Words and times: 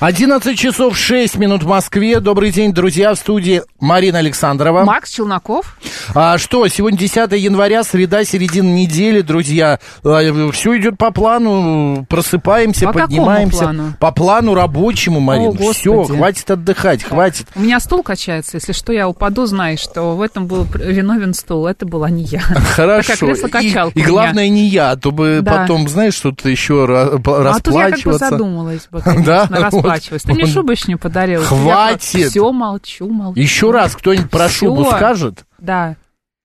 11 0.00 0.58
часов 0.58 0.96
6 0.96 1.36
минут 1.36 1.62
в 1.62 1.66
Москве. 1.68 2.20
Добрый 2.20 2.50
день, 2.52 2.72
друзья, 2.72 3.12
в 3.12 3.18
студии 3.18 3.60
Марина 3.80 4.20
Александрова. 4.20 4.82
Макс 4.84 5.10
Челноков. 5.10 5.76
А 6.14 6.38
что, 6.38 6.66
сегодня 6.68 6.98
10 6.98 7.32
января, 7.32 7.84
среда, 7.84 8.24
середина 8.24 8.66
недели, 8.72 9.20
друзья. 9.20 9.78
Все 10.02 10.78
идет 10.78 10.96
по 10.96 11.10
плану, 11.10 12.06
просыпаемся, 12.08 12.86
По 12.86 12.92
какому 12.94 13.06
поднимаемся. 13.08 13.58
плану? 13.58 13.94
По 14.00 14.10
плану 14.10 14.54
рабочему, 14.54 15.20
Марина. 15.20 15.50
О, 15.50 15.72
Все, 15.74 16.04
хватит 16.04 16.50
отдыхать, 16.50 17.04
хватит. 17.04 17.48
У 17.54 17.60
меня 17.60 17.78
стул 17.78 18.02
качается, 18.02 18.56
если 18.56 18.72
что, 18.72 18.94
я 18.94 19.06
упаду, 19.06 19.44
знаешь, 19.44 19.80
что 19.80 20.16
в 20.16 20.22
этом 20.22 20.46
был 20.46 20.66
виновен 20.72 21.34
стул, 21.34 21.66
это 21.66 21.84
была 21.84 22.08
не 22.08 22.22
я. 22.24 22.40
Хорошо. 22.74 23.32
И, 23.32 23.74
и 23.96 24.02
главное 24.02 24.48
не 24.48 24.66
я, 24.66 24.92
а 24.92 24.96
то 24.96 25.10
бы 25.10 25.40
Да. 25.42 25.58
потом, 25.58 25.88
знаешь, 25.90 26.14
что-то 26.14 26.48
еще 26.48 26.86
ра- 26.86 27.16
А 27.16 27.18
тут 27.18 27.20
я 27.20 27.20
как 27.20 27.26
бы 27.28 27.42
расплачиваться. 27.44 28.30
задумалась 28.30 28.88
бы, 28.90 29.00
конечно, 29.04 29.24
Да? 29.26 29.46
Расплачиваться. 29.94 30.28
Ты 30.28 30.34
мне 30.34 30.84
не 30.88 30.96
подарил. 30.96 31.42
Хватит. 31.42 32.30
Все, 32.30 32.52
молчу, 32.52 33.08
молчу. 33.08 33.40
Еще 33.40 33.70
раз 33.70 33.94
кто-нибудь 33.96 34.30
про 34.30 34.48
Всё. 34.48 34.66
шубу 34.66 34.84
скажет, 34.86 35.44
Да. 35.58 35.96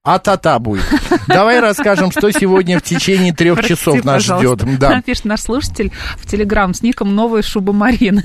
а 0.04 0.20
та-та 0.20 0.60
будет. 0.60 0.84
Давай 1.28 1.60
расскажем, 1.60 2.12
что 2.12 2.32
сегодня 2.32 2.80
в 2.80 2.84
течение 2.84 3.34
трех 3.34 3.56
Прости, 3.56 3.76
часов 3.76 4.04
нас 4.04 4.24
ждет. 4.24 4.64
Да. 4.78 5.02
Пишет 5.02 5.26
наш 5.26 5.42
слушатель 5.42 5.92
в 6.18 6.30
Телеграм 6.30 6.74
с 6.74 6.82
ником 6.82 7.16
«Новая 7.16 7.42
шуба 7.42 7.74
Марины». 7.74 8.22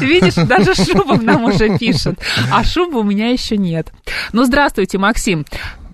Видишь, 0.00 0.34
даже 0.34 0.74
шуба 0.74 1.16
нам 1.20 1.44
уже 1.44 1.76
пишет, 1.78 2.18
а 2.50 2.64
шубы 2.64 3.00
у 3.00 3.04
меня 3.04 3.30
еще 3.30 3.56
нет. 3.56 3.92
Ну, 4.32 4.44
здравствуйте, 4.44 4.98
Максим. 4.98 5.44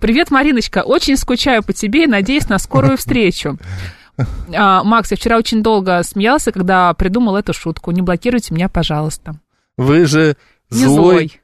Привет, 0.01 0.31
Мариночка. 0.31 0.81
Очень 0.81 1.17
скучаю 1.17 1.63
по 1.63 1.73
тебе 1.73 2.05
и 2.05 2.07
надеюсь 2.07 2.49
на 2.49 2.59
скорую 2.59 2.99
встречу. 2.99 3.59
А, 4.55 4.83
Макс, 4.84 5.11
я 5.11 5.17
вчера 5.17 5.36
очень 5.36 5.62
долго 5.62 6.03
смеялся, 6.03 6.53
когда 6.53 6.92
придумал 6.95 7.36
эту 7.36 7.53
шутку. 7.53 7.91
Не 7.91 8.03
блокируйте 8.03 8.55
меня, 8.55 8.69
пожалуйста. 8.69 9.36
Вы 9.77 10.06
же 10.06 10.36
злой. 10.70 10.95
злой. 10.95 11.41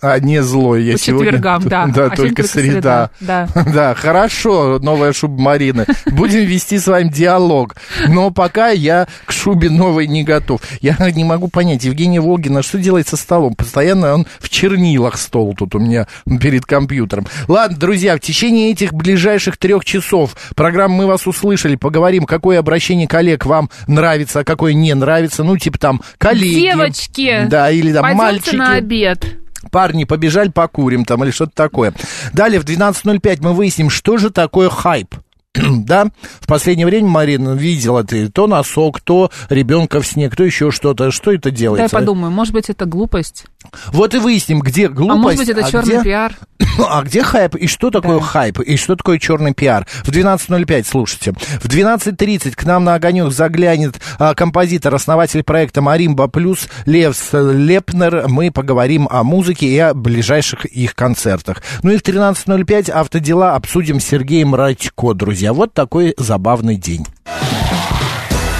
А, 0.00 0.18
не 0.18 0.42
злой. 0.42 0.84
Я 0.84 0.92
По 0.94 0.98
сегодня... 0.98 1.26
четвергам, 1.26 1.62
да. 1.64 1.86
Да, 1.86 2.06
А 2.06 2.10
только 2.16 2.42
среда. 2.42 3.10
Да. 3.20 3.48
Да, 3.76 3.94
хорошо, 3.94 4.78
новая 4.80 5.12
шуба 5.12 5.40
Марины. 5.40 5.86
Будем 6.06 6.44
вести 6.44 6.78
с 6.78 6.86
вами 6.86 7.08
диалог. 7.08 7.76
Но 8.08 8.30
пока 8.30 8.70
я 8.70 9.06
к 9.24 9.32
шубе 9.32 9.68
новой 9.70 10.06
не 10.06 10.24
готов. 10.24 10.60
Я 10.80 10.96
не 11.10 11.24
могу 11.24 11.48
понять, 11.48 11.84
Евгения 11.84 12.20
Волгина, 12.20 12.62
что 12.62 12.78
делает 12.78 13.08
со 13.08 13.16
столом? 13.16 13.54
Постоянно 13.54 14.14
он 14.14 14.26
в 14.40 14.48
чернилах 14.48 15.18
стол 15.18 15.54
тут 15.54 15.74
у 15.74 15.78
меня 15.78 16.06
перед 16.40 16.64
компьютером. 16.64 17.26
Ладно, 17.48 17.76
друзья, 17.76 18.16
в 18.16 18.20
течение 18.20 18.70
этих 18.70 18.92
ближайших 18.94 19.56
трех 19.56 19.84
часов 19.84 20.36
программы 20.54 20.96
«Мы 20.96 21.06
вас 21.06 21.26
услышали», 21.26 21.76
поговорим, 21.76 22.24
какое 22.24 22.58
обращение 22.58 23.06
коллег 23.08 23.44
вам 23.46 23.70
нравится, 23.86 24.40
а 24.40 24.44
какое 24.44 24.72
не 24.72 24.94
нравится. 24.94 25.44
Ну, 25.44 25.56
типа 25.58 25.78
там 25.78 26.00
коллеги. 26.18 26.60
Девочки, 26.60 27.46
Да, 27.48 27.70
или 27.70 27.92
там 27.92 28.14
мальчики. 28.14 28.56
на 28.56 28.74
обед. 28.74 29.24
Парни, 29.70 30.04
побежали, 30.04 30.48
покурим 30.48 31.04
там 31.04 31.24
или 31.24 31.30
что-то 31.30 31.52
такое. 31.54 31.92
Далее 32.32 32.60
в 32.60 32.64
12.05 32.64 33.38
мы 33.40 33.52
выясним, 33.52 33.90
что 33.90 34.16
же 34.16 34.30
такое 34.30 34.68
хайп. 34.68 35.14
Да, 35.86 36.06
в 36.40 36.46
последнее 36.46 36.86
время, 36.86 37.08
Марина, 37.08 37.50
видела 37.54 38.02
ты 38.04 38.28
то 38.28 38.46
носок, 38.46 39.00
то 39.00 39.30
ребенка 39.48 40.00
в 40.00 40.06
снег, 40.06 40.34
то 40.36 40.44
еще 40.44 40.70
что-то. 40.70 41.10
Что 41.10 41.32
это 41.32 41.50
Дай 41.50 41.52
делается? 41.52 41.96
подумаю, 41.96 42.30
может 42.32 42.52
быть, 42.52 42.68
это 42.70 42.84
глупость. 42.86 43.44
Вот 43.88 44.14
и 44.14 44.18
выясним, 44.18 44.60
где 44.60 44.88
глупость, 44.88 45.18
а 45.18 45.22
может 45.22 45.38
быть, 45.38 45.48
это 45.48 45.70
черный 45.70 45.94
где, 45.94 46.02
пиар. 46.02 46.36
а 46.88 47.02
где 47.02 47.22
хайп, 47.22 47.56
и 47.56 47.66
что 47.66 47.90
такое 47.90 48.18
Да. 48.18 48.24
хайп, 48.24 48.60
и 48.60 48.76
что 48.76 48.96
такое 48.96 49.18
черный 49.18 49.54
пиар. 49.54 49.86
В 50.04 50.08
12.05, 50.10 50.86
слушайте. 50.88 51.32
В 51.32 51.66
12.30 51.66 52.52
к 52.52 52.64
нам 52.64 52.84
на 52.84 52.94
огонек 52.94 53.32
заглянет 53.32 54.00
а, 54.18 54.34
композитор, 54.34 54.94
основатель 54.94 55.42
проекта 55.42 55.82
Маримба 55.82 56.28
Плюс 56.28 56.68
Левс 56.86 57.30
Лепнер. 57.32 58.26
Мы 58.28 58.50
поговорим 58.50 59.08
о 59.10 59.22
музыке 59.24 59.66
и 59.66 59.78
о 59.78 59.94
ближайших 59.94 60.64
их 60.66 60.94
концертах. 60.94 61.62
Ну 61.82 61.90
и 61.90 61.98
в 61.98 62.02
13.05 62.02 62.90
автодела 62.90 63.54
обсудим 63.54 64.00
с 64.00 64.04
Сергеем 64.04 64.54
Радько, 64.54 65.14
друзья. 65.14 65.45
Вот 65.52 65.72
такой 65.72 66.14
забавный 66.18 66.76
день. 66.76 67.06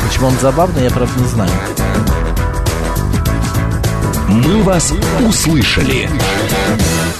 Почему 0.07 0.29
он 0.29 0.35
забавный, 0.41 0.85
я, 0.85 0.91
правда, 0.91 1.21
не 1.21 1.27
знаю. 1.27 1.51
«Мы 4.29 4.63
вас 4.63 4.93
услышали». 5.27 6.09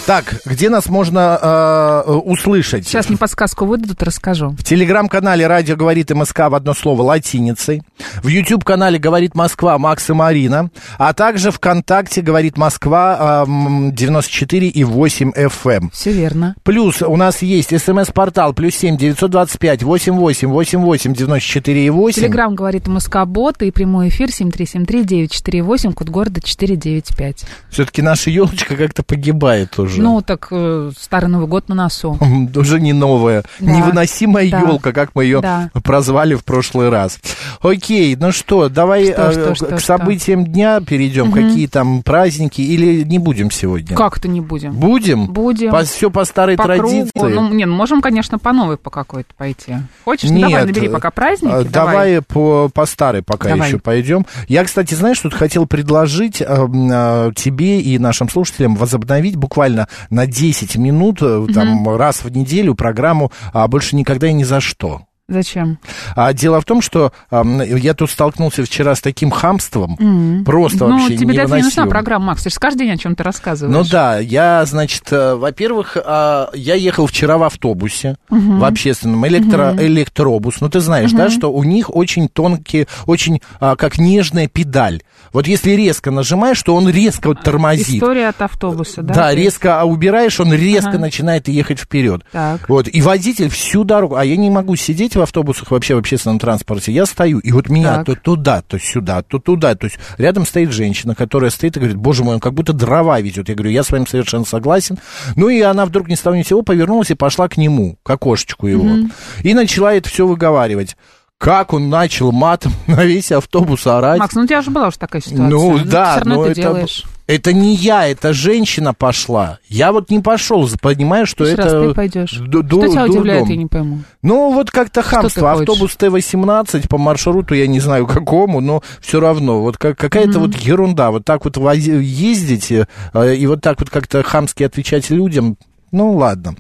Так, 0.07 0.37
где 0.45 0.71
нас 0.71 0.87
можно 0.87 1.37
э, 1.43 2.03
э, 2.07 2.13
услышать? 2.13 2.87
Сейчас 2.87 3.09
мне 3.09 3.19
подсказку 3.19 3.65
выдадут, 3.65 4.05
расскажу. 4.05 4.51
В 4.51 4.63
телеграм-канале 4.63 5.49
«Радио 5.49 5.75
говорит 5.75 6.11
МСК» 6.11 6.49
в 6.49 6.55
одно 6.55 6.75
слово 6.75 7.03
латиницей. 7.03 7.83
В 8.23 8.29
YouTube-канале 8.29 9.01
«Говорит 9.01 9.35
Москва» 9.35 9.77
Макс 9.79 10.09
и 10.09 10.13
Марина. 10.13 10.71
А 10.97 11.13
также 11.13 11.51
ВКонтакте 11.51 12.23
«Говорит 12.23 12.57
Москва» 12.57 13.45
эм, 13.49 13.93
94 13.93 14.69
и 14.69 14.85
8 14.85 15.33
FM. 15.33 15.91
Все 15.93 16.13
верно. 16.13 16.55
Плюс 16.63 17.03
у 17.03 17.17
нас 17.17 17.43
есть 17.43 17.77
смс-портал 17.77 18.53
плюс 18.53 18.77
семь 18.77 18.97
девятьсот 18.97 19.33
двадцать 19.33 19.59
пять 19.59 19.83
восемь 19.83 20.15
восемь 20.15 20.51
восемь 20.51 20.81
восемь 20.83 21.15
девяносто 21.15 21.49
четыре 21.49 21.85
и 21.85 21.91
восемь. 21.91 22.23
Телеграм 22.23 22.55
говорит 22.55 22.87
Москобот 22.87 23.61
и 23.61 23.73
прямой 23.73 24.11
эфир 24.11 24.29
7373-948, 24.29 25.95
код 25.95 26.09
города 26.11 26.41
495. 26.41 27.45
Все-таки 27.71 28.03
наша 28.03 28.31
елочка 28.31 28.77
как-то 28.77 29.03
погибает 29.03 29.77
уже. 29.81 29.96
Ну, 30.03 30.23
так 30.23 30.49
э, 30.51 30.91
Старый 30.99 31.29
Новый 31.29 31.47
год 31.49 31.69
на 31.69 31.75
носу. 31.75 32.19
Уже 32.55 32.81
не 32.81 32.93
новая, 32.93 33.45
Да. 33.61 33.71
невыносимая 33.71 34.51
Да. 34.51 34.61
елка, 34.61 34.93
как 34.93 35.11
мы 35.15 35.25
ее 35.25 35.41
Да. 35.41 35.71
прозвали 35.85 36.35
в 36.35 36.45
прошлый 36.45 36.89
раз. 36.89 37.19
Окей, 37.61 38.17
ну 38.17 38.33
что, 38.33 38.69
давай 38.69 39.13
Что, 39.13 39.31
э, 39.31 39.55
что, 39.55 39.67
к 39.67 39.79
что, 39.79 39.79
событиям 39.81 40.45
дня 40.45 40.81
перейдем. 40.81 41.33
Какие 41.33 41.67
там 41.67 42.03
праздники 42.03 42.61
или 42.61 43.03
не 43.03 43.19
будем 43.19 43.51
сегодня? 43.51 43.97
Как-то 43.97 44.29
не 44.29 44.41
будем. 44.41 44.73
Будем? 44.73 45.27
Будем. 45.27 45.73
все 45.85 46.11
по 46.11 46.25
старой 46.25 46.57
По 46.57 46.65
традиции. 46.65 47.11
кругу. 47.15 47.29
Ну, 47.35 47.49
не, 47.53 47.65
ну, 47.67 47.75
можем, 47.77 48.01
конечно, 48.01 48.39
по 48.39 48.53
новой 48.53 48.77
по 48.77 48.91
какой-то 48.91 49.33
пойти. 49.37 49.77
Хочешь? 50.05 50.31
Ну, 50.31 50.37
Нет, 50.37 50.49
давай, 50.51 50.65
набери 50.67 50.89
пока 50.89 51.11
праздники. 51.11 51.53
э, 51.55 51.65
Давай 51.65 52.23
по, 52.23 52.69
по 52.73 52.87
старой 52.87 53.23
пока 53.23 53.51
Давай. 53.51 53.69
еще 53.69 53.79
пойдем. 53.79 54.27
Я, 54.49 54.65
кстати, 54.65 54.95
знаешь, 54.95 55.19
тут 55.21 55.35
хотел 55.35 55.67
предложить 55.67 56.41
э, 56.41 56.45
э, 56.47 57.31
тебе 57.35 57.81
и 57.81 57.99
нашим 57.99 58.29
слушателям 58.29 58.77
возобновить 58.77 59.37
буквально 59.37 59.86
на 60.11 60.27
10 60.27 60.77
минут, 60.77 61.19
э, 61.23 61.47
там, 61.53 61.89
раз 61.97 62.25
в 62.25 62.31
неделю 62.31 62.75
программу 62.75 63.33
а, 63.53 63.69
«Больше 63.69 63.97
никогда 63.97 64.29
и 64.29 64.33
ни 64.33 64.45
за 64.45 64.61
что». 64.61 65.03
Зачем? 65.29 65.81
А 66.15 66.33
дело 66.33 66.61
в 66.61 66.65
том, 66.65 66.81
что 66.81 67.13
ам, 67.31 67.61
я 67.61 67.95
тут 67.95 68.11
столкнулся 68.11 68.65
вчера 68.65 68.95
с 68.95 69.01
таким 69.01 69.33
хамством, 69.33 70.45
просто 70.45 70.87
ну, 70.87 70.99
вообще 70.99 71.17
тебе 71.17 71.33
для 71.33 71.43
этого 71.43 71.57
не 71.57 71.63
нужна 71.65 71.83
невыносимым. 71.83 71.91
программа, 71.91 72.27
Макс. 72.27 72.45
Ты 72.45 72.51
же 72.51 72.57
каждый 72.61 72.87
день 72.87 72.93
о 72.93 72.97
чем-то 72.97 73.25
рассказываешь. 73.25 73.77
Ну 73.77 73.91
да, 73.91 74.21
я, 74.21 74.65
значит, 74.67 75.03
э, 75.11 75.35
во-первых, 75.35 75.97
а, 76.05 76.51
я 76.55 76.77
ехал 76.77 77.09
вчера 77.09 77.39
в 77.39 77.43
автобусе, 77.43 78.15
в 78.31 78.65
общественном, 78.65 79.27
электро, 79.27 79.75
электробус. 79.77 80.61
Ну 80.61 80.69
ты 80.69 80.79
знаешь, 80.79 81.11
да, 81.11 81.29
что 81.29 81.53
у 81.53 81.65
них 81.65 81.93
очень 81.95 82.29
тонкие, 82.29 82.87
очень 83.07 83.41
а, 83.59 83.75
как 83.75 83.99
нежная 83.99 84.47
педаль. 84.47 85.03
Вот 85.33 85.49
если 85.49 85.73
резко 85.73 86.13
нажимаешь, 86.13 86.63
то 86.63 86.73
он 86.73 86.89
резко 86.89 87.35
тормозит. 87.35 87.97
История 87.97 88.29
от 88.29 88.41
автобуса, 88.43 89.03
да? 89.03 89.13
Да, 89.13 89.35
резко 89.35 89.81
а 89.81 89.85
убираешь, 89.87 90.39
он 90.39 90.53
резко 90.55 90.91
Ага. 90.91 90.99
начинает 91.01 91.49
ехать 91.49 91.81
вперед. 91.81 92.23
Так. 92.31 92.69
Вот, 92.69 92.87
и 92.87 93.03
водитель 93.03 93.49
всю 93.49 93.83
дорогу, 93.83 94.15
а 94.15 94.25
я 94.25 94.37
не 94.37 94.51
могу 94.51 94.77
сидеть 94.77 95.16
в 95.17 95.23
автобусах 95.23 95.71
вообще 95.71 95.95
в 95.95 95.99
общественном 95.99 96.39
транспорте, 96.39 96.93
я 96.93 97.07
стою, 97.07 97.39
и 97.39 97.53
вот 97.53 97.69
меня 97.69 97.97
Так. 97.97 98.07
то 98.07 98.15
туда, 98.15 98.63
то 98.63 98.79
сюда, 98.79 99.23
то 99.23 99.39
туда, 99.39 99.75
то 99.75 99.87
есть 99.87 99.99
рядом 100.19 100.47
стоит 100.47 100.71
женщина, 100.73 101.15
которая 101.15 101.51
стоит 101.51 101.77
и 101.77 101.81
говорит, 101.81 101.97
боже 101.97 102.23
мой, 102.25 102.35
он 102.35 102.41
как 102.41 102.55
будто 102.55 102.73
дрова 102.73 103.21
везет. 103.21 103.49
Я 103.49 103.55
говорю, 103.55 103.71
я 103.73 103.83
с 103.83 103.91
вами 103.91 104.05
совершенно 104.09 104.45
согласен. 104.45 104.99
Ну 105.35 105.49
и 105.49 105.61
она 105.61 105.87
вдруг 105.87 106.09
ни 106.09 106.15
с 106.15 106.21
того 106.21 106.37
ни 106.37 106.43
сего 106.43 106.63
повернулась 106.63 107.11
и 107.11 107.15
пошла 107.15 107.49
к 107.49 107.57
нему, 107.57 107.99
к 108.03 108.11
окошечку 108.11 108.67
его, 108.67 109.09
и 109.43 109.55
начала 109.55 109.95
это 109.95 110.09
все 110.09 110.27
выговаривать. 110.27 110.97
как 111.39 111.73
он 111.73 111.91
начал 111.91 112.33
матом 112.33 112.73
на 112.87 113.05
весь 113.05 113.33
автобус 113.33 113.87
орать. 113.87 114.19
Макс, 114.19 114.35
ну 114.35 114.43
у 114.43 114.47
тебя 114.47 114.63
же 114.63 114.71
была 114.71 114.89
уже 114.89 114.99
такая 114.99 115.21
ситуация. 115.23 115.49
Ну, 115.49 115.79
да, 115.85 116.13
все 116.17 116.21
равно 116.21 116.35
но 116.35 116.43
это, 116.43 116.53
это, 116.53 116.61
делаешь. 116.61 117.05
Это 117.27 117.53
не 117.53 117.75
я, 117.75 118.07
это 118.09 118.33
женщина 118.33 118.95
пошла. 118.95 119.59
Я 119.69 119.93
вот 119.93 120.11
не 120.11 120.21
пошел, 120.21 120.69
понимаю, 120.81 121.27
что 121.27 121.45
следующий 121.45 121.69
это... 121.69 121.79
раз 121.79 121.89
ты 121.89 121.95
пойдешь. 121.95 122.33
ду- 122.33 122.61
Что 122.61 122.63
ду- 122.63 122.89
тебя 122.93 123.05
удивляет, 123.05 123.41
дурдом. 123.41 123.49
я 123.51 123.57
не 123.57 123.67
пойму. 123.67 123.99
Ну, 124.23 124.53
вот 124.53 124.71
как-то 124.71 125.03
хамство. 125.03 125.53
Автобус 125.53 125.97
Т-18 125.97 126.89
по 126.89 126.99
маршруту, 126.99 127.55
я 127.55 127.67
не 127.67 127.81
знаю 127.81 128.07
какому, 128.07 128.61
но 128.61 128.83
все 129.01 129.21
равно. 129.21 129.61
Вот 129.61 129.77
как, 129.77 129.99
какая-то 129.99 130.39
вот 130.39 130.55
ерунда. 130.57 131.11
Вот 131.11 131.25
так 131.25 131.45
вот 131.45 131.57
ездить 131.57 132.71
э, 132.71 132.87
и 133.35 133.47
вот 133.47 133.61
так 133.61 133.81
вот 133.81 133.91
как-то 133.91 134.23
хамски 134.23 134.63
отвечать 134.63 135.11
людям. 135.11 135.57
Ну, 135.93 136.13
ладно. 136.13 136.57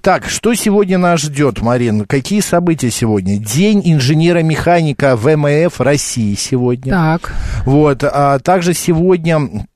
Так, 0.00 0.28
что 0.28 0.54
сегодня 0.54 0.96
нас 0.96 1.20
ждет, 1.20 1.60
Марин? 1.60 2.04
Какие 2.06 2.40
события 2.40 2.90
сегодня? 2.90 3.36
День 3.36 3.82
инженера-механика 3.84 5.16
ВМФ 5.16 5.80
России 5.80 6.34
сегодня. 6.34 6.92
Так. 6.92 7.34
Вот, 7.66 8.02
а 8.04 8.38
также 8.38 8.72
сегодня 8.74 9.66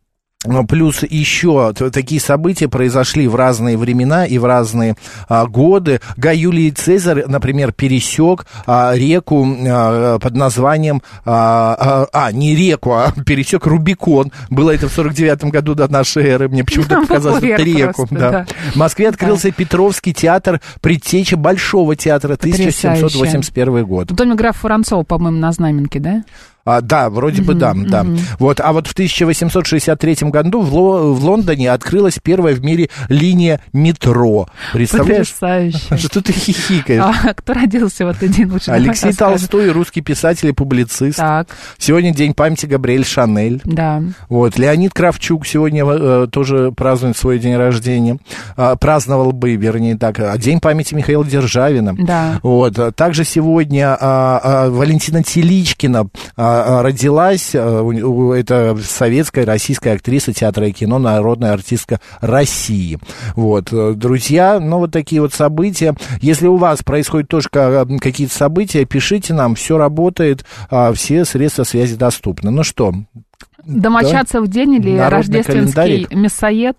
Плюс 0.68 1.02
еще 1.02 1.72
такие 1.72 2.20
события 2.20 2.68
произошли 2.68 3.26
в 3.28 3.34
разные 3.34 3.76
времена 3.78 4.26
и 4.26 4.38
в 4.38 4.44
разные 4.44 4.96
а, 5.28 5.46
годы. 5.46 6.00
Гай 6.16 6.36
Юлий 6.36 6.70
Цезарь, 6.70 7.24
например, 7.26 7.72
пересек 7.72 8.46
а, 8.66 8.92
реку 8.94 9.46
а, 9.66 10.18
под 10.18 10.34
названием... 10.36 11.02
А, 11.24 12.06
а, 12.12 12.26
а, 12.26 12.32
не 12.32 12.54
реку, 12.54 12.92
а 12.92 13.12
пересек 13.26 13.66
Рубикон. 13.66 14.32
Было 14.50 14.70
это 14.70 14.88
в 14.88 14.92
49 14.92 15.44
году 15.44 15.74
до 15.74 15.90
нашей 15.90 16.24
эры. 16.24 16.48
Мне 16.48 16.64
почему-то 16.64 17.00
показалось, 17.06 17.38
что 17.38 17.46
это 17.46 17.62
реку. 17.62 18.06
просто, 18.06 18.14
да. 18.14 18.30
да. 18.30 18.46
В 18.72 18.76
Москве 18.76 19.08
открылся 19.08 19.50
Петровский 19.50 20.12
театр, 20.12 20.60
предтеча 20.80 21.36
Большого 21.36 21.96
театра, 21.96 22.34
1781 22.34 23.84
год. 23.86 24.10
В 24.10 24.14
доме 24.14 24.34
графа 24.34 24.58
Воронцова, 24.64 25.04
по-моему, 25.04 25.38
на 25.38 25.52
Знаменке, 25.52 26.00
да? 26.00 26.24
А, 26.64 26.80
да, 26.80 27.10
вроде 27.10 27.42
бы 27.42 27.54
да, 27.54 27.74
да. 27.74 28.06
Вот, 28.38 28.60
а 28.60 28.72
вот 28.72 28.86
в 28.86 28.92
1863 28.92 30.16
году 30.30 30.60
в, 30.62 30.74
Ло- 30.74 31.12
в 31.12 31.24
Лондоне 31.24 31.70
открылась 31.70 32.18
первая 32.22 32.54
в 32.54 32.62
мире 32.64 32.88
линия 33.08 33.60
метро. 33.72 34.48
Представляешь? 34.72 35.32
Потрясающе. 35.32 35.96
Что 35.98 36.22
ты 36.22 36.32
хихикаешь? 36.32 37.02
А 37.04 37.34
кто 37.34 37.52
родился 37.52 38.06
в 38.06 38.08
этот 38.08 38.30
день? 38.30 38.50
Лучше 38.50 38.70
Алексей. 38.70 39.12
Толстой, 39.12 39.70
русский 39.70 40.00
писатель 40.00 40.48
и 40.48 40.52
публицист. 40.52 41.18
Так, 41.18 41.48
Сегодня 41.78 42.14
день 42.14 42.34
памяти 42.34 42.66
Габриэль 42.66 43.04
Шанель. 43.04 43.60
да. 43.64 44.02
Вот, 44.28 44.58
Леонид 44.58 44.92
Кравчук 44.94 45.46
сегодня 45.46 45.84
э, 45.86 46.26
тоже 46.30 46.72
празднует 46.72 47.16
свой 47.16 47.38
день 47.38 47.56
рождения. 47.56 48.18
А, 48.56 48.76
праздновал 48.76 49.32
бы, 49.32 49.54
вернее, 49.54 49.96
так. 49.96 50.18
А 50.18 50.36
день 50.38 50.60
памяти 50.60 50.94
Михаила 50.94 51.24
Державина. 51.24 51.94
Да. 51.98 52.40
Вот. 52.42 52.78
а 52.78 52.90
Также 52.92 53.24
сегодня 53.24 53.96
а, 54.00 54.40
а, 54.42 54.70
Валентина 54.70 55.22
Теличкина 55.22 56.08
а, 56.36 56.53
родилась. 56.82 57.54
а, 57.54 57.82
у- 57.82 57.88
у- 58.28 58.32
Это 58.32 58.76
советская, 58.82 59.44
российская 59.46 59.92
актриса 59.94 60.32
театра 60.32 60.68
и 60.68 60.72
кино, 60.72 60.98
народная 60.98 61.52
артистка 61.52 62.00
России. 62.20 62.98
Вот. 63.36 63.72
э, 63.72 63.92
Друзья, 63.94 64.60
ну, 64.60 64.78
вот 64.78 64.90
такие 64.92 65.20
вот 65.20 65.32
события. 65.32 65.94
Если 66.20 66.46
у 66.46 66.56
вас 66.56 66.82
происходят 66.82 67.28
тоже 67.28 67.48
ка- 67.50 67.86
какие-то 68.00 68.34
события, 68.34 68.84
пишите 68.84 69.34
нам, 69.34 69.54
все 69.54 69.78
работает, 69.78 70.44
а, 70.70 70.92
все 70.92 71.24
средства 71.24 71.64
связи 71.64 71.96
доступны. 71.96 72.50
Ну 72.50 72.62
что, 72.64 72.92
Домочадцев 73.64 74.46
день 74.48 74.74
или 74.74 74.90
Народный 74.96 75.08
рождественский 75.38 75.72
календарик. 75.74 76.14
мясоед? 76.14 76.76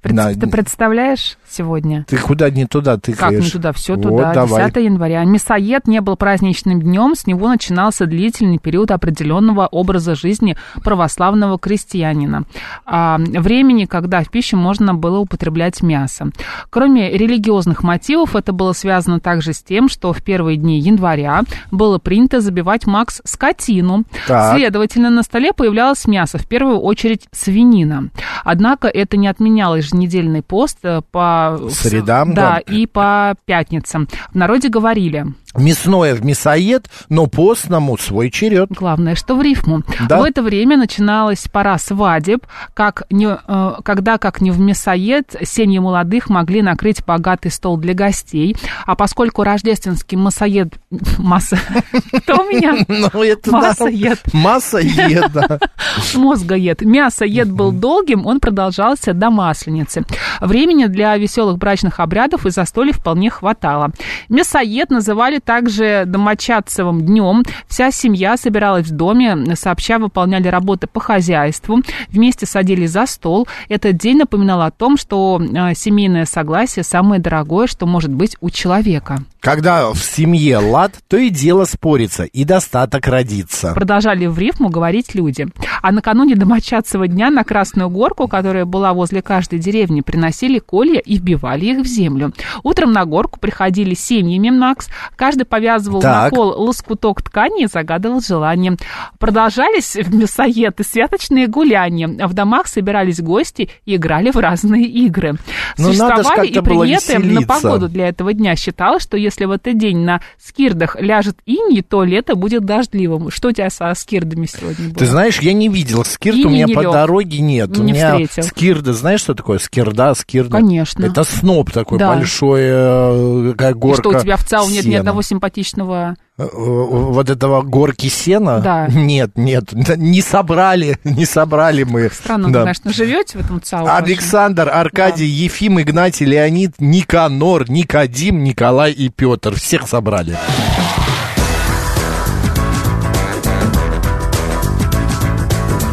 Пред- 0.00 0.16
Да. 0.16 0.32
Ты 0.32 0.46
представляешь 0.48 1.36
сегодня? 1.52 2.04
ты 2.08 2.16
куда 2.18 2.50
не 2.50 2.66
туда 2.66 2.94
Как 2.94 3.02
тыкаешь? 3.02 3.44
не 3.44 3.50
туда? 3.50 3.72
Все 3.72 3.94
Вот, 3.94 4.02
туда. 4.02 4.32
давай. 4.34 4.64
10 4.70 4.84
января. 4.84 5.24
Мясоед 5.24 5.86
не 5.86 6.00
был 6.00 6.16
праздничным 6.16 6.80
днем, 6.80 7.14
с 7.14 7.26
него 7.26 7.48
начинался 7.48 8.06
длительный 8.06 8.58
период 8.58 8.90
определенного 8.90 9.66
образа 9.66 10.14
жизни 10.14 10.56
православного 10.82 11.58
крестьянина. 11.58 12.44
А, 12.84 13.18
времени, 13.18 13.84
когда 13.84 14.22
в 14.22 14.30
пищу 14.30 14.56
можно 14.56 14.94
было 14.94 15.18
употреблять 15.18 15.82
мясо. 15.82 16.30
Кроме 16.70 17.10
религиозных 17.16 17.82
мотивов, 17.82 18.36
это 18.36 18.52
было 18.52 18.72
связано 18.72 19.20
также 19.20 19.52
с 19.52 19.62
тем, 19.62 19.88
что 19.88 20.12
в 20.12 20.22
первые 20.22 20.56
дни 20.56 20.78
января 20.80 21.42
было 21.70 21.98
принято 21.98 22.40
забивать 22.40 22.86
Макс 22.86 23.20
скотину. 23.24 24.04
Так. 24.26 24.56
Следовательно, 24.56 25.10
на 25.10 25.22
столе 25.22 25.52
появлялось 25.52 26.06
мясо, 26.06 26.38
в 26.38 26.46
первую 26.46 26.78
очередь 26.78 27.26
свинина. 27.32 28.08
Однако 28.44 28.88
это 28.88 29.16
не 29.16 29.28
отменяло 29.28 29.76
еженедельный 29.76 30.42
пост 30.42 30.78
э, 30.82 31.00
по 31.10 31.41
Средам, 31.70 32.34
да, 32.34 32.60
да. 32.66 32.74
и 32.74 32.86
по 32.86 33.34
пятницам. 33.46 34.06
В 34.32 34.34
народе 34.34 34.68
говорили, 34.68 35.24
Мясное 35.56 36.14
в 36.14 36.24
мясоед, 36.24 36.88
но 37.08 37.26
постному 37.26 37.98
свой 37.98 38.30
черед. 38.30 38.70
главное, 38.70 39.14
что 39.14 39.34
в 39.36 39.42
рифму. 39.42 39.82
Да. 40.08 40.20
В 40.20 40.24
это 40.24 40.42
время 40.42 40.76
начиналась 40.76 41.46
пора 41.48 41.78
свадеб, 41.78 42.46
как 42.74 43.04
не, 43.10 43.26
э, 43.26 43.72
когда, 43.84 44.18
как 44.18 44.40
не 44.40 44.50
в 44.50 44.58
мясоед, 44.58 45.36
семьи 45.42 45.78
молодых 45.78 46.30
могли 46.30 46.62
накрыть 46.62 47.04
богатый 47.04 47.50
стол 47.50 47.76
для 47.76 47.94
гостей. 47.94 48.56
А 48.86 48.94
поскольку 48.94 49.42
рождественский 49.42 50.16
массоед... 50.16 50.74
Масса... 51.18 51.58
Кто 52.22 52.42
у 52.42 52.48
меня? 52.48 52.84
Ну, 52.88 53.22
это. 53.22 53.50
Массоед. 53.50 54.20
Массоед, 54.32 55.32
да. 55.32 55.58
Мозгоед. 56.14 56.82
Мясоед 56.82 57.50
был 57.50 57.72
долгим, 57.72 58.26
он 58.26 58.40
продолжался 58.40 59.12
до 59.12 59.30
Масленицы. 59.30 60.04
Времени 60.40 60.86
для 60.86 61.16
веселых 61.16 61.58
брачных 61.58 62.00
обрядов 62.00 62.46
и 62.46 62.50
застолья 62.50 62.92
вполне 62.92 63.30
хватало. 63.30 63.90
Мясоед 64.28 64.90
называли 64.90 65.41
также 65.44 66.04
домочадцевым 66.06 67.02
днем. 67.02 67.42
Вся 67.68 67.90
семья 67.90 68.36
собиралась 68.36 68.86
в 68.86 68.92
доме, 68.92 69.56
сообща 69.56 69.98
выполняли 69.98 70.48
работы 70.48 70.86
по 70.86 71.00
хозяйству, 71.00 71.80
вместе 72.08 72.46
садились 72.46 72.90
за 72.90 73.06
стол. 73.06 73.48
Этот 73.68 73.96
день 73.96 74.18
напоминал 74.18 74.62
о 74.62 74.70
том, 74.70 74.96
что 74.96 75.40
э, 75.40 75.74
семейное 75.74 76.24
согласие 76.24 76.84
самое 76.84 77.20
дорогое, 77.20 77.66
что 77.66 77.86
может 77.86 78.10
быть 78.10 78.36
у 78.40 78.50
человека. 78.50 79.18
Когда 79.40 79.90
в 79.90 79.98
семье 79.98 80.58
лад, 80.58 80.94
то 81.08 81.16
и 81.16 81.28
дело 81.28 81.64
спорится, 81.64 82.22
и 82.24 82.44
достаток 82.44 83.08
родится. 83.08 83.72
Продолжали 83.74 84.26
в 84.26 84.38
рифму 84.38 84.68
говорить 84.68 85.16
люди. 85.16 85.48
А 85.82 85.90
накануне 85.90 86.36
домочадцего 86.36 87.08
дня 87.08 87.30
на 87.30 87.42
Красную 87.42 87.90
Горку, 87.90 88.28
которая 88.28 88.64
была 88.64 88.92
возле 88.92 89.20
каждой 89.20 89.58
деревни, 89.58 90.00
приносили 90.00 90.60
колья 90.60 91.00
и 91.00 91.16
вбивали 91.16 91.66
их 91.66 91.80
в 91.80 91.86
землю. 91.86 92.32
Утром 92.62 92.92
на 92.92 93.04
горку 93.04 93.40
приходили 93.40 93.94
семьями 93.94 94.50
Макс. 94.50 94.88
Каждый 95.16 95.31
повязывал 95.44 96.00
Так. 96.00 96.30
на 96.32 96.36
кол 96.36 96.48
лоскуток 96.62 97.22
ткани 97.22 97.64
и 97.64 97.66
загадывал 97.66 98.20
желание. 98.20 98.76
Продолжались 99.18 99.94
в 100.00 100.14
мясоед 100.14 100.80
и 100.80 100.84
святочные 100.84 101.46
гуляния. 101.46 102.08
В 102.26 102.34
домах 102.34 102.66
собирались 102.66 103.20
гости 103.20 103.70
и 103.84 103.96
играли 103.96 104.30
в 104.30 104.36
разные 104.36 104.84
игры. 104.84 105.34
Ну, 105.78 105.92
надо 105.92 106.22
ж 106.22 106.26
Существовали 106.26 106.48
и 106.48 106.60
приметы 106.60 107.18
на 107.18 107.42
погоду 107.42 107.88
для 107.88 108.08
этого 108.08 108.32
дня. 108.32 108.56
Считалось, 108.56 109.02
что 109.02 109.16
если 109.16 109.44
в 109.44 109.50
этот 109.50 109.78
день 109.78 109.98
на 109.98 110.20
скирдах 110.42 110.96
ляжет 111.00 111.36
иней, 111.46 111.82
то 111.82 112.04
лето 112.04 112.34
будет 112.34 112.64
дождливым. 112.64 113.30
Что 113.30 113.48
у 113.48 113.52
тебя 113.52 113.70
со 113.70 113.92
скирдами 113.94 114.46
сегодня 114.46 114.88
было? 114.88 114.96
Ты 114.98 115.06
знаешь, 115.06 115.40
я 115.40 115.52
не 115.52 115.68
видел 115.68 116.04
скирт, 116.04 116.36
И 116.36 116.44
у 116.44 116.50
меня 116.50 116.64
не 116.66 116.74
по 116.74 116.80
лёг. 116.80 116.92
дороге 116.92 117.38
нет. 117.40 117.76
у 117.78 117.82
Не 117.82 117.92
меня 117.92 118.12
встретил. 118.18 118.42
скирда, 118.42 118.92
знаешь, 118.92 119.20
что 119.20 119.34
такое? 119.34 119.58
Скирда, 119.58 120.14
скирда. 120.14 120.56
Конечно. 120.58 121.04
Это 121.06 121.24
сноп 121.24 121.70
такой 121.70 121.98
Да. 121.98 122.14
большой, 122.14 122.60
э, 122.64 123.54
как 123.56 123.76
И 123.76 123.78
горка 123.78 124.02
что, 124.02 124.10
у 124.10 124.20
тебя 124.20 124.36
в 124.36 124.44
ЦАУ 124.44 124.68
нет 124.68 124.84
ни 124.84 124.90
сена. 124.92 125.02
Одного 125.22 125.28
симпатичного... 125.28 126.16
Э, 126.38 126.42
э, 126.42 126.46
Вот 126.52 127.30
этого 127.30 127.62
горки 127.62 128.08
сена? 128.08 128.60
Да. 128.60 128.86
Нет, 128.92 129.32
нет, 129.36 129.72
не 129.96 130.20
собрали, 130.20 130.98
не 131.04 131.24
собрали 131.24 131.84
мы. 131.84 132.10
Странно, 132.12 132.50
Да. 132.52 132.60
вы, 132.60 132.64
конечно, 132.64 132.92
живете 132.92 133.38
в 133.38 133.44
этом 133.44 133.60
ЦАУ. 133.62 133.86
Александр, 133.86 134.68
Аркадий, 134.68 135.26
Ефим, 135.26 135.80
Игнатий, 135.80 136.26
Леонид, 136.26 136.74
Никанор, 136.78 137.70
Никодим, 137.70 138.42
Николай 138.44 138.92
и 138.92 139.08
Петр. 139.08 139.54
Всех 139.54 139.88
собрали. 139.88 140.36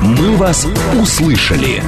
«Мы 0.01 0.35
вас 0.37 0.65
услышали». 0.99 1.83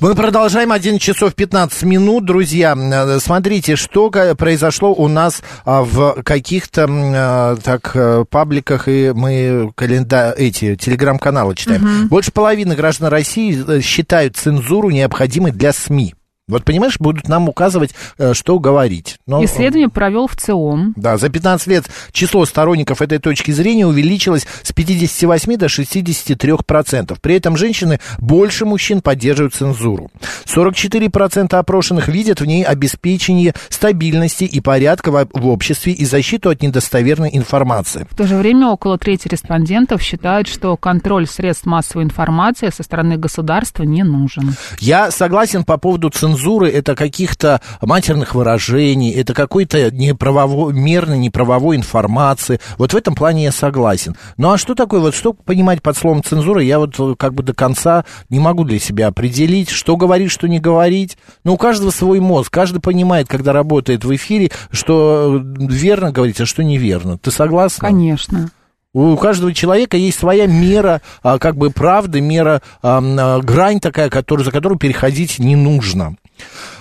Мы 0.00 0.14
продолжаем 0.14 0.72
11 0.72 1.00
часов 1.00 1.34
15 1.34 1.82
минут, 1.82 2.24
друзья. 2.24 2.74
Э, 2.74 3.18
Смотрите, 3.20 3.76
что 3.76 4.10
произошло 4.10 4.94
у 4.94 5.08
нас 5.08 5.42
а, 5.66 5.82
в 5.82 6.22
каких-то 6.22 6.86
а, 6.88 7.56
так 7.62 7.90
э, 7.94 8.24
пабликах, 8.30 8.88
и 8.88 9.12
мы 9.14 9.70
календа 9.74 10.34
эти 10.36 10.74
телеграм-каналы 10.76 11.54
читаем. 11.54 12.08
Больше 12.08 12.32
половины 12.32 12.74
граждан 12.74 13.08
России 13.08 13.62
э, 13.68 13.82
считают 13.82 14.38
цензуру 14.38 14.88
необходимой 14.88 15.52
для 15.52 15.74
СМИ. 15.74 16.14
Вот 16.50 16.64
понимаешь, 16.64 16.96
будут 16.98 17.28
нам 17.28 17.48
указывать, 17.48 17.94
э, 18.18 18.34
что 18.34 18.58
говорить. 18.58 19.18
Но, 19.26 19.44
Исследование 19.44 19.88
провел 19.88 20.26
в 20.26 20.36
ЦИОМ. 20.36 20.94
Да, 20.96 21.16
за 21.16 21.28
15 21.28 21.66
лет 21.68 21.84
число 22.12 22.44
сторонников 22.44 23.00
этой 23.00 23.18
точки 23.18 23.50
зрения 23.52 23.86
увеличилось 23.86 24.46
с 24.62 24.72
58 24.72 25.56
до 25.56 25.68
63 25.68 26.52
процентов. 26.66 27.20
При 27.20 27.36
этом 27.36 27.56
женщины 27.56 28.00
больше 28.18 28.64
мужчин 28.64 29.00
поддерживают 29.00 29.54
цензуру. 29.54 30.10
44 30.46 31.10
процента 31.10 31.58
опрошенных 31.58 32.08
видят 32.08 32.40
в 32.40 32.46
ней 32.46 32.64
обеспечение 32.64 33.54
стабильности 33.68 34.44
и 34.44 34.60
порядка 34.60 35.10
в 35.10 35.46
обществе 35.46 35.92
и 35.92 36.04
защиту 36.04 36.50
от 36.50 36.62
недостоверной 36.62 37.30
информации. 37.32 38.06
В 38.10 38.16
то 38.16 38.26
же 38.26 38.36
время 38.36 38.68
около 38.68 38.98
трети 38.98 39.28
респондентов 39.28 40.02
считают, 40.02 40.48
что 40.48 40.76
контроль 40.76 41.26
средств 41.26 41.66
массовой 41.66 42.04
информации 42.04 42.70
со 42.70 42.82
стороны 42.82 43.16
государства 43.16 43.84
не 43.84 44.02
нужен. 44.02 44.54
Я 44.78 45.10
согласен 45.10 45.64
по 45.64 45.78
поводу 45.78 46.10
цензуры. 46.10 46.39
Это 46.48 46.94
каких-то 46.94 47.60
матерных 47.80 48.34
выражений, 48.34 49.12
это 49.12 49.34
какой-то 49.34 49.90
неправомерной, 49.90 51.18
неправовой 51.18 51.76
информации. 51.76 52.60
Вот 52.78 52.92
в 52.92 52.96
этом 52.96 53.14
плане 53.14 53.44
я 53.44 53.52
согласен. 53.52 54.16
Ну 54.36 54.50
а 54.50 54.58
что 54.58 54.74
такое, 54.74 55.00
вот 55.00 55.14
что 55.14 55.32
понимать 55.32 55.82
под 55.82 55.96
словом 55.96 56.22
цензура, 56.22 56.62
я 56.62 56.78
вот 56.78 56.98
э, 56.98 57.14
как 57.18 57.34
бы 57.34 57.42
до 57.42 57.54
конца 57.54 58.04
не 58.28 58.38
могу 58.38 58.64
для 58.64 58.78
себя 58.78 59.08
определить, 59.08 59.70
что 59.70 59.96
говорить, 59.96 60.30
что 60.30 60.48
не 60.48 60.60
говорить. 60.60 61.18
Ну, 61.44 61.54
у 61.54 61.56
каждого 61.56 61.90
свой 61.90 62.20
мозг, 62.20 62.52
каждый 62.52 62.80
понимает, 62.80 63.28
когда 63.28 63.52
работает 63.52 64.04
в 64.04 64.14
эфире, 64.14 64.50
что 64.70 65.40
э, 65.40 65.66
верно 65.68 66.12
говорить, 66.12 66.40
а 66.40 66.46
что 66.46 66.62
неверно. 66.62 67.18
Ты 67.18 67.30
согласна? 67.30 67.88
Конечно. 67.88 68.50
У 68.92 69.16
каждого 69.16 69.54
человека 69.54 69.96
есть 69.96 70.18
своя 70.18 70.46
мера, 70.48 71.00
а, 71.22 71.38
как 71.38 71.56
бы 71.56 71.70
правды, 71.70 72.20
мера, 72.20 72.60
а, 72.82 73.40
грань 73.40 73.78
такая, 73.78 74.10
которую, 74.10 74.44
за 74.44 74.50
которую 74.50 74.78
переходить 74.80 75.38
не 75.38 75.54
нужно. 75.54 76.16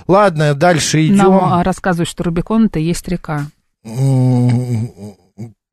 Ладно, 0.07 0.53
дальше 0.53 1.05
идем. 1.05 1.17
Нам 1.17 1.33
а, 1.53 1.63
рассказывают, 1.63 2.09
что 2.09 2.23
Рубикон 2.23 2.65
это 2.65 2.79
есть 2.79 3.07
река. 3.07 3.45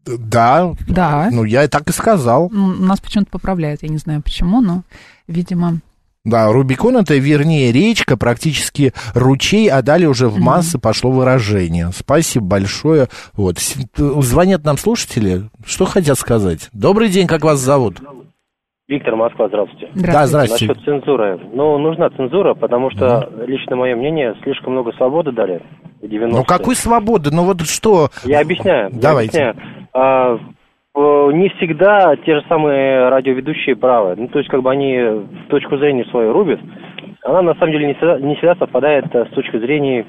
Да, 0.06 0.72
Да. 0.86 1.28
ну 1.32 1.42
я 1.44 1.64
и 1.64 1.68
так 1.68 1.88
и 1.88 1.92
сказал. 1.92 2.48
М, 2.52 2.86
Нас 2.86 3.00
почему-то 3.00 3.30
поправляют, 3.30 3.82
я 3.82 3.88
не 3.88 3.98
знаю 3.98 4.22
почему, 4.22 4.60
но, 4.60 4.82
видимо, 5.26 5.80
Да, 6.24 6.50
Рубикон 6.52 6.96
это, 6.96 7.14
вернее, 7.16 7.70
речка, 7.70 8.16
практически 8.16 8.92
ручей, 9.14 9.68
а 9.68 9.80
далее 9.82 10.08
уже 10.08 10.28
в 10.28 10.38
массы 10.40 10.76
пошло 10.76 11.12
выражение. 11.12 11.92
Спасибо 11.96 12.44
большое. 12.46 13.08
Вот. 13.34 13.58
С- 13.60 13.76
Звонят 13.96 14.64
нам 14.64 14.76
слушатели. 14.76 15.48
Что 15.64 15.84
хотят 15.86 16.18
сказать? 16.18 16.68
Добрый 16.72 17.10
день, 17.10 17.28
как 17.28 17.44
вас 17.44 17.60
зовут? 17.60 18.00
Виктор, 18.88 19.16
Москва, 19.16 19.48
здравствуйте. 19.48 19.88
Да, 19.96 20.26
здравствуйте. 20.26 20.66
Насчет 20.68 20.84
цензуры. 20.84 21.40
Ну, 21.52 21.76
нужна 21.78 22.08
цензура, 22.10 22.54
потому 22.54 22.90
что, 22.92 23.28
лично 23.44 23.74
мое 23.74 23.96
мнение, 23.96 24.36
слишком 24.44 24.74
много 24.74 24.92
свободы 24.92 25.32
дали 25.32 25.60
в 26.00 26.04
90-е. 26.04 26.28
Ну 26.28 26.44
какой 26.44 26.76
свободы? 26.76 27.30
Ну 27.32 27.42
вот 27.44 27.62
что? 27.62 28.10
Я 28.24 28.40
объясняю. 28.42 28.90
я 28.92 29.00
Давайте. 29.00 29.42
объясняю. 29.42 29.88
А, 29.92 30.36
э, 30.36 31.30
не 31.32 31.48
всегда 31.56 32.14
те 32.24 32.36
же 32.36 32.44
самые 32.48 33.08
радиоведущие 33.08 33.74
правы. 33.74 34.14
Ну, 34.16 34.28
то 34.28 34.38
есть, 34.38 34.48
как 34.50 34.62
бы 34.62 34.70
они 34.70 35.26
точку 35.48 35.78
зрения 35.78 36.04
свою 36.12 36.32
рубят. 36.32 36.60
Она, 37.24 37.42
на 37.42 37.54
самом 37.54 37.72
деле, 37.72 37.88
не 37.88 37.94
всегда, 37.94 38.20
не 38.20 38.36
всегда 38.36 38.54
совпадает 38.54 39.06
э, 39.12 39.24
с 39.24 39.34
точки 39.34 39.58
зрения 39.58 40.06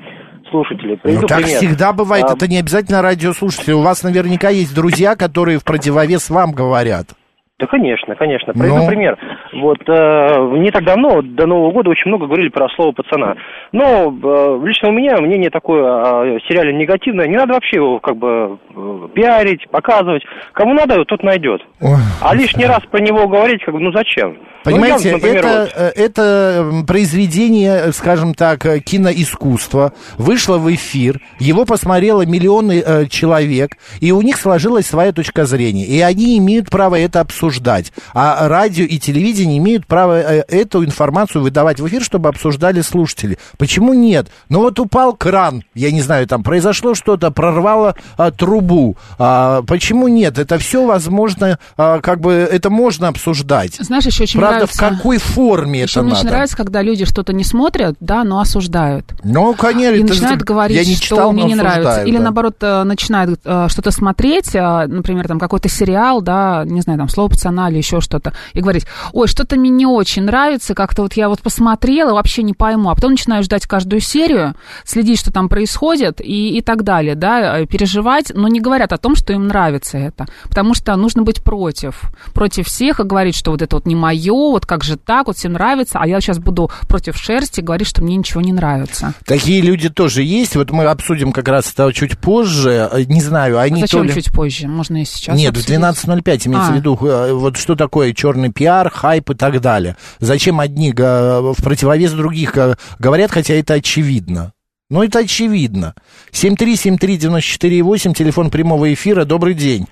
слушателей. 0.52 0.92
Ну, 0.92 1.00
Приведу 1.02 1.26
так 1.28 1.42
пример. 1.42 1.58
всегда 1.58 1.94
бывает, 1.94 2.26
А, 2.30 2.34
это 2.36 2.48
не 2.48 2.60
обязательно 2.60 3.02
радиослушатели. 3.02 3.74
У 3.74 3.82
вас 3.82 4.04
наверняка 4.04 4.50
есть 4.50 4.76
друзья, 4.76 5.16
которые 5.16 5.58
в 5.58 5.64
противовес 5.64 6.30
вам 6.30 6.52
говорят. 6.52 7.17
Да, 7.60 7.66
конечно, 7.66 8.16
конечно. 8.16 8.54
Приведу 8.54 8.78
Ну? 8.78 8.88
пример. 8.88 9.18
Вот 9.60 9.80
э, 9.88 10.58
не 10.60 10.70
так 10.72 10.84
давно, 10.86 11.22
до 11.22 11.48
Нового 11.48 11.72
года, 11.72 11.90
очень 11.90 12.10
много 12.10 12.28
говорили 12.28 12.50
про 12.50 12.70
слово 12.76 12.92
пацана. 12.92 13.36
Но 13.72 14.12
э, 14.12 14.60
лично 14.66 14.90
у 14.90 14.92
меня 14.92 15.18
мнение 15.18 15.50
такое 15.50 15.84
о 15.84 16.40
сериале 16.48 16.74
негативное. 16.74 17.28
Не 17.28 17.38
надо 17.38 17.54
вообще 17.54 17.78
его 17.78 18.00
как 18.00 18.18
бы 18.18 18.60
э, 18.76 19.08
пиарить, 19.16 19.68
показывать. 19.72 20.24
Кому 20.54 20.74
надо, 20.74 21.04
тот 21.06 21.24
найдет. 21.24 21.62
Ой. 21.82 21.98
А 22.22 22.36
лишний 22.36 22.66
раз 22.66 22.82
про 22.92 23.00
него 23.00 23.28
говорить, 23.28 23.64
как 23.64 23.74
бы, 23.74 23.80
ну 23.80 23.92
зачем? 23.92 24.38
Понимаете, 24.64 25.04
ну, 25.04 25.10
я, 25.10 25.14
например, 25.14 25.38
это, 25.38 25.60
вот- 25.60 25.74
э, 25.76 25.92
это 25.96 26.84
произведение, 26.86 27.82
э, 27.86 27.92
скажем 27.94 28.34
так, 28.34 28.60
киноискусства, 28.84 29.94
вышло 30.18 30.58
в 30.58 30.74
эфир, 30.74 31.22
его 31.40 31.66
посмотрело 31.66 32.26
миллионы 32.26 32.84
э, 32.86 33.06
человек, 33.08 33.72
и 34.02 34.12
у 34.12 34.22
них 34.22 34.38
сложилась 34.38 34.86
своя 34.86 35.14
точка 35.14 35.46
зрения, 35.46 35.86
и 35.86 36.00
они 36.02 36.38
имеют 36.38 36.70
право 36.70 37.00
это 37.00 37.22
обсуждать. 37.22 37.92
А 38.14 38.48
радио 38.48 38.86
и 38.86 39.00
телевидение 39.00 39.47
имеют 39.56 39.86
право 39.88 40.20
э, 40.20 40.44
эту 40.48 40.84
информацию 40.84 41.42
выдавать 41.44 41.80
в 41.80 41.88
эфир, 41.88 42.04
чтобы 42.04 42.30
обсуждали 42.30 42.82
слушатели. 42.82 43.38
Почему 43.58 43.94
нет? 43.94 44.28
Ну 44.50 44.60
вот 44.60 44.80
упал 44.80 45.14
кран, 45.14 45.64
я 45.74 45.92
не 45.92 46.02
знаю, 46.02 46.28
там 46.28 46.44
произошло 46.44 46.96
что-то, 46.96 47.32
прорвало 47.32 47.96
а, 48.18 48.32
трубу. 48.32 48.98
А, 49.20 49.62
почему 49.64 50.08
нет? 50.08 50.40
Это 50.40 50.58
все 50.58 50.86
возможно, 50.86 51.60
а, 51.78 52.00
как 52.00 52.20
бы 52.20 52.34
это 52.34 52.70
можно 52.70 53.08
обсуждать. 53.08 53.76
знаешь, 53.80 54.06
еще 54.06 54.24
очень 54.24 54.40
Правда, 54.40 54.58
нравится... 54.58 54.78
в 54.78 54.90
какой 54.90 55.18
форме 55.18 55.82
Еще 55.82 55.92
это 56.00 56.02
мне 56.02 56.10
надо? 56.10 56.22
очень 56.22 56.30
нравится, 56.30 56.58
когда 56.58 56.82
люди 56.82 57.06
что-то 57.06 57.34
не 57.34 57.44
смотрят, 57.44 57.96
да, 58.00 58.24
но 58.24 58.40
осуждают. 58.40 59.14
Ну, 59.24 59.54
конечно, 59.54 59.96
И 59.96 60.04
это 60.04 60.14
начинают 60.14 60.42
говорить, 60.42 60.78
я 60.78 60.86
не 60.86 60.96
что 60.96 61.04
читал, 61.04 61.32
мне 61.32 61.44
но 61.44 61.50
не 61.50 61.56
нравится. 61.56 62.04
Или 62.04 62.18
да. 62.18 62.24
наоборот, 62.24 62.56
э, 62.62 62.84
начинают 62.84 63.40
э, 63.44 63.68
что-то 63.70 63.92
смотреть, 63.92 64.56
э, 64.56 64.86
например, 64.88 65.28
там 65.28 65.40
какой-то 65.40 65.70
сериал, 65.70 66.22
да, 66.22 66.64
не 66.66 66.82
знаю, 66.82 67.00
там 67.00 67.10
слово 67.10 67.30
пацана 67.30 67.70
или 67.70 67.78
еще 67.78 68.02
что-то, 68.02 68.34
и 68.54 68.62
говорить, 68.62 68.86
ой, 69.14 69.27
что-то 69.28 69.56
мне 69.58 69.70
не 69.70 69.86
очень 69.86 70.24
нравится, 70.24 70.74
как-то 70.74 71.04
вот 71.04 71.14
я 71.14 71.30
вот 71.30 71.42
посмотрела, 71.42 72.14
вообще 72.14 72.44
не 72.44 72.54
пойму. 72.54 72.90
А 72.90 72.96
потом 72.96 73.12
начинаю 73.12 73.44
ждать 73.44 73.66
каждую 73.68 74.00
серию, 74.00 74.56
следить, 74.84 75.20
что 75.20 75.32
там 75.32 75.50
происходит 75.50 76.22
и, 76.22 76.58
и 76.58 76.62
так 76.62 76.84
далее, 76.84 77.16
да, 77.16 77.60
э, 77.60 77.66
переживать, 77.66 78.32
но 78.34 78.48
не 78.48 78.60
говорят 78.60 78.94
о 78.94 78.98
том, 78.98 79.16
что 79.16 79.34
им 79.34 79.48
нравится 79.48 79.98
это. 79.98 80.26
Потому 80.44 80.74
что 80.74 80.96
нужно 80.96 81.24
быть 81.24 81.44
против. 81.44 82.02
Против 82.34 82.68
всех 82.68 83.00
и 83.00 83.04
говорить, 83.04 83.36
что 83.36 83.52
вот 83.52 83.62
это 83.62 83.76
вот 83.76 83.86
не 83.86 83.96
мое, 83.96 84.34
вот 84.34 84.66
как 84.66 84.84
же 84.84 84.98
так, 84.98 85.28
вот 85.28 85.38
всем 85.38 85.54
нравится, 85.54 86.00
а 86.00 86.08
я 86.08 86.20
сейчас 86.22 86.40
буду 86.40 86.70
против 86.88 87.18
шерсти 87.18 87.62
говорить, 87.62 87.88
что 87.88 88.02
мне 88.04 88.16
ничего 88.16 88.42
не 88.42 88.54
нравится. 88.54 89.14
Такие 89.26 89.62
люди 89.62 89.90
тоже 89.90 90.24
есть. 90.24 90.56
Вот 90.56 90.72
мы 90.72 90.86
обсудим 90.86 91.32
как 91.32 91.48
раз 91.48 91.72
это 91.74 91.92
чуть 91.94 92.18
позже. 92.18 92.90
Э, 92.92 93.04
Не 93.08 93.22
знаю, 93.22 93.60
они 93.60 93.82
А 93.84 93.86
Зачем 93.88 94.02
то 94.02 94.06
ли- 94.08 94.14
чуть 94.14 94.32
позже? 94.32 94.68
Можно 94.68 95.02
и 95.02 95.06
сейчас. 95.06 95.38
Нет, 95.38 95.54
в 95.56 95.60
обсудить. 95.60 95.80
12.05 95.80 96.48
имеется 96.48 96.70
А. 96.70 96.74
в 96.74 96.76
виду, 96.76 96.98
э, 97.02 97.34
вот 97.34 97.58
что 97.58 97.76
такое 97.76 98.14
черный 98.14 98.52
пиар, 98.52 98.90
хайп 99.18 99.30
и 99.32 99.36
так 99.36 99.60
далее. 99.62 99.96
Зачем 100.20 100.60
одни 100.60 100.92
в 100.92 101.56
противовес 101.64 102.14
других 102.14 102.58
э, 102.58 102.76
говорят, 103.00 103.32
хотя 103.32 103.54
это 103.56 103.76
очевидно. 103.76 104.54
Ну, 104.90 105.04
это 105.04 105.20
очевидно. 105.20 105.94
7373948, 106.32 108.14
телефон 108.14 108.50
прямого 108.50 108.94
эфира. 108.94 109.26
Добрый 109.26 109.54
день. 109.54 109.88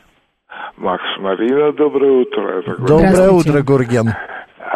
Макс, 0.78 1.04
Марина, 1.20 1.74
доброе 1.74 2.22
утро. 2.22 2.64
Доброе 2.80 3.32
утро, 3.32 3.62
Гурген. 3.62 4.14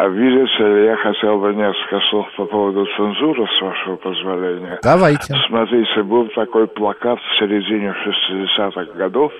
А 0.00 0.08
видите 0.08 0.84
я 0.86 0.96
хотел 0.96 1.38
бы 1.40 1.52
несколько 1.52 2.00
слов 2.08 2.26
по 2.34 2.46
поводу 2.46 2.86
цензуры, 2.96 3.46
с 3.46 3.60
вашего 3.60 3.96
позволения. 3.96 4.78
Давайте. 4.82 5.34
Смотрите, 5.46 6.02
был 6.04 6.26
такой 6.28 6.68
плакат 6.68 7.18
в 7.20 7.38
середине 7.38 7.94
60-х 8.06 8.94
годов, 8.94 9.30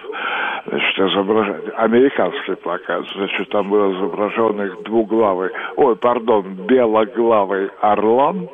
значит, 0.67 0.99
изображ- 0.99 1.71
американский 1.77 2.57
плакат, 2.57 3.07
значит, 3.15 3.49
там 3.49 3.71
был 3.71 3.91
изображен 3.95 4.61
их 4.61 4.83
двуглавый, 4.83 5.49
ой, 5.77 5.97
пардон, 5.97 6.43
белоглавый 6.69 7.71
орлан 7.81 8.47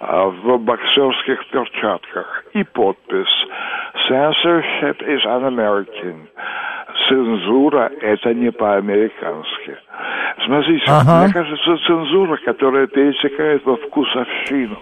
а, 0.00 0.26
в 0.26 0.58
боксерских 0.58 1.48
перчатках 1.48 2.44
и 2.52 2.62
подпись 2.62 3.46
«Censorship 4.06 5.00
is 5.00 5.24
un-American». 5.24 6.28
Цензура– 7.08 7.90
это 8.02 8.34
не 8.34 8.52
по-американски. 8.52 9.78
Смотрите, 10.44 10.84
Ага. 10.88 11.24
мне 11.24 11.32
кажется, 11.32 11.76
цензура, 11.86 12.36
которая 12.44 12.86
перетекает 12.86 13.64
во 13.64 13.76
вкусовщину, 13.76 14.76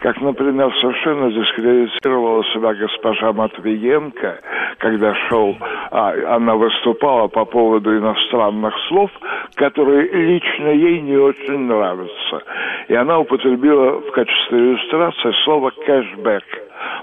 как, 0.00 0.20
например, 0.20 0.72
совершенно 0.80 1.30
дискредитировала 1.30 2.42
себя 2.52 2.74
госпожа 2.74 3.32
Матвиенко, 3.32 4.40
когда 4.78 5.14
шел, 5.28 5.56
а, 5.90 6.14
она 6.36 6.54
выступала 6.54 7.28
по 7.28 7.44
поводу 7.44 7.96
иностранных 7.96 8.74
слов, 8.88 9.10
которые 9.54 10.10
лично 10.10 10.68
ей 10.68 11.00
не 11.00 11.16
очень 11.16 11.58
нравятся. 11.60 12.42
И 12.88 12.94
она 12.94 13.18
употребила 13.18 14.00
в 14.00 14.10
качестве 14.12 14.58
иллюстрации 14.58 15.32
слово 15.44 15.70
«кэшбэк», 15.70 16.44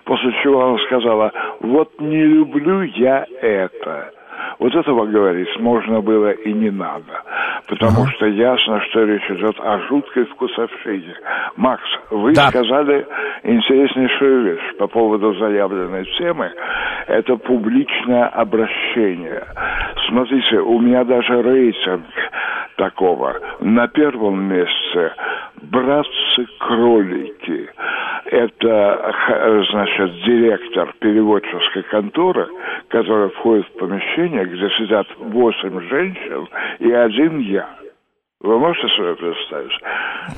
после 0.06 0.34
чего 0.44 0.65
она 0.65 0.77
сказала 0.86 1.32
«вот 1.62 2.00
не 2.00 2.24
люблю 2.24 2.82
я 2.82 3.25
это». 3.41 4.12
Вот 4.59 4.75
этого 4.75 5.05
говорить 5.05 5.50
можно 5.59 6.01
было 6.01 6.31
и 6.31 6.53
не 6.53 6.69
надо, 6.69 7.23
потому 7.67 8.05
что 8.07 8.27
ясно, 8.27 8.81
что 8.89 9.03
речь 9.03 9.29
идет 9.29 9.59
о 9.59 9.79
жуткой 9.88 10.25
вкусовщине. 10.25 11.15
Макс, 11.55 11.83
вы 12.09 12.33
Да. 12.33 12.50
сказали 12.50 13.05
интереснейшую 13.43 14.43
вещь 14.43 14.77
по 14.77 14.88
поводу 14.88 15.33
заявленной 15.33 16.05
темы. 16.17 16.51
Это 17.07 17.35
публичное 17.38 18.27
обращение. 18.27 19.43
Смотрите, 20.07 20.59
у 20.59 20.79
меня 20.79 21.03
даже 21.03 21.41
рейтинг 21.41 22.05
такого. 22.77 23.35
На 23.59 23.88
первом 23.88 24.43
месте 24.43 25.13
братцы-кролики. 25.62 27.70
это, 28.25 29.65
значит, 29.70 30.24
директор 30.24 30.94
переводческой 31.00 31.84
конторы, 31.84 32.48
который 32.89 33.30
входит 33.32 33.68
в 33.68 33.80
помещение, 33.80 34.46
где 34.46 34.70
сидят 34.77 35.08
восемь 35.20 35.80
женщин 35.89 36.48
и 36.80 36.91
один 36.91 37.39
я. 37.39 37.70
Вы 38.43 38.57
можете 38.57 38.88
себе 38.95 39.13
представить? 39.15 39.71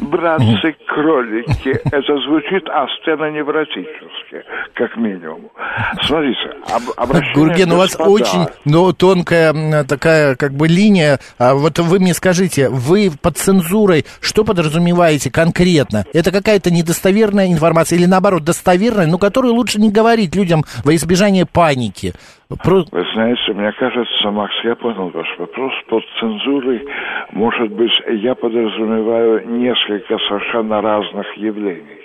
Братцы-кролики, 0.02 1.70
это 1.86 2.18
звучит 2.26 2.68
астеноневротически, 2.68 4.44
как 4.74 4.98
минимум. 4.98 5.50
Смотрите, 6.02 6.52
об- 6.70 6.92
обращение 6.98 7.34
Гурген, 7.34 7.72
у 7.72 7.78
вас 7.78 7.96
очень 7.98 8.48
ну, 8.66 8.92
тонкая 8.92 9.86
такая 9.86 10.36
как 10.36 10.52
бы 10.52 10.68
линия. 10.68 11.20
А 11.38 11.54
вот 11.54 11.80
вы 11.80 12.00
мне 12.00 12.14
скажите, 12.14 12.68
вы 12.68 13.10
под 13.22 13.38
цензурой 13.38 14.06
что 14.20 14.44
подразумеваете 14.44 15.32
конкретно? 15.32 16.04
Это 16.14 16.32
какая-то 16.32 16.72
недостоверная 16.72 17.48
информация 17.48 17.98
или 17.98 18.06
наоборот 18.06 18.44
достоверная, 18.44 19.08
но 19.08 19.18
которую 19.18 19.54
лучше 19.54 19.80
не 19.80 19.90
говорить 19.90 20.36
людям 20.36 20.66
во 20.84 20.94
избежание 20.94 21.46
паники? 21.46 22.14
Про- 22.62 22.86
Вы 22.92 23.06
знаете, 23.14 23.54
мне 23.54 23.72
кажется, 23.74 24.32
Макс, 24.32 24.54
я 24.64 24.76
понял 24.76 25.10
ваш 25.10 25.38
вопрос. 25.38 25.74
Под 25.88 26.04
цензурой, 26.20 26.86
может 27.32 27.72
быть, 27.72 27.92
я 28.10 28.36
подразумеваю 28.36 29.48
несколько 29.48 30.18
совершенно 30.20 30.82
разных 30.82 31.34
явлений. 31.38 32.03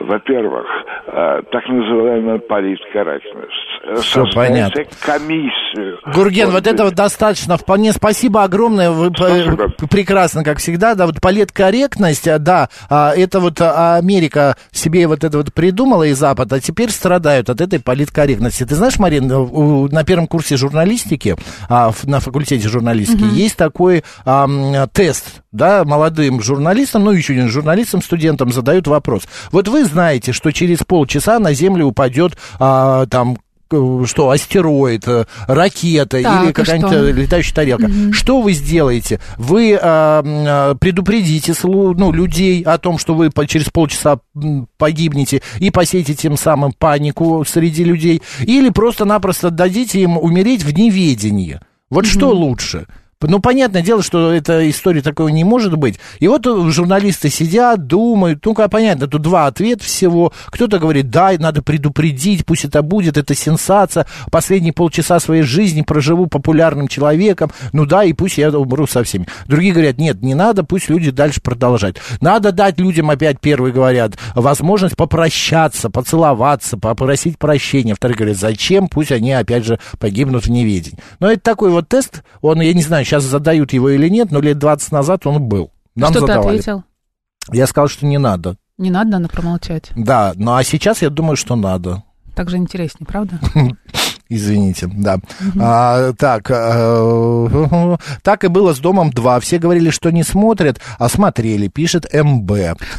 Во-первых, 0.00 0.64
э, 1.08 1.42
так 1.52 1.66
называемая 1.68 2.38
политкорректность. 2.38 3.52
Э, 3.86 3.96
Создайте 3.96 4.34
понятно. 4.34 4.82
комиссию. 5.04 5.98
Гурген, 6.14 6.50
вот 6.50 6.66
этого 6.66 6.90
достаточно. 6.90 7.56
Вполне 7.58 7.92
спасибо 7.92 8.42
огромное. 8.44 8.90
Вы 8.90 9.10
Спасибо. 9.14 9.68
прекрасно, 9.90 10.42
как 10.42 10.58
всегда. 10.58 10.94
Да, 10.94 11.06
вот 11.06 11.20
политкорректность, 11.20 12.26
а, 12.28 12.38
да, 12.38 12.68
а, 12.88 13.12
это 13.14 13.40
вот 13.40 13.60
а, 13.60 13.96
Америка 13.96 14.56
себе 14.72 15.06
вот 15.06 15.22
это 15.24 15.36
вот 15.38 15.52
придумала 15.52 16.04
и 16.04 16.12
Запад, 16.12 16.52
а 16.52 16.60
теперь 16.60 16.90
страдают 16.90 17.50
от 17.50 17.60
этой 17.60 17.80
политкорректности. 17.80 18.64
Ты 18.64 18.74
знаешь, 18.76 18.98
Марин, 18.98 19.30
у- 19.30 19.88
на 19.88 20.04
первом 20.04 20.26
курсе 20.28 20.56
журналистики, 20.56 21.36
а, 21.68 21.90
на 22.04 22.20
факультете 22.20 22.68
журналистики, 22.68 23.24
есть 23.24 23.56
такой 23.58 24.02
а, 24.24 24.46
тест, 24.92 25.42
да, 25.52 25.84
молодым 25.84 26.40
журналистам, 26.42 27.04
ну, 27.04 27.10
еще 27.10 27.34
не 27.34 27.48
журналистам, 27.48 28.02
студентам 28.02 28.50
задают 28.50 28.86
вопрос. 28.86 29.24
Вот 29.52 29.68
вы 29.68 29.84
знаете, 29.84 30.32
что 30.32 30.52
через 30.52 30.78
полчаса 30.78 31.38
на 31.38 31.52
Землю 31.52 31.86
упадет 31.86 32.36
а, 32.58 33.06
там 33.06 33.36
к- 33.70 34.06
что, 34.06 34.30
астероид, 34.30 35.06
э, 35.06 35.26
ракета 35.46 36.20
Так, 36.22 36.44
или 36.44 36.52
какая-нибудь 36.52 36.92
э, 36.92 37.12
летающая 37.12 37.54
тарелка. 37.54 37.88
Что 38.12 38.40
вы 38.40 38.52
сделаете? 38.52 39.20
Вы 39.38 39.78
а, 39.80 40.74
предупредите 40.74 41.54
ну, 41.62 42.10
людей 42.12 42.62
о 42.62 42.78
том, 42.78 42.98
что 42.98 43.14
вы 43.14 43.30
через 43.46 43.70
полчаса 43.70 44.18
погибнете 44.76 45.42
и 45.58 45.70
посеете 45.70 46.14
тем 46.14 46.36
самым 46.36 46.72
панику 46.72 47.44
среди 47.46 47.84
людей, 47.84 48.22
или 48.40 48.70
просто-напросто 48.70 49.50
дадите 49.50 50.00
им 50.00 50.18
умереть 50.18 50.64
в 50.64 50.72
неведении. 50.76 51.60
Вот 51.90 52.06
что 52.06 52.30
лучше? 52.30 52.86
Ну, 53.22 53.38
понятное 53.40 53.82
дело, 53.82 54.02
что 54.02 54.32
эта 54.32 54.68
история 54.70 55.02
такого 55.02 55.28
не 55.28 55.44
может 55.44 55.76
быть. 55.76 55.98
И 56.20 56.28
вот 56.28 56.46
журналисты 56.72 57.28
сидят, 57.28 57.86
думают, 57.86 58.44
ну, 58.46 58.54
как 58.54 58.70
понятно, 58.70 59.06
тут 59.06 59.20
два 59.22 59.46
ответа 59.46 59.84
всего. 59.84 60.32
Кто-то 60.46 60.78
говорит, 60.78 61.10
да, 61.10 61.32
надо 61.38 61.62
предупредить, 61.62 62.46
пусть 62.46 62.64
это 62.64 62.82
будет, 62.82 63.18
это 63.18 63.34
сенсация. 63.34 64.06
Последние 64.30 64.72
полчаса 64.72 65.20
своей 65.20 65.42
жизни 65.42 65.82
проживу 65.82 66.28
популярным 66.28 66.88
человеком, 66.88 67.50
ну 67.72 67.84
да, 67.84 68.04
и 68.04 68.14
пусть 68.14 68.38
я 68.38 68.50
умру 68.50 68.86
со 68.86 69.04
всеми. 69.04 69.26
Другие 69.46 69.74
говорят, 69.74 69.98
нет, 69.98 70.22
не 70.22 70.34
надо, 70.34 70.64
пусть 70.64 70.88
люди 70.88 71.10
дальше 71.10 71.40
продолжают. 71.42 72.00
Надо 72.20 72.52
дать 72.52 72.78
людям, 72.78 73.10
опять 73.10 73.40
первые 73.40 73.72
говорят, 73.72 74.14
возможность 74.34 74.96
попрощаться, 74.96 75.90
поцеловаться, 75.90 76.78
попросить 76.78 77.38
прощения. 77.38 77.94
Вторые 77.94 78.16
говорят, 78.16 78.38
зачем, 78.38 78.88
пусть 78.88 79.12
они, 79.12 79.32
опять 79.32 79.64
же, 79.64 79.78
погибнут 79.98 80.46
в 80.46 80.50
неведении. 80.50 80.98
Но 81.18 81.30
это 81.30 81.42
такой 81.42 81.70
вот 81.70 81.88
тест, 81.88 82.22
он, 82.40 82.60
я 82.60 82.72
не 82.72 82.82
знаю, 82.82 83.04
сейчас 83.10 83.24
задают 83.24 83.72
его 83.72 83.90
или 83.90 84.08
нет, 84.08 84.30
но 84.30 84.40
лет 84.40 84.58
20 84.58 84.92
назад 84.92 85.26
он 85.26 85.42
был. 85.42 85.72
Нам 85.96 86.12
что 86.12 86.20
ты 86.20 86.26
задавали. 86.28 86.58
ответил? 86.58 86.84
Я 87.52 87.66
сказал, 87.66 87.88
что 87.88 88.06
не 88.06 88.18
надо. 88.18 88.56
Не 88.78 88.90
надо, 88.90 89.10
надо 89.10 89.28
промолчать. 89.28 89.90
Да, 89.96 90.32
ну 90.36 90.54
а 90.54 90.62
сейчас 90.62 91.02
я 91.02 91.10
думаю, 91.10 91.36
что 91.36 91.56
надо. 91.56 92.04
Так 92.36 92.48
же 92.50 92.56
интереснее, 92.56 93.06
правда? 93.06 93.40
Извините, 94.32 94.88
да. 94.88 95.18
А, 95.58 96.12
так, 96.12 96.48
э, 96.50 97.96
так 98.22 98.44
и 98.44 98.46
было 98.46 98.72
с 98.72 98.78
Домом 98.78 99.10
2. 99.10 99.40
Все 99.40 99.58
говорили, 99.58 99.90
что 99.90 100.10
не 100.10 100.22
смотрят, 100.22 100.80
а 101.00 101.08
смотрели, 101.08 101.66
пишет 101.66 102.06
МБ. 102.14 102.50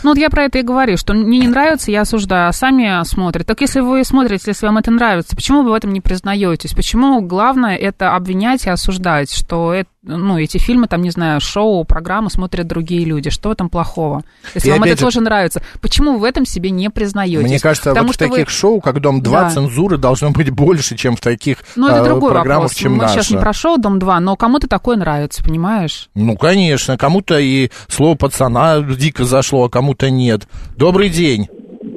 Ну, 0.03 0.09
вот 0.09 0.17
я 0.17 0.29
про 0.29 0.43
это 0.43 0.59
и 0.59 0.61
говорю, 0.61 0.97
что 0.97 1.13
мне 1.13 1.39
не 1.39 1.47
нравится, 1.47 1.89
я 1.89 2.01
осуждаю, 2.01 2.49
а 2.49 2.53
сами 2.53 3.01
смотрят. 3.05 3.47
Так 3.47 3.61
если 3.61 3.79
вы 3.79 4.03
смотрите, 4.03 4.43
если 4.47 4.65
вам 4.65 4.79
это 4.79 4.91
нравится, 4.91 5.33
почему 5.33 5.63
вы 5.63 5.71
в 5.71 5.73
этом 5.73 5.93
не 5.93 6.01
признаетесь? 6.01 6.73
Почему 6.73 7.21
главное 7.21 7.77
это 7.77 8.13
обвинять 8.13 8.65
и 8.65 8.69
осуждать, 8.69 9.31
что 9.31 9.73
это, 9.73 9.89
ну, 10.03 10.37
эти 10.39 10.57
фильмы, 10.57 10.87
там, 10.87 11.01
не 11.03 11.11
знаю, 11.11 11.39
шоу, 11.41 11.83
программы 11.85 12.29
смотрят 12.31 12.65
другие 12.67 13.05
люди? 13.05 13.29
Что 13.29 13.53
там 13.53 13.69
плохого? 13.69 14.23
Если 14.55 14.69
И 14.69 14.71
вам 14.71 14.83
это 14.83 14.95
же- 14.97 15.01
тоже 15.01 15.21
нравится, 15.21 15.61
почему 15.79 16.13
вы 16.13 16.19
в 16.19 16.23
этом 16.23 16.45
себе 16.45 16.71
не 16.71 16.89
признаетесь? 16.89 17.43
Мне 17.43 17.59
кажется, 17.59 17.91
Потому 17.91 18.07
вот 18.07 18.13
в 18.13 18.15
что 18.15 18.27
вы- 18.27 18.35
таких 18.37 18.49
шоу, 18.49 18.81
как 18.81 18.99
Дом 18.99 19.21
2, 19.21 19.41
Да. 19.41 19.49
цензуры 19.51 19.97
должно 19.97 20.31
быть 20.31 20.49
больше, 20.49 20.97
чем 20.97 21.15
в 21.15 21.21
таких 21.21 21.57
Ну, 21.75 21.87
это 21.87 21.97
э, 22.01 22.05
другой 22.05 22.31
программах, 22.31 22.63
вопрос. 22.63 22.75
чем 22.77 22.93
Мы 22.95 23.07
сейчас 23.09 23.29
не 23.29 23.35
наша. 23.35 23.43
про 23.45 23.53
шоу 23.53 23.77
«Дом-2», 23.77 24.19
но 24.19 24.35
кому-то 24.35 24.67
такое 24.67 24.97
нравится, 24.97 25.43
понимаешь? 25.43 26.09
Ну, 26.15 26.35
конечно, 26.35 26.97
кому-то 26.97 27.37
и 27.39 27.69
слово 27.87 28.15
пацана 28.15 28.81
дико 28.81 29.23
зашло, 29.25 29.65
а 29.65 29.69
кому-то 29.69 30.09
нет. 30.09 30.47
Добрый 30.77 31.09
день. 31.09 31.47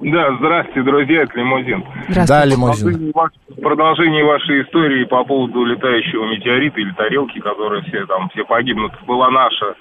Да, 0.05 0.37
здравствуйте, 0.37 0.83
друзья, 0.83 1.23
это 1.23 1.39
Лимузин. 1.39 1.83
Здравствуйте. 2.09 2.27
Да, 2.29 2.45
лимузин. 2.45 2.85
Продолжение 2.85 3.13
ваш- 3.15 3.63
Продолжение 3.63 4.25
вашей 4.25 4.63
истории 4.63 5.05
по 5.05 5.25
поводу 5.25 5.65
летающего 5.65 6.27
метеорита 6.31 6.81
или 6.81 6.91
тарелки, 6.93 7.39
которые 7.41 7.83
все 7.85 8.05
там 8.05 8.29
все 8.29 8.45
погибнут, 8.45 8.93
была 9.07 9.31
наша 9.31 9.75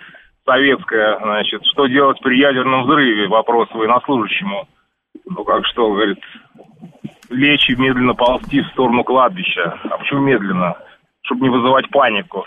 советская, 0.46 1.20
значит, 1.22 1.62
что 1.66 1.88
делать 1.88 2.20
при 2.22 2.40
ядерном 2.40 2.84
взрыве, 2.84 3.28
вопрос 3.28 3.68
военнослужащему. 3.74 4.66
Ну, 5.26 5.44
как 5.44 5.66
что, 5.66 5.92
говорит, 5.92 6.20
лечь 7.30 7.70
и 7.70 7.76
медленно 7.76 8.14
ползти 8.14 8.62
в 8.62 8.68
сторону 8.68 9.04
кладбища. 9.04 9.78
А 9.90 9.98
почему 9.98 10.22
медленно? 10.22 10.76
Чтобы 11.24 11.42
не 11.42 11.50
вызывать 11.50 11.90
панику. 11.90 12.46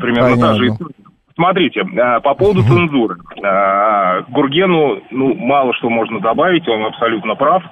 Примерно 0.00 0.36
та 0.40 0.54
же 0.54 0.60
Понятно. 0.60 0.74
история. 0.74 1.05
Смотрите, 1.36 1.84
а, 2.00 2.20
по 2.20 2.34
поводу 2.34 2.62
цензуры. 2.62 3.16
А, 3.44 4.22
Гургену, 4.28 5.02
ну, 5.10 5.34
мало 5.34 5.74
что 5.74 5.90
можно 5.90 6.18
добавить, 6.18 6.66
он 6.66 6.84
абсолютно 6.84 7.34
прав. 7.36 7.62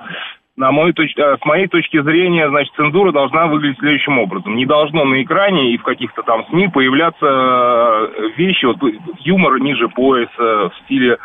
На 0.57 0.71
мою 0.71 0.93
точ- 0.93 1.19
а, 1.19 1.39
с 1.39 1.45
моей 1.47 1.67
точки 1.67 2.01
зрения, 2.03 2.49
значит, 2.51 2.75
цензура 2.77 3.11
должна 3.11 3.47
выглядеть 3.47 3.79
следующим 3.79 4.19
образом. 4.19 4.55
Не 4.55 4.67
должно 4.67 5.05
на 5.05 5.23
экране 5.23 5.73
и 5.73 5.79
в 5.79 5.83
каких-то 5.83 6.23
там 6.23 6.45
СМИ 6.51 6.69
появляться 6.69 7.27
э, 7.27 8.29
вещи, 8.37 8.67
вот 8.67 8.77
юмор 9.21 9.59
ниже 9.59 9.89
пояса 9.89 10.69
в 10.69 10.73
стиле 10.85 11.17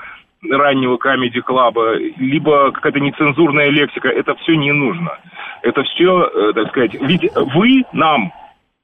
раннего 0.49 0.95
комедий 0.95 1.41
клаба, 1.41 1.95
либо 1.95 2.71
какая-то 2.71 3.02
нецензурная 3.02 3.69
лексика, 3.69 4.08
это 4.08 4.36
все 4.36 4.56
не 4.56 4.71
нужно. 4.71 5.17
Это 5.62 5.84
все, 5.84 6.23
э, 6.34 6.54
так 6.54 6.69
сказать, 6.69 6.93
ведь 7.02 7.30
вы 7.36 7.84
нам, 7.91 8.32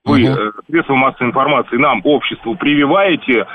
вы, 0.05 0.23
э, 0.23 0.51
средства 0.69 0.95
массовой 0.95 1.29
информации, 1.29 1.77
нам, 1.77 2.01
обществу, 2.03 2.55
прививаете, 2.55 3.45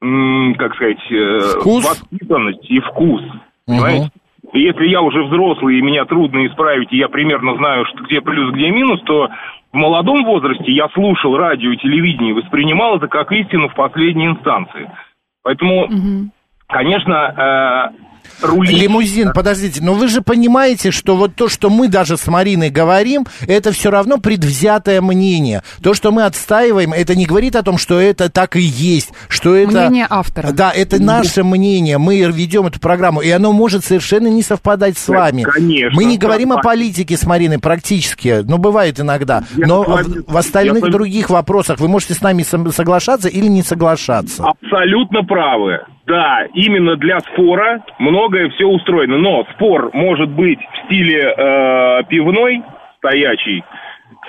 как 0.00 0.74
сказать, 0.74 1.10
э, 1.10 1.38
Вкус? 1.60 1.84
воспитанность 1.84 2.64
и 2.70 2.80
вкус. 2.80 3.22
Понимаете? 3.66 4.10
И 4.52 4.62
если 4.62 4.86
я 4.88 5.02
уже 5.02 5.22
взрослый, 5.24 5.78
и 5.78 5.82
меня 5.82 6.04
трудно 6.06 6.46
исправить, 6.46 6.90
и 6.92 6.96
я 6.96 7.08
примерно 7.08 7.54
знаю, 7.56 7.84
что 7.86 8.02
где 8.04 8.20
плюс, 8.20 8.52
где 8.52 8.70
минус, 8.70 9.00
то 9.02 9.28
в 9.72 9.76
молодом 9.76 10.24
возрасте 10.24 10.72
я 10.72 10.88
слушал 10.88 11.36
радио 11.36 11.70
и 11.70 11.76
телевидение, 11.76 12.30
и 12.30 12.40
воспринимал 12.40 12.96
это 12.96 13.06
как 13.06 13.30
истину 13.30 13.68
в 13.68 13.74
последней 13.74 14.26
инстанции. 14.26 14.90
Поэтому, 15.42 15.88
конечно, 16.66 17.92
э, 17.94 18.09
рулить... 18.42 18.76
Лимузин, 18.78 19.32
подождите, 19.32 19.80
но 19.82 19.94
вы 19.94 20.08
же 20.08 20.22
понимаете, 20.22 20.90
что 20.90 21.16
вот 21.16 21.34
то, 21.34 21.48
что 21.48 21.70
мы 21.70 21.88
даже 21.88 22.16
с 22.16 22.26
Мариной 22.26 22.70
говорим, 22.70 23.26
это 23.46 23.72
все 23.72 23.90
равно 23.90 24.18
предвзятое 24.18 25.00
мнение. 25.00 25.62
То, 25.82 25.94
что 25.94 26.12
мы 26.12 26.24
отстаиваем, 26.24 26.92
это 26.92 27.14
не 27.14 27.26
говорит 27.26 27.56
о 27.56 27.62
том, 27.62 27.78
что 27.78 28.00
это 28.00 28.28
так 28.30 28.56
и 28.56 28.60
есть, 28.60 29.10
что 29.28 29.54
это... 29.54 29.70
Мнение 29.88 30.06
автора. 30.08 30.52
Да, 30.52 30.70
это 30.70 31.00
наше 31.02 31.44
мнение, 31.44 31.98
мы 31.98 32.18
ведем 32.20 32.66
эту 32.66 32.80
программу, 32.80 33.20
и 33.20 33.30
оно 33.30 33.52
может 33.52 33.84
совершенно 33.84 34.28
не 34.28 34.42
совпадать 34.42 34.98
с 34.98 35.06
Да, 35.06 35.18
вами. 35.18 35.42
конечно. 35.42 35.96
Мы 35.96 36.04
не 36.04 36.18
говорим 36.18 36.52
о 36.52 36.58
политике 36.62 37.16
с 37.16 37.24
Мариной 37.24 37.58
практически, 37.58 38.42
ну, 38.44 38.58
бывает 38.58 39.00
иногда, 39.00 39.44
Я 39.56 39.66
но 39.66 39.82
вами- 39.82 40.24
в, 40.26 40.32
в 40.32 40.36
остальных 40.36 40.84
я 40.84 40.90
других 40.90 41.30
вопросах 41.30 41.78
вы 41.80 41.88
можете 41.88 42.14
с 42.14 42.20
нами 42.22 42.42
сом- 42.42 42.72
соглашаться 42.72 43.28
или 43.28 43.46
не 43.46 43.62
соглашаться. 43.62 44.44
Абсолютно 44.44 45.22
правы. 45.24 45.80
Да, 46.10 46.44
именно 46.54 46.96
для 46.96 47.20
спора 47.20 47.84
многое 48.00 48.48
все 48.50 48.66
устроено. 48.66 49.16
Но 49.16 49.46
спор 49.54 49.90
может 49.92 50.28
быть 50.28 50.58
в 50.58 50.86
стиле 50.86 51.22
э, 51.22 52.02
пивной, 52.08 52.62
стоячий, 52.98 53.62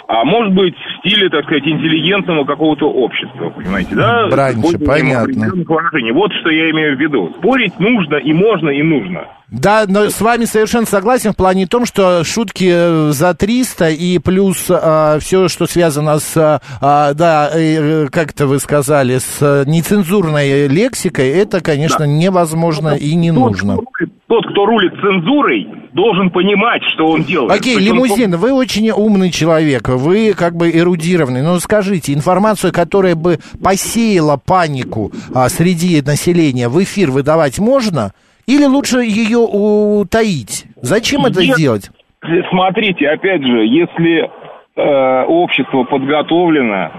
а 0.08 0.24
может 0.24 0.54
быть 0.54 0.76
в 0.76 1.00
стиле, 1.00 1.30
так 1.30 1.46
сказать, 1.46 1.66
интеллигентного 1.66 2.46
какого-то 2.46 2.88
общества, 2.88 3.50
понимаете, 3.50 3.96
да? 3.96 4.28
Использованием 4.76 5.26
понятно. 5.26 6.14
Вот 6.14 6.32
что 6.34 6.52
я 6.52 6.70
имею 6.70 6.98
в 6.98 7.00
виду. 7.00 7.34
Спорить 7.40 7.80
нужно 7.80 8.18
и 8.18 8.32
можно, 8.32 8.70
и 8.70 8.84
нужно. 8.84 9.26
Да, 9.52 9.84
но 9.86 10.10
с 10.10 10.22
вами 10.22 10.46
совершенно 10.46 10.86
согласен 10.86 11.34
в 11.34 11.36
плане 11.36 11.68
том, 11.68 11.86
что 11.86 12.24
шутки 12.24 12.70
э, 12.72 13.12
за 13.12 13.34
300 13.34 13.90
и 13.90 14.18
плюс 14.18 14.58
все, 14.60 15.48
что 15.50 15.66
связано 15.66 16.20
с, 16.20 16.62
а, 16.82 17.14
да, 17.14 17.50
э, 17.54 18.08
как 18.10 18.32
это 18.32 18.48
вы 18.48 18.60
сказали, 18.60 19.18
с 19.18 19.38
э, 19.42 19.64
нецензурной 19.68 20.68
лексикой, 20.68 21.30
это, 21.30 21.60
конечно, 21.60 22.06
невозможно 22.06 22.96
и 22.96 23.14
не 23.16 23.32
нужно. 23.32 23.78
Тот, 24.28 24.46
кто 24.50 24.66
рулит 24.66 24.94
цензурой, 25.02 25.68
должен 25.92 26.30
понимать, 26.30 26.82
что 26.94 27.08
он 27.08 27.24
делает. 27.24 27.52
Окей, 27.52 27.74
То 27.74 27.80
есть 27.82 27.92
он 27.92 27.98
лимузин, 27.98 28.36
вы 28.38 28.54
очень 28.54 28.90
умный 28.90 29.32
человек, 29.32 29.90
вы 29.90 30.34
как 30.34 30.56
бы 30.56 30.72
эрудированный. 30.72 31.42
Но 31.42 31.60
скажите, 31.60 32.14
информацию, 32.14 32.72
которая 32.72 33.16
бы 33.16 33.40
посеяла 33.62 34.38
панику 34.38 35.12
а, 35.34 35.50
среди 35.50 36.02
населения, 36.02 36.70
в 36.70 36.82
эфир 36.82 37.12
выдавать 37.12 37.60
можно? 37.60 38.14
Или 38.48 38.66
лучше 38.66 39.00
ее 39.00 39.40
утаить? 39.40 40.66
Зачем 40.82 41.26
это 41.26 41.42
Нет. 41.42 41.58
делать? 41.58 41.92
Смотрите, 42.50 43.08
опять 43.08 43.42
же, 43.42 43.66
если 43.66 44.30
э, 44.76 45.24
общество 45.26 45.84
подготовлено, 45.84 46.92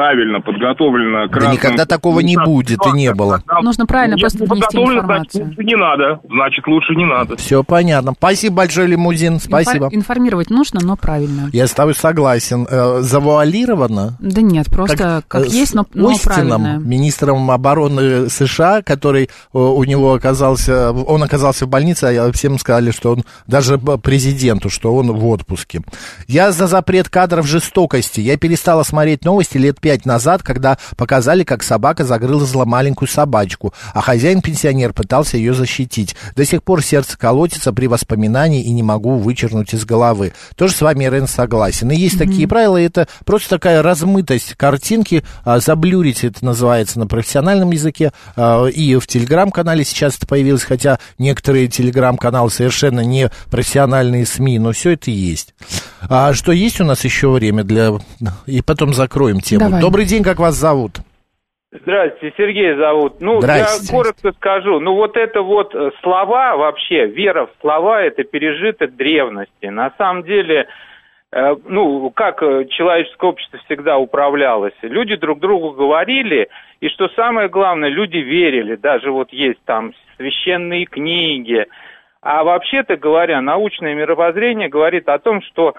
правильно 0.00 0.40
подготовлено 0.40 1.28
к 1.28 1.38
Да 1.38 1.52
никогда 1.52 1.84
такого 1.84 2.20
не 2.20 2.36
будет 2.36 2.78
и 2.86 2.90
не 2.92 3.12
было. 3.12 3.42
Нужно 3.60 3.86
правильно 3.86 4.14
Если 4.14 4.38
просто 4.38 4.70
донести 4.70 4.76
значит, 4.78 4.94
информацию. 4.94 5.44
лучше 5.46 5.64
не 5.64 5.76
надо. 5.76 6.20
Значит, 6.30 6.66
лучше 6.68 6.94
не 6.94 7.04
надо. 7.04 7.36
Все 7.36 7.64
понятно. 7.64 8.12
Спасибо 8.16 8.54
большое, 8.58 8.86
лимузин. 8.86 9.40
Спасибо. 9.40 9.86
Инфо- 9.88 9.94
Информировать 9.96 10.48
нужно, 10.48 10.78
но 10.80 10.96
правильно. 10.96 11.50
Я 11.52 11.66
с 11.66 11.72
тобой 11.72 11.94
согласен. 11.96 12.66
Э, 12.70 13.00
Завуалировано? 13.00 14.16
Да 14.20 14.40
нет, 14.42 14.66
просто 14.70 15.24
как, 15.28 15.42
э, 15.42 15.48
с 15.48 15.52
есть, 15.52 15.74
но, 15.74 15.84
но 15.92 16.10
Остином, 16.10 16.62
правильно. 16.62 16.78
министром 16.78 17.50
обороны 17.50 18.30
США, 18.30 18.82
который 18.82 19.24
э, 19.24 19.28
у 19.58 19.82
него 19.82 20.14
оказался, 20.14 20.92
он 20.92 21.22
оказался 21.24 21.66
в 21.66 21.68
больнице, 21.68 22.04
а 22.16 22.30
всем 22.30 22.58
сказали, 22.60 22.92
что 22.92 23.12
он, 23.14 23.24
даже 23.48 23.76
президенту, 23.78 24.70
что 24.70 24.94
он 24.94 25.10
в 25.10 25.26
отпуске. 25.26 25.82
Я 26.28 26.52
за 26.52 26.68
запрет 26.68 27.08
кадров 27.08 27.44
жестокости. 27.48 28.20
Я 28.20 28.36
перестала 28.36 28.84
смотреть 28.84 29.24
новости 29.24 29.58
лет 29.58 29.79
пять 29.80 30.06
назад, 30.06 30.42
когда 30.42 30.78
показали, 30.96 31.44
как 31.44 31.62
собака 31.62 32.04
загрызла 32.04 32.64
маленькую 32.64 33.08
собачку, 33.08 33.74
а 33.94 34.00
хозяин-пенсионер 34.00 34.92
пытался 34.92 35.36
ее 35.36 35.54
защитить. 35.54 36.14
До 36.36 36.44
сих 36.44 36.62
пор 36.62 36.82
сердце 36.82 37.18
колотится 37.18 37.72
при 37.72 37.86
воспоминании 37.86 38.62
и 38.62 38.70
не 38.70 38.82
могу 38.82 39.16
вычеркнуть 39.16 39.74
из 39.74 39.84
головы. 39.84 40.32
Тоже 40.56 40.74
с 40.74 40.80
вами, 40.80 41.04
Рен, 41.04 41.26
согласен. 41.26 41.90
И 41.90 41.96
есть 41.96 42.18
такие 42.18 42.46
правила, 42.46 42.76
это 42.76 43.08
просто 43.24 43.50
такая 43.50 43.82
размытость 43.82 44.54
картинки, 44.54 45.24
а, 45.44 45.60
заблюрить 45.60 46.24
это 46.24 46.44
называется 46.44 46.98
на 46.98 47.06
профессиональном 47.06 47.70
языке, 47.70 48.12
а, 48.36 48.66
и 48.66 48.96
в 48.96 49.06
телеграм-канале 49.06 49.84
сейчас 49.84 50.16
это 50.16 50.26
появилось, 50.26 50.62
хотя 50.62 50.98
некоторые 51.18 51.68
телеграм-каналы 51.68 52.50
совершенно 52.50 53.00
не 53.00 53.30
профессиональные 53.50 54.26
СМИ, 54.26 54.58
но 54.58 54.72
все 54.72 54.90
это 54.90 55.10
есть. 55.10 55.54
А 56.02 56.32
что 56.32 56.52
есть 56.52 56.80
у 56.80 56.84
нас 56.84 57.04
еще 57.04 57.30
время 57.30 57.64
для... 57.64 57.92
И 58.46 58.62
потом 58.62 58.94
закроем 58.94 59.40
тему. 59.40 59.69
Давай. 59.70 59.82
Добрый 59.82 60.04
день, 60.04 60.22
как 60.22 60.38
вас 60.38 60.54
зовут? 60.54 60.92
Здравствуйте, 61.72 62.34
Сергей 62.36 62.74
зовут. 62.74 63.20
Ну, 63.20 63.40
Здрасте. 63.40 63.86
я 63.86 63.96
коротко 63.96 64.32
скажу. 64.32 64.80
Ну, 64.80 64.94
вот 64.94 65.16
это 65.16 65.42
вот 65.42 65.72
э, 65.72 65.92
слова 66.02 66.56
вообще, 66.56 67.06
вера 67.06 67.46
в 67.46 67.50
слова, 67.60 68.02
это 68.02 68.24
пережиток 68.24 68.96
древности. 68.96 69.66
На 69.66 69.92
самом 69.96 70.24
деле, 70.24 70.66
э, 71.30 71.56
ну, 71.66 72.10
как 72.10 72.42
э, 72.42 72.64
человеческое 72.70 73.30
общество 73.30 73.60
всегда 73.66 73.98
управлялось. 73.98 74.74
Люди 74.82 75.14
друг 75.14 75.38
другу 75.38 75.70
говорили, 75.70 76.48
и 76.80 76.88
что 76.88 77.08
самое 77.10 77.48
главное, 77.48 77.88
люди 77.88 78.16
верили. 78.16 78.74
Даже 78.74 79.12
вот 79.12 79.32
есть 79.32 79.62
там 79.64 79.92
священные 80.16 80.86
книги. 80.86 81.66
А 82.20 82.42
вообще-то 82.42 82.96
говоря, 82.96 83.40
научное 83.40 83.94
мировоззрение 83.94 84.68
говорит 84.68 85.08
о 85.08 85.20
том, 85.20 85.40
что 85.42 85.74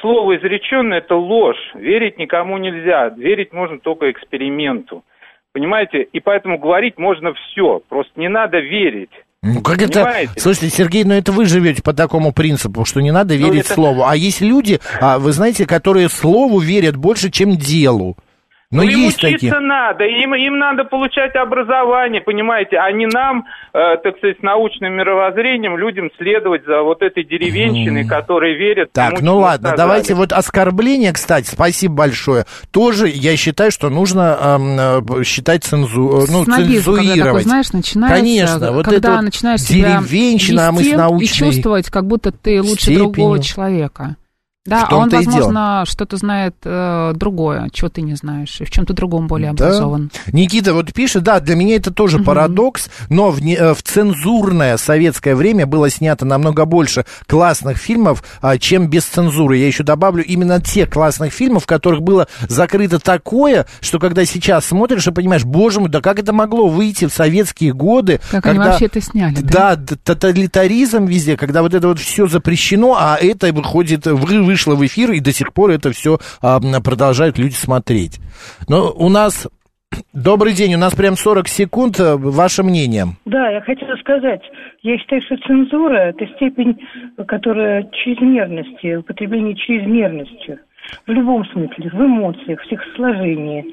слово 0.00 0.36
изреченное– 0.36 0.98
это 1.04 1.14
ложь. 1.16 1.56
Верить 1.74 2.18
никому 2.18 2.58
нельзя. 2.58 3.08
Верить 3.08 3.52
можно 3.52 3.78
только 3.78 4.10
эксперименту. 4.10 5.04
Понимаете? 5.52 6.02
И 6.12 6.20
поэтому 6.20 6.58
говорить 6.58 6.98
можно 6.98 7.32
все. 7.34 7.80
Просто 7.88 8.12
не 8.20 8.28
надо 8.28 8.58
верить. 8.58 9.10
Ну, 9.42 9.62
как 9.62 9.80
это... 9.80 10.00
Понимаете? 10.00 10.32
Слушайте, 10.36 10.70
Сергей, 10.70 11.04
ну 11.04 11.14
это 11.14 11.32
вы 11.32 11.44
живете 11.46 11.82
по 11.82 11.92
такому 11.94 12.32
принципу, 12.32 12.84
что 12.84 13.00
не 13.00 13.10
надо 13.12 13.34
Ну, 13.34 13.46
верить 13.46 13.64
это- 13.66 13.74
слову. 13.74 14.04
А 14.04 14.16
есть 14.16 14.40
люди, 14.40 14.80
а, 15.00 15.18
вы 15.18 15.32
знаете, 15.32 15.66
которые 15.66 16.08
слову 16.08 16.58
верят 16.58 16.96
больше, 16.96 17.30
чем 17.30 17.52
делу. 17.56 18.16
Но 18.72 18.82
Ну, 18.82 18.88
им 18.88 18.98
есть 18.98 19.22
учиться 19.22 19.48
такие. 19.54 19.60
надо, 19.60 20.04
им, 20.04 20.34
им 20.34 20.58
надо 20.58 20.82
получать 20.82 21.36
образование, 21.36 22.20
понимаете, 22.20 22.78
а 22.78 22.90
не 22.90 23.06
нам, 23.06 23.44
э, 23.72 23.96
так 24.02 24.16
сказать, 24.18 24.38
с 24.40 24.42
научным 24.42 24.94
мировоззрением, 24.94 25.78
людям 25.78 26.10
следовать 26.18 26.64
за 26.66 26.82
вот 26.82 27.00
этой 27.00 27.22
деревенщиной, 27.22 28.08
которые 28.08 28.56
верят. 28.58 28.90
Так, 28.92 29.14
тому, 29.16 29.24
ну 29.24 29.38
ладно, 29.38 29.68
сказали. 29.68 29.76
давайте 29.76 30.14
вот 30.14 30.32
оскорбление, 30.32 31.12
кстати, 31.12 31.46
спасибо 31.46 31.94
большое. 31.94 32.44
Тоже 32.72 33.06
я 33.08 33.36
считаю, 33.36 33.70
что 33.70 33.88
нужно 33.88 34.36
э, 35.18 35.22
считать 35.22 35.62
цензу... 35.62 36.24
ну, 36.28 36.42
Снобизм, 36.42 36.96
когда 36.96 37.24
такой, 37.24 37.42
знаешь, 37.42 37.72
начинается, 37.72 38.16
Конечно, 38.16 38.72
вот 38.72 38.84
когда 38.84 38.96
это 38.98 39.12
вот 39.12 39.22
начинаешь 39.22 39.60
себя 39.60 40.00
деревенщина, 40.00 40.68
а 40.68 40.72
мы 40.72 40.82
с 40.82 40.92
научной 40.92 41.24
и 41.24 41.28
чувствовать, 41.28 41.88
как 41.88 42.06
будто 42.06 42.32
ты 42.32 42.60
лучше 42.60 42.86
степенью. 42.86 43.04
другого 43.04 43.38
человека. 43.40 44.16
Да, 44.66 44.86
а 44.90 44.96
он, 44.96 45.08
возможно, 45.08 45.84
что-то 45.86 46.16
знает 46.16 46.54
э, 46.64 47.12
другое, 47.14 47.68
чего 47.72 47.88
ты 47.88 48.02
не 48.02 48.14
знаешь, 48.14 48.60
и 48.60 48.64
в 48.64 48.70
чем-то 48.70 48.92
другом 48.94 49.26
более 49.26 49.52
Да. 49.52 49.66
образован. 49.66 50.10
Никита 50.32 50.74
вот 50.74 50.92
пишет, 50.92 51.22
да, 51.22 51.40
для 51.40 51.54
меня 51.56 51.76
это 51.76 51.90
тоже 51.92 52.18
парадокс, 52.18 52.88
но 53.08 53.30
в, 53.30 53.40
не- 53.42 53.54
э, 53.56 53.74
в 53.74 53.82
цензурное 53.82 54.76
советское 54.76 55.34
время 55.34 55.66
было 55.66 55.88
снято 55.90 56.24
намного 56.24 56.64
больше 56.64 57.04
классных 57.26 57.76
фильмов, 57.78 58.24
а, 58.40 58.58
чем 58.58 58.88
без 58.88 59.04
цензуры. 59.04 59.56
Я 59.58 59.66
еще 59.66 59.82
добавлю 59.82 60.24
именно 60.24 60.60
те 60.60 60.86
классных 60.86 61.32
фильмов, 61.32 61.64
в 61.64 61.66
которых 61.66 62.02
было 62.02 62.26
закрыто 62.48 62.98
такое, 62.98 63.66
что 63.80 63.98
когда 63.98 64.24
сейчас 64.24 64.66
смотришь 64.66 65.06
и 65.06 65.12
понимаешь, 65.12 65.44
боже 65.44 65.80
мой, 65.80 65.88
да 65.88 66.00
как 66.00 66.18
это 66.18 66.32
могло 66.32 66.68
выйти 66.68 67.06
в 67.06 67.12
советские 67.12 67.72
годы? 67.72 68.20
Как 68.30 68.44
когда... 68.44 68.62
они 68.62 68.70
вообще 68.70 68.86
это 68.86 69.00
сняли, 69.00 69.34
да? 69.42 69.76
Да, 69.76 69.96
тоталитаризм 70.04 71.04
везде, 71.06 71.36
когда 71.36 71.62
вот 71.62 71.74
это 71.74 71.88
вот 71.88 71.98
все 71.98 72.26
запрещено, 72.26 72.96
а 72.98 73.16
это 73.20 73.52
выходит, 73.52 74.06
вы- 74.06 74.42
вышло 74.56 74.74
в 74.74 74.84
эфир, 74.86 75.12
и 75.12 75.20
до 75.20 75.32
сих 75.32 75.52
пор 75.52 75.70
это 75.70 75.92
все 75.92 76.18
продолжают 76.82 77.38
люди 77.38 77.52
смотреть. 77.54 78.18
Но 78.68 78.90
у 78.90 79.08
нас... 79.10 79.46
Добрый 80.12 80.52
день, 80.54 80.74
у 80.74 80.78
нас 80.78 80.94
прям 80.94 81.14
40 81.14 81.46
секунд. 81.46 82.00
э, 82.00 82.16
Ваше 82.16 82.62
мнение? 82.64 83.04
Да, 83.26 83.50
я 83.50 83.60
хотела 83.60 83.94
сказать, 83.96 84.40
я 84.82 84.98
считаю, 84.98 85.22
что 85.22 85.36
цензура– 85.46 85.96
это 86.10 86.26
степень, 86.36 86.76
которая 87.28 87.88
чрезмерности, 87.92 88.96
употребление 88.96 89.54
чрезмерностью. 89.54 90.58
В 91.06 91.10
любом 91.10 91.44
смысле, 91.52 91.90
в 91.92 92.00
эмоциях, 92.00 92.60
в 92.62 92.66
стихосложении, 92.66 93.64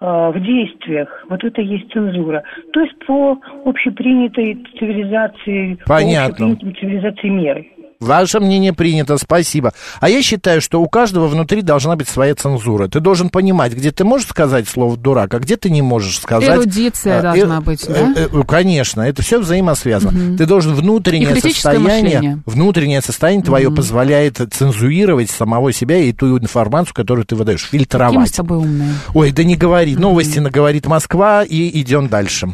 э, 0.00 0.04
в 0.04 0.38
действиях. 0.40 1.08
Вот 1.30 1.42
это 1.42 1.60
и 1.62 1.66
есть 1.66 1.90
цензура. 1.92 2.42
То 2.72 2.80
есть 2.80 2.94
по 3.06 3.36
общепринятой 3.64 4.54
цивилизации, 4.78 5.78
Понятно. 5.86 6.46
по 6.46 6.52
общепринятым 6.52 6.76
цивилизации 6.76 7.28
меры. 7.28 7.66
Ваше 8.00 8.40
мнение 8.40 8.72
принято, 8.72 9.16
спасибо. 9.18 9.72
А 10.00 10.08
я 10.08 10.22
считаю, 10.22 10.60
что 10.60 10.80
у 10.82 10.88
каждого 10.88 11.26
внутри 11.28 11.62
должна 11.62 11.96
быть 11.96 12.08
своя 12.08 12.34
цензура. 12.34 12.88
Ты 12.88 13.00
должен 13.00 13.30
понимать, 13.30 13.72
где 13.72 13.90
ты 13.90 14.04
можешь 14.04 14.28
сказать 14.28 14.68
слово 14.68 14.96
«дурак», 14.96 15.32
а 15.34 15.38
где 15.38 15.56
ты 15.56 15.70
не 15.70 15.82
можешь 15.82 16.18
сказать. 16.20 16.48
Эрудиция 16.48 17.18
А, 17.20 17.22
должна 17.22 17.60
быть, 17.60 17.86
да? 17.88 18.12
э, 18.16 18.28
э, 18.32 18.42
конечно, 18.46 19.00
это 19.00 19.22
все 19.22 19.38
взаимосвязано. 19.40 20.12
Мгм. 20.18 20.36
Ты 20.36 20.46
должен 20.46 20.74
внутреннее 20.74 21.34
состояние, 21.40 22.02
мышление. 22.04 22.42
внутреннее 22.44 23.00
состояние 23.00 23.44
твое 23.44 23.70
позволяет 23.70 24.40
цензурировать 24.52 25.30
самого 25.30 25.72
себя 25.72 25.96
и 25.98 26.12
ту 26.12 26.38
информацию, 26.38 26.94
которую 26.94 27.24
ты 27.24 27.34
выдаешь, 27.34 27.64
Какие 27.64 27.78
мы 27.80 27.84
фильтровать. 27.84 28.28
с 28.28 28.32
тобой 28.32 28.58
умные. 28.58 28.94
Ой, 29.14 29.30
да 29.32 29.42
не 29.44 29.56
говори. 29.56 29.96
Новости 29.96 30.38
наговорит 30.38 30.86
Москва 30.86 31.44
и 31.44 31.80
идем 31.80 32.08
дальше. 32.08 32.48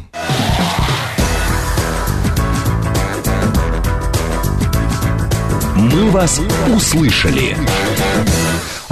«Мы 5.93 6.11
вас 6.11 6.41
услышали». 6.75 7.55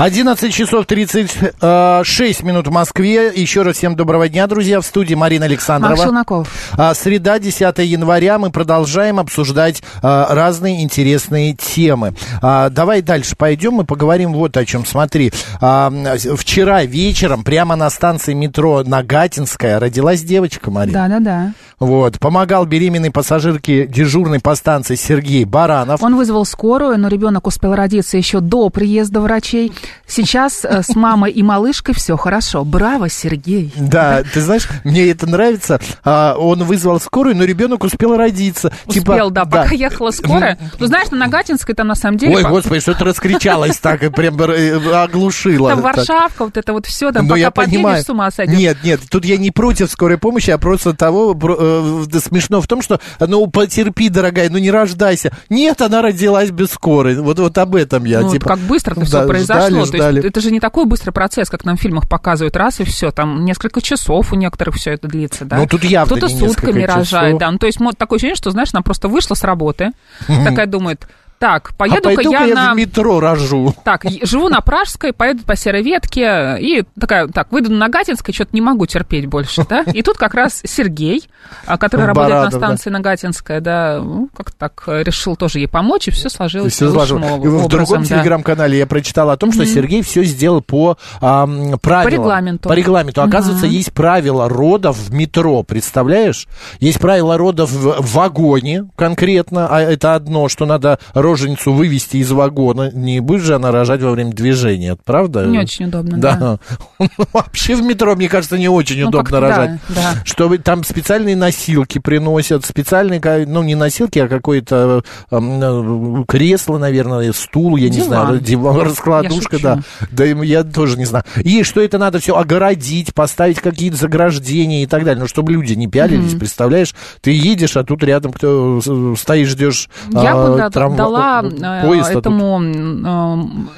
11 0.01 0.51
часов 0.55 0.87
36 0.87 2.43
минут 2.43 2.67
в 2.67 2.71
Москве. 2.71 3.31
Еще 3.35 3.61
раз 3.61 3.77
всем 3.77 3.97
доброго 3.97 4.31
дня, 4.31 4.47
друзья. 4.47 4.81
В 4.81 4.87
студии 4.87 5.13
Марина 5.15 5.45
Александрова. 5.45 5.95
Челноков. 5.95 6.49
А, 6.73 6.95
Среда, 6.95 7.39
10 7.39 7.79
января. 7.81 8.39
Мы 8.39 8.51
продолжаем 8.51 9.21
обсуждать 9.21 9.83
а, 10.03 10.35
разные 10.35 10.83
интересные 10.83 11.53
темы. 11.53 12.15
Давай 12.41 13.03
дальше 13.03 13.37
пойдем 13.37 13.83
и 13.83 13.85
поговорим 13.85 14.33
вот 14.33 14.57
о 14.57 14.65
чем. 14.65 14.87
Смотри, 14.87 15.33
вчера 15.59 16.85
вечером 16.85 17.45
прямо 17.45 17.77
на 17.77 17.91
станции 17.91 18.33
метро 18.33 18.83
Нагатинская 18.83 19.79
родилась 19.79 20.23
девочка, 20.23 20.71
Марина. 20.71 21.09
Да-да-да. 21.09 21.53
Вот. 21.79 22.19
Помогал 22.19 22.65
беременной 22.65 23.11
пассажирке 23.11 23.87
дежурной 23.87 24.41
по 24.41 24.55
станции 24.55 24.95
Сергей 24.95 25.45
Баранов. 25.45 26.03
Он 26.03 26.17
вызвал 26.17 26.47
скорую, 26.47 26.99
но 26.99 27.09
ребенок 27.09 27.47
успел 27.47 27.75
родиться 27.75 28.17
еще 28.17 28.41
до 28.41 28.71
приезда 28.71 29.21
врачей. 29.21 29.73
Сейчас 30.07 30.65
э, 30.65 30.83
с 30.83 30.95
мамой 30.97 31.31
и 31.31 31.43
малышкой 31.43 31.95
все 31.95 32.17
хорошо. 32.17 32.65
Браво, 32.65 33.09
Сергей. 33.09 33.73
Да, 33.77 34.23
ты 34.23 34.41
знаешь, 34.41 34.69
мне 34.85 35.09
это 35.11 35.27
нравится. 35.27 35.81
А, 36.05 36.35
он 36.37 36.65
вызвал 36.65 37.01
скорую, 37.01 37.37
но 37.37 37.45
ребенок 37.45 37.85
успел 37.85 38.17
родиться. 38.17 38.73
Типа, 38.89 39.13
Успел, 39.13 39.31
да, 39.31 39.45
пока 39.45 39.75
ехала 39.75 40.11
скорая. 40.11 40.59
Ну, 40.79 40.87
знаешь, 40.87 41.11
на 41.11 41.19
Нагатинской 41.19 41.75
там 41.75 41.87
на 41.89 41.95
самом 41.95 42.19
деле... 42.19 42.37
Ой, 42.37 42.43
по- 42.43 42.49
господи, 42.51 42.81
что 42.81 42.95
ты 42.95 43.05
раскричалась 43.05 43.79
так 43.79 44.03
и 44.03 44.09
прям 44.11 44.41
э, 44.41 45.03
оглушила. 45.03 45.71
Там. 45.71 45.81
Варшавка, 45.81 46.45
вот 46.45 46.57
это 46.57 46.73
вот 46.73 46.87
все, 46.87 47.13
там 47.13 47.27
Ну, 47.27 47.35
пока 47.35 47.51
подъедешь, 47.51 48.05
с 48.05 48.11
ума 48.11 48.31
сойдешь. 48.31 48.59
Нет, 48.59 48.79
нет, 48.83 49.01
тут 49.09 49.25
я 49.25 49.37
не 49.37 49.51
против 49.51 49.91
скорой 49.91 50.19
помощи, 50.19 50.51
а 50.51 50.59
просто 50.59 50.93
того, 50.95 51.37
э, 51.41 52.19
смешно 52.21 52.61
в 52.61 52.67
том, 52.67 52.83
что, 52.83 53.01
ну, 53.21 53.47
потерпи, 53.47 54.09
дорогая, 54.09 54.51
ну, 54.51 54.59
не 54.59 54.71
рождайся. 54.71 55.33
Нет, 55.49 55.81
она 55.81 56.03
родилась 56.03 56.51
без 56.51 56.71
скорой. 56.71 57.17
Вот, 57.21 57.39
вот 57.39 57.57
об 57.59 57.75
этом 57.75 58.05
я, 58.05 58.21
Ну, 58.21 58.33
типа... 58.33 58.49
как 58.49 58.59
быстро 58.59 58.93
это 58.93 59.01
да, 59.01 59.07
все 59.07 59.27
произошло. 59.27 59.70
Ждали, 59.71 59.87
То 59.91 59.97
ждали. 60.13 60.29
это 60.29 60.41
же 60.41 60.51
не 60.51 60.61
такой 60.61 60.85
быстрый 60.87 61.11
процесс, 61.11 61.49
как 61.51 61.65
нам 61.65 61.77
в 61.77 61.81
фильмах 61.81 62.09
показывают, 62.09 62.57
раз 62.57 62.81
и 62.81 62.85
все. 62.85 63.11
Там 63.11 63.45
несколько 63.45 63.81
часов 63.81 64.33
у 64.33 64.37
некоторых 64.37 64.75
все 64.77 64.93
это 64.93 65.09
длится, 65.09 65.45
да. 65.45 65.57
Ну, 65.59 65.67
тут 65.67 65.85
явно 65.85 66.17
Кто-то 66.17 66.33
сутками 66.33 66.83
рожает, 66.83 67.07
часов. 67.35 67.41
да. 67.41 67.51
Ну, 67.51 67.59
то 67.59 67.67
есть 67.67 67.79
такое 67.99 68.17
ощущение, 68.17 68.37
что, 68.37 68.51
знаешь, 68.51 68.71
она 68.73 68.83
просто 68.83 69.09
вышла 69.09 69.35
с 69.35 69.45
работы, 69.45 69.91
такая 70.27 70.67
думает, 70.67 71.07
так, 71.41 71.71
а 71.71 71.75
поеду-ка 71.75 72.15
пойду-ка 72.15 72.39
я, 72.39 72.45
я 72.45 72.55
на... 72.55 72.75
в 72.75 72.77
метро 72.77 73.19
рожу. 73.19 73.75
Так, 73.83 74.05
живу 74.23 74.49
на 74.49 74.61
Пражской, 74.61 75.13
поеду 75.13 75.43
по 75.45 75.57
Серой 75.57 75.83
Ветке, 75.83 76.59
и 76.61 76.85
такая, 76.99 77.29
так, 77.29 77.51
выйду 77.51 77.71
на 77.71 77.79
Нагатинской, 77.79 78.35
что-то 78.35 78.51
не 78.53 78.61
могу 78.61 78.87
терпеть 78.87 79.27
больше, 79.27 79.65
да? 79.69 79.83
И 79.93 80.03
тут 80.03 80.19
как 80.19 80.35
раз 80.35 80.61
Сергей, 80.65 81.25
а, 81.67 81.79
который 81.79 82.07
работает 82.07 82.31
на 82.31 82.37
Барадов, 82.41 82.61
да. 82.61 82.67
станции 82.67 82.91
Нагатинская, 82.91 83.61
да, 83.61 84.01
ну, 84.03 84.29
как 84.37 84.53
так, 84.53 84.83
э, 84.87 85.03
решил 85.03 85.35
тоже 85.37 85.61
ей 85.61 85.67
помочь, 85.67 86.09
и 86.09 86.11
все 86.11 86.29
И 86.29 86.31
сложилось 86.31 86.75
всё 86.75 86.91
лучшим 86.91 87.23
сложилось. 87.23 87.45
И 87.45 87.49
в 87.49 87.69
другом 87.69 88.03
да. 88.03 88.09
телеграм-канале 88.09 88.79
я 88.79 88.87
прочитал 88.87 89.31
о 89.31 89.37
том, 89.37 89.53
что 89.53 89.63
Мгм. 89.63 89.71
Сергей 89.71 90.03
все 90.03 90.25
сделал 90.25 90.61
по 90.61 90.99
ам, 91.21 91.79
правилам. 91.81 92.13
регламенту. 92.13 92.69
По 92.69 92.75
регламенту. 92.75 93.23
Оказывается, 93.23 93.67
Мгм. 93.67 93.75
есть 93.75 93.93
правила 93.93 94.49
родов 94.49 94.99
в 94.99 95.15
метро, 95.15 95.63
представляешь? 95.63 96.47
Есть 96.81 96.99
правила 97.01 97.37
родов 97.39 97.71
в 97.71 98.01
в 98.01 98.15
вагоне 98.15 98.89
конкретно, 98.97 99.69
а 99.69 99.81
это 99.81 100.15
одно, 100.15 100.49
что 100.49 100.67
надо 100.67 100.99
роженицу 101.31 101.73
вывести 101.73 102.19
из 102.19 102.31
вагона. 102.31 102.91
Не 102.93 103.21
будет 103.21 103.43
же 103.43 103.55
она 103.55 103.71
рожать 103.71 104.03
во 104.03 104.11
время 104.11 104.33
движения, 104.33 104.97
правда? 105.05 105.47
Не 105.47 105.59
очень 105.59 105.87
удобно, 105.87 106.19
да. 106.19 106.59
Вообще 107.33 107.75
в 107.75 107.83
метро, 107.83 108.15
мне 108.17 108.29
кажется, 108.29 108.59
не 108.59 108.69
очень 108.69 109.01
Ну, 109.03 109.09
удобно 109.09 109.41
рожать. 109.41 109.79
да, 109.89 109.95
да. 110.15 110.15
Чтобы 110.25 110.59
там 110.59 110.85
специальные 110.85 111.37
носилки 111.37 111.99
приносят, 111.99 112.65
специальные, 112.65 113.21
ну, 113.47 113.63
не 113.63 113.75
носилки, 113.75 114.19
а 114.19 114.29
какое-то 114.29 115.03
эм, 115.31 116.21
э, 116.21 116.25
кресло, 116.27 116.79
наверное, 116.79 117.33
стул, 117.33 117.77
я 117.77 117.89
не 117.89 117.97
Диван. 117.97 118.09
знаю, 118.09 118.41
диван, 118.41 118.81
раскладушка, 118.81 119.59
да. 119.63 119.81
Да, 120.11 120.25
я 120.25 120.65
тоже 120.65 120.99
не 120.99 121.05
знаю. 121.05 121.25
И 121.45 121.63
что 121.63 121.81
это 121.81 121.99
надо 121.99 122.19
все 122.19 122.37
огородить, 122.37 123.15
поставить 123.15 123.61
какие-то 123.61 123.97
заграждения 123.97 124.83
и 124.83 124.87
так 124.87 125.05
далее, 125.05 125.23
ну, 125.23 125.29
чтобы 125.29 125.53
люди 125.53 125.75
не 125.75 125.87
пялились, 125.87 126.33
Мгм. 126.33 126.39
представляешь? 126.41 126.95
Ты 127.21 127.31
едешь, 127.33 127.77
а 127.77 127.85
тут 127.85 128.03
рядом 128.05 128.33
кто 128.33 128.81
э, 128.85 129.15
стоишь, 129.19 129.49
ждешь 129.49 129.89
Я 130.13 130.33
а, 130.35 130.51
бы 130.51 130.57
да, 130.57 130.69
трам- 130.69 130.97
дала 130.97 131.20
э, 131.21 131.51
э, 131.63 131.87
поезд, 131.87 132.11
этому 132.11 132.61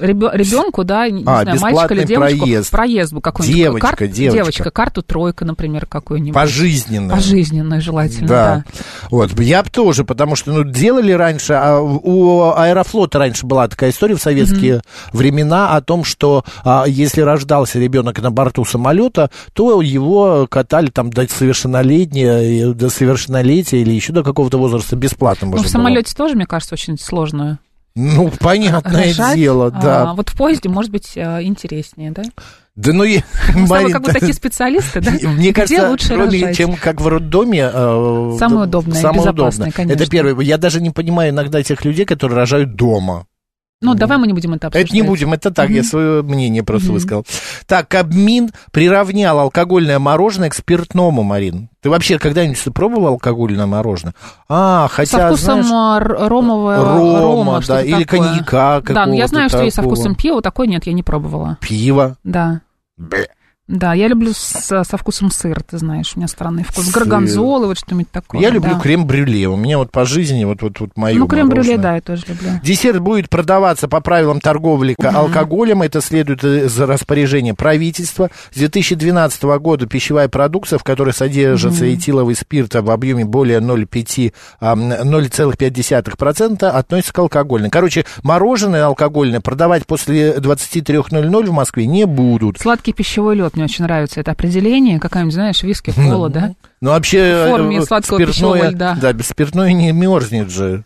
ребенку, 0.01 0.85
да, 0.85 1.09
не 1.09 1.23
А, 1.27 1.43
знаю, 1.43 1.61
мальчика 1.61 1.95
или 1.95 2.05
девочку, 2.05 2.39
проезд. 2.39 2.71
проезд 2.71 3.15
какой-нибудь. 3.23 3.57
Девочка, 3.57 3.89
Кар- 3.97 4.09
девочка. 4.09 4.37
Девочка, 4.43 4.71
карту 4.71 5.03
тройка, 5.03 5.45
например, 5.45 5.87
какую-нибудь. 5.87 6.35
Пожизненно. 6.35 7.15
Пожизненную 7.15 7.81
желательно, 7.81 8.29
Да. 8.29 8.65
да. 8.67 8.83
Вот, 9.11 9.39
я 9.41 9.63
бы 9.63 9.71
тоже, 9.71 10.05
потому 10.05 10.37
что, 10.37 10.53
ну, 10.53 10.65
делали 10.65 11.13
раньше, 11.13 11.53
а 11.55 11.81
у 11.81 12.53
Аэрофлота 12.53 13.19
раньше 13.19 13.47
была 13.47 13.69
такая 13.69 13.91
история 13.91 14.15
в 14.17 14.23
советские 14.23 14.83
времена 15.13 15.75
о 15.77 15.81
том, 15.81 16.05
что 16.05 16.45
а, 16.65 16.85
если 16.87 17.21
рождался 17.21 17.79
ребенок 17.79 18.21
на 18.21 18.31
борту 18.31 18.65
самолета, 18.65 19.31
то 19.53 19.81
его 19.81 20.47
катали 20.51 20.89
там 20.91 21.11
до 21.11 21.27
совершеннолетия, 21.29 22.73
до 22.73 22.89
совершеннолетия 22.91 23.81
или 23.81 23.93
еще 23.93 24.13
до 24.13 24.23
какого-то 24.23 24.59
возраста 24.59 24.97
бесплатно 24.97 25.47
Ну, 25.49 25.57
в 25.57 25.61
было. 25.61 25.69
самолете 25.69 26.15
тоже, 26.15 26.35
мне 26.35 26.47
кажется, 26.47 26.75
очень 26.75 26.99
сложно 26.99 27.32
Ну, 27.95 28.31
понятное 28.41 29.09
рожать. 29.09 29.37
дело, 29.37 29.71
да. 29.71 30.11
А, 30.11 30.15
вот 30.15 30.31
в 30.31 30.37
поезде, 30.37 30.69
может 30.71 30.91
быть, 30.91 31.13
э, 31.15 31.43
интереснее, 31.43 32.11
да? 32.11 32.23
Да 32.75 32.93
ну, 32.95 33.05
я, 33.05 33.23
тобой 33.49 33.67
Марин, 33.67 33.93
как 33.93 34.03
бы 34.03 34.13
такие 34.13 34.33
специалисты, 34.33 35.01
да? 35.03 35.11
Мне 35.11 35.51
Где 35.51 35.53
кажется, 35.53 35.91
лучше 35.91 36.09
кроме 36.15 36.41
рожать? 36.41 36.57
чем 36.57 36.75
как 36.77 37.03
в 37.03 37.09
роддоме... 37.09 37.71
э, 37.73 38.37
Самое 38.39 38.63
удобное 38.67 38.95
самое 38.99 39.21
безопасное, 39.21 39.67
удобное. 39.67 39.73
конечно. 39.73 40.03
Это 40.03 40.11
первое. 40.11 40.43
Я 40.43 40.57
даже 40.57 40.81
не 40.81 40.89
понимаю 40.91 41.33
иногда 41.33 41.63
тех 41.63 41.85
людей, 41.85 42.07
которые 42.07 42.37
рожают 42.39 42.77
дома. 42.77 43.27
Ну, 43.83 43.95
давай 43.95 44.17
мы 44.19 44.27
не 44.27 44.33
будем 44.33 44.55
это 44.55 44.69
обсуждать. 44.69 44.89
Это 44.89 44.95
не 44.97 45.03
будем, 45.03 45.33
это 45.33 45.51
так, 45.51 45.69
я 45.71 45.81
Мгм. 45.81 45.85
свое 45.85 46.23
мнение 46.23 46.63
просто 46.63 46.87
Мгм. 46.89 46.95
высказал. 46.95 47.27
Так, 47.67 47.89
Кабмин 47.89 48.51
приравнял 48.71 49.39
алкогольное 49.39 49.99
мороженое 49.99 50.49
к 50.51 50.55
спиртному, 50.55 51.23
Марин. 51.23 51.69
Ты 51.83 51.91
вообще 51.91 52.19
когда-нибудь 52.19 52.63
пробовал 52.73 53.09
алкогольное 53.09 53.67
мороженое? 53.67 54.15
А, 54.49 54.89
Со 54.89 54.95
хотя, 54.95 55.27
вкусом 55.29 55.63
знаешь, 55.65 56.03
а, 56.07 56.29
ромового 56.29 56.77
рома, 56.77 57.21
рома, 57.21 57.61
да, 57.67 57.83
или 57.83 58.05
такое. 58.05 58.21
коньяка 58.29 58.83
Да, 58.87 59.07
ну 59.07 59.15
я 59.15 59.25
какого-то 59.25 59.29
знаю, 59.29 59.49
что 59.49 59.63
есть 59.63 59.75
со 59.77 59.83
такого. 59.83 59.97
вкусом 59.97 60.15
пива, 60.15 60.41
такой 60.43 60.69
нет, 60.69 60.87
я 60.87 60.93
не 60.93 61.03
пробовала. 61.03 61.59
пиво. 61.61 62.17
Да. 62.23 62.61
Бе. 62.97 63.29
Да, 63.73 63.95
я 63.95 64.07
люблю 64.07 64.33
с- 64.35 64.85
со 64.85 64.97
вкусом 64.99 65.31
сыра, 65.31 65.61
ты 65.69 65.79
знаешь, 65.79 66.13
у 66.15 66.19
меня 66.19 66.29
странный 66.29 66.63
вкус. 66.63 66.85
Сыр. 66.85 66.93
Горгонзолы, 66.95 67.69
вот 67.69 67.79
что-нибудь 67.79 68.11
такое. 68.11 68.41
Я 68.43 68.51
люблю 68.51 68.75
да. 68.75 68.79
крем-брюле. 68.81 69.49
У 69.49 69.57
меня 69.57 69.79
вот 69.79 69.91
по 69.91 70.05
жизни 70.05 70.45
вот, 70.45 70.61
вот, 70.61 70.79
вот 70.79 70.91
мое 70.97 71.15
Ну, 71.19 71.27
крем-брюле, 71.27 71.79
да, 71.79 71.95
я 71.95 72.03
тоже 72.03 72.25
люблю. 72.29 72.51
Десерт 72.63 73.01
будет 73.01 73.31
продаваться 73.31 73.89
по 73.89 74.01
правилам 74.03 74.41
торговли 74.41 74.93
к- 74.95 75.05
алкоголем. 75.11 75.81
Это 75.81 76.03
следует 76.03 76.45
из 76.45 76.79
распоряжения 76.79 77.55
правительства. 77.55 78.31
С 78.53 78.59
2012 78.59 79.59
года 79.59 79.87
пищевая 79.87 80.29
продукция, 80.29 80.79
в 80.79 80.85
которой 80.85 81.15
содержится 81.15 81.85
Мгм. 81.85 81.95
этиловый 81.95 82.35
спирт 82.37 82.75
в 82.75 82.91
объеме 82.91 83.25
более 83.25 83.61
0,5, 83.61 84.35
а, 84.61 84.75
0,5% 84.77 86.63
относится 86.69 87.13
к 87.13 87.19
алкогольной. 87.19 87.71
Короче, 87.71 88.05
мороженое 88.23 88.87
алкогольное 88.87 89.41
продавать 89.41 89.87
после 89.87 90.39
23.00 90.41 91.47
в 91.49 91.53
Москве 91.53 91.87
не 91.87 92.05
будут. 92.07 92.59
Сладкий 92.59 92.93
пищевой 92.93 93.37
лед, 93.37 93.57
мне 93.63 93.67
очень 93.67 93.85
нравится 93.85 94.21
это 94.21 94.33
определение. 94.33 94.99
Какая-нибудь, 94.99 95.35
знаешь, 95.35 95.63
виски, 95.63 95.93
кола, 95.93 96.29
да? 96.31 96.55
Ну, 96.81 96.91
вообще... 96.91 97.47
В 97.47 97.51
форме 97.51 97.79
э, 97.79 97.83
сладкого 97.83 98.19
спиртное, 98.19 98.27
пищевого 98.33 98.71
льда. 98.71 98.99
Да, 99.01 99.15
спиртное 99.23 99.73
не 99.73 99.93
мерзнет 99.93 100.51
же. 100.51 100.85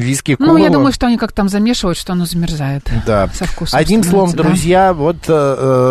Виски, 0.00 0.36
Ну, 0.38 0.56
я 0.56 0.70
думаю, 0.70 0.92
что 0.92 1.06
они 1.06 1.16
как 1.18 1.32
там 1.32 1.48
замешивают, 1.48 1.98
что 1.98 2.12
оно 2.12 2.24
замерзает. 2.26 2.90
Да. 3.06 3.28
Со 3.34 3.44
вкусом 3.44 3.78
Одним 3.78 4.02
словом, 4.02 4.32
да. 4.32 4.42
друзья, 4.42 4.92
вот 4.94 5.16
э, 5.28 5.32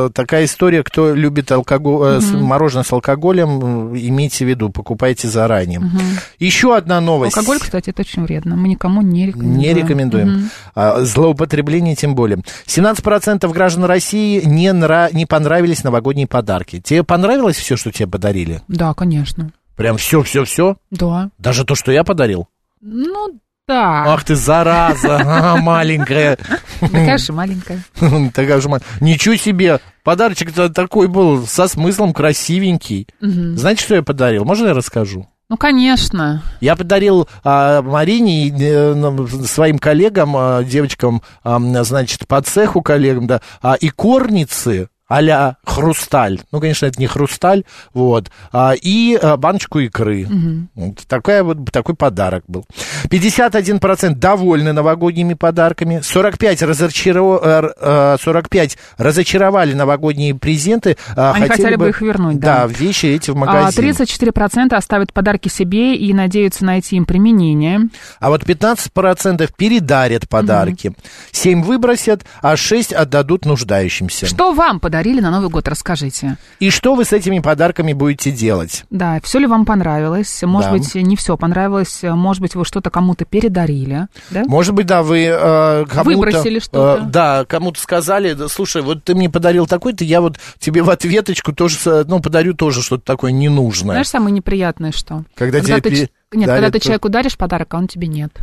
э, 0.07 0.09
такая 0.13 0.45
история, 0.45 0.83
кто 0.83 1.13
любит 1.13 1.51
алкоголь, 1.51 2.17
Мгм. 2.19 2.43
мороженое 2.43 2.83
с 2.83 2.91
алкоголем, 2.91 3.95
имейте 3.95 4.45
в 4.45 4.47
виду, 4.49 4.69
покупайте 4.69 5.27
заранее. 5.27 5.79
Мгм. 5.79 5.99
Еще 6.39 6.75
одна 6.75 6.99
новость. 7.01 7.37
Алкоголь, 7.37 7.59
кстати, 7.59 7.89
это 7.91 8.01
очень 8.01 8.23
вредно. 8.23 8.55
Мы 8.55 8.67
никому 8.69 9.01
не 9.01 9.27
рекомендуем. 9.27 9.57
Не 9.59 9.73
рекомендуем. 9.73 10.29
Мгм. 10.29 10.49
А, 10.75 11.01
злоупотребление 11.01 11.95
тем 11.95 12.15
более. 12.15 12.39
17% 12.65 13.51
граждан 13.51 13.85
России 13.85 14.41
не, 14.45 14.67
нра- 14.69 15.13
не 15.13 15.25
понравились 15.25 15.83
новогодние 15.83 16.27
подарки. 16.27 16.79
Тебе 16.81 17.03
понравилось 17.03 17.57
все, 17.57 17.75
что 17.77 17.91
тебе 17.91 18.07
подарили? 18.07 18.61
Да, 18.67 18.93
конечно. 18.93 19.51
Прям 19.75 19.97
все-все-все? 19.97 20.77
Да. 20.91 21.29
Даже 21.37 21.63
то, 21.65 21.75
что 21.75 21.91
я 21.91 22.03
подарил? 22.03 22.47
Ну, 22.81 23.39
да. 23.69 24.03
Ах 24.07 24.23
ты, 24.23 24.35
зараза, 24.35 25.55
маленькая. 25.61 26.37
Такая 26.81 27.17
же 27.19 27.31
маленькая. 27.33 27.83
Такая 28.33 28.59
же 28.59 28.67
ма- 28.67 28.81
Ничего 28.99 29.35
себе! 29.35 29.79
Подарочек-то 30.03 30.69
такой 30.69 31.07
был, 31.07 31.45
со 31.45 31.67
смыслом 31.67 32.13
красивенький. 32.13 33.07
Знаете, 33.21 33.83
что 33.83 33.95
я 33.95 34.01
подарил? 34.01 34.43
Можно 34.43 34.67
я 34.69 34.73
расскажу? 34.73 35.27
Ну, 35.49 35.57
конечно. 35.57 36.43
Я 36.61 36.75
подарил 36.75 37.27
а, 37.43 37.81
Марине 37.81 38.47
и 38.47 38.53
э, 38.59 38.93
ну, 38.93 39.27
своим 39.27 39.79
коллегам, 39.79 40.35
а, 40.37 40.63
девочкам, 40.63 41.23
а, 41.43 41.59
значит, 41.83 42.27
по 42.27 42.39
цеху 42.41 42.83
коллегам, 42.83 43.25
да, 43.25 43.41
а, 43.61 43.75
икорницы 43.79 44.89
а-ля 45.09 45.57
хрусталь. 45.65 46.39
Ну, 46.51 46.61
конечно, 46.61 46.85
это 46.85 46.99
не 47.01 47.07
хрусталь, 47.07 47.63
вот. 47.93 48.29
А, 48.53 48.73
и 48.79 49.17
а, 49.21 49.35
баночку 49.37 49.79
икры. 49.79 50.25
Мгм. 50.29 50.69
Вот 50.75 50.99
такая 51.07 51.43
вот, 51.43 51.57
такой 51.71 51.95
подарок 51.95 52.43
был. 52.47 52.65
51% 53.09 54.15
довольны 54.15 54.71
новогодними 54.71 55.33
подарками. 55.33 56.01
45, 56.03 56.61
разочаро- 56.61 57.39
э, 57.43 57.69
э, 57.81 58.17
45 58.21 58.77
разочаровали 58.97 59.73
новогодние 59.73 60.35
презенты. 60.35 60.95
а, 61.15 61.33
Они 61.33 61.47
хотели 61.47 61.75
бы 61.75 61.89
их 61.89 62.01
вернуть, 62.01 62.39
Да, 62.39 62.59
да. 62.59 62.67
вещи 62.67 63.07
эти 63.07 63.31
в 63.31 63.35
А, 63.35 63.37
магазине. 63.39 63.71
34% 63.93 64.73
оставят 64.73 65.11
подарки 65.11 65.49
себе 65.49 65.95
и 65.95 66.13
надеются 66.13 66.63
найти 66.65 66.95
им 66.97 67.05
применение. 67.05 67.89
А 68.19 68.29
вот 68.29 68.43
15% 68.43 69.49
передарят 69.57 70.29
подарки. 70.29 70.93
7 71.31 71.63
выбросят, 71.63 72.23
а 72.41 72.55
6 72.55 72.93
отдадут 72.93 73.45
нуждающимся. 73.45 74.27
Что 74.27 74.53
вам 74.53 74.79
подарить? 74.79 74.98
Подарили 74.99 75.21
на 75.21 75.31
Новый 75.31 75.49
год? 75.49 75.65
Расскажите. 75.67 76.35
И 76.59 76.69
что 76.69 76.93
вы 76.93 77.05
с 77.05 77.13
этими 77.13 77.39
подарками 77.39 77.93
будете 77.93 78.31
делать? 78.31 78.83
Да, 78.89 79.19
все 79.23 79.39
ли 79.39 79.47
вам 79.47 79.65
понравилось? 79.65 80.43
Может 80.43 80.71
Да. 80.71 80.77
быть, 80.77 80.93
не 80.95 81.15
все 81.15 81.37
понравилось, 81.37 81.99
может 82.03 82.41
быть, 82.41 82.55
вы 82.55 82.65
что-то 82.65 82.89
кому-то 82.89 83.23
передарили, 83.23 84.07
да? 84.29 84.43
Может 84.45 84.73
быть, 84.73 84.87
да, 84.87 85.01
вы 85.01 85.23
э, 85.25 85.85
кому-то... 85.85 86.17
Выбросили 86.17 86.59
что-то. 86.59 87.03
э, 87.03 87.09
да, 87.09 87.45
кому-то 87.45 87.79
сказали, 87.79 88.35
слушай, 88.49 88.81
вот 88.81 89.03
ты 89.05 89.15
мне 89.15 89.29
подарил 89.29 89.67
такой-то, 89.67 90.03
я 90.03 90.19
вот 90.19 90.37
тебе 90.59 90.83
в 90.83 90.89
ответочку 90.89 91.53
тоже, 91.53 91.77
ну, 92.07 92.19
подарю 92.19 92.53
тоже 92.53 92.81
что-то 92.81 93.05
такое 93.05 93.31
ненужное. 93.31 93.93
Знаешь, 93.95 94.09
самое 94.09 94.33
неприятное 94.33 94.91
что? 94.91 95.23
Когда 95.35 95.61
тебе 95.61 95.79
ты, 95.79 96.09
Нет, 96.33 96.49
когда 96.49 96.69
ты 96.69 96.79
человеку 96.79 97.07
даришь 97.07 97.37
подарок, 97.37 97.73
а 97.73 97.77
он 97.77 97.87
тебе 97.87 98.07
нет. 98.07 98.33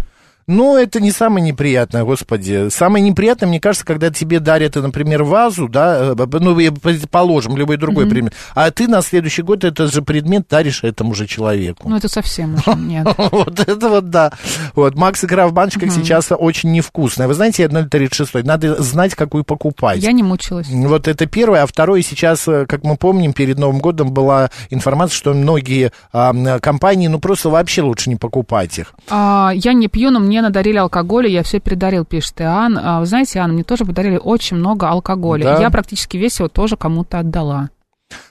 Ну, 0.48 0.76
это 0.76 1.00
не 1.00 1.10
самое 1.10 1.44
неприятное, 1.44 2.04
господи. 2.04 2.68
Самое 2.70 3.04
неприятное, 3.04 3.48
мне 3.48 3.58
кажется, 3.58 3.84
когда 3.84 4.10
тебе 4.10 4.38
дарят, 4.38 4.76
например, 4.76 5.24
вазу, 5.24 5.68
да, 5.68 6.14
э, 6.16 6.26
ну, 6.38 6.56
и 6.60 6.70
предположим, 6.70 7.56
любой 7.56 7.78
другой 7.78 8.04
Мгм. 8.04 8.10
предмет, 8.14 8.32
а 8.54 8.70
ты 8.70 8.86
на 8.86 9.02
следующий 9.02 9.42
год 9.42 9.64
этот 9.64 9.92
же 9.92 10.02
предмет 10.02 10.46
даришь 10.48 10.84
этому 10.84 11.14
же 11.14 11.26
человеку. 11.26 11.88
Ну, 11.88 11.96
это 11.96 12.08
совсем 12.08 12.54
уже 12.54 12.74
нет. 12.78 13.08
Вот 13.32 13.58
это 13.58 13.88
вот 13.88 14.10
да. 14.10 14.32
Вот, 14.76 14.94
Макс 14.94 15.24
игра 15.24 15.48
в 15.48 15.52
баночках 15.52 15.90
сейчас 15.90 16.28
очень 16.30 16.70
невкусная. 16.70 17.26
Вы 17.26 17.34
знаете, 17.34 17.64
1.36, 17.64 18.44
надо 18.44 18.80
знать, 18.80 19.16
какую 19.16 19.42
покупать. 19.42 20.00
Я 20.00 20.12
не 20.12 20.22
мучилась. 20.22 20.68
Вот 20.70 21.08
это 21.08 21.26
первое. 21.26 21.64
А 21.64 21.66
второе, 21.66 22.02
сейчас, 22.02 22.46
э, 22.46 22.66
как 22.66 22.84
мы 22.84 22.96
помним, 22.96 23.32
перед 23.32 23.58
Новым 23.58 23.80
годом 23.80 24.12
была 24.12 24.50
информация, 24.70 25.16
что 25.16 25.34
многие 25.34 25.90
м, 26.12 26.60
компании, 26.60 27.08
ну, 27.08 27.18
просто 27.18 27.50
вообще 27.50 27.82
лучше 27.82 28.10
не 28.10 28.16
покупать 28.16 28.78
их. 28.78 28.94
А, 29.10 29.50
я 29.52 29.72
не 29.72 29.88
пью, 29.88 30.10
но 30.10 30.20
мне 30.20 30.35
надарили 30.42 30.76
алкоголя, 30.76 31.28
я 31.28 31.42
все 31.42 31.60
передарил, 31.60 32.04
пишет 32.04 32.40
Иоанн. 32.40 32.78
А, 32.82 33.00
вы 33.00 33.06
знаете, 33.06 33.38
Иоанн, 33.38 33.52
мне 33.52 33.64
тоже 33.64 33.84
подарили 33.84 34.16
очень 34.16 34.56
много 34.56 34.88
алкоголя. 34.88 35.44
Да? 35.44 35.60
Я 35.60 35.70
практически 35.70 36.16
весь 36.16 36.38
его 36.38 36.48
тоже 36.48 36.76
кому-то 36.76 37.18
отдала. 37.18 37.70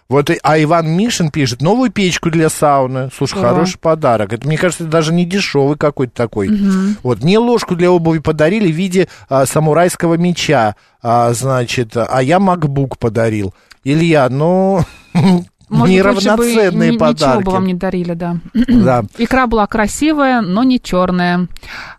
Вот, 0.07 0.29
а 0.43 0.61
Иван 0.61 0.87
Мишин 0.87 1.31
пишет, 1.31 1.61
новую 1.61 1.91
печку 1.91 2.29
для 2.29 2.47
сауны. 2.49 3.09
Слушай, 3.15 3.41
Да. 3.41 3.49
хороший 3.49 3.79
подарок. 3.79 4.33
Это, 4.33 4.47
мне 4.47 4.57
кажется, 4.57 4.85
даже 4.85 5.11
не 5.11 5.25
дешевый 5.25 5.77
какой-то 5.77 6.13
такой. 6.13 6.49
Мгм. 6.49 6.97
Вот, 7.03 7.23
мне 7.23 7.39
ложку 7.39 7.75
для 7.75 7.91
обуви 7.91 8.19
подарили 8.19 8.71
в 8.71 8.75
виде 8.75 9.07
а, 9.27 9.45
самурайского 9.45 10.13
меча, 10.15 10.75
а, 11.01 11.33
значит, 11.33 11.97
а 11.97 12.21
я 12.21 12.37
MacBook 12.37 12.93
подарил. 12.99 13.53
Илья, 13.83 14.29
ну, 14.29 14.81
Может 15.69 15.87
бы 15.87 15.93
неравноценные 15.93 16.91
ни- 16.91 16.97
подарки. 16.97 17.23
Ничего 17.23 17.41
бы 17.41 17.51
вам 17.51 17.65
не 17.65 17.73
дарили, 17.73 18.13
да. 18.13 18.37
Да. 18.53 19.03
Икра 19.17 19.47
была 19.47 19.65
красивая, 19.67 20.41
но 20.41 20.63
не 20.63 20.79
черная. 20.79 21.47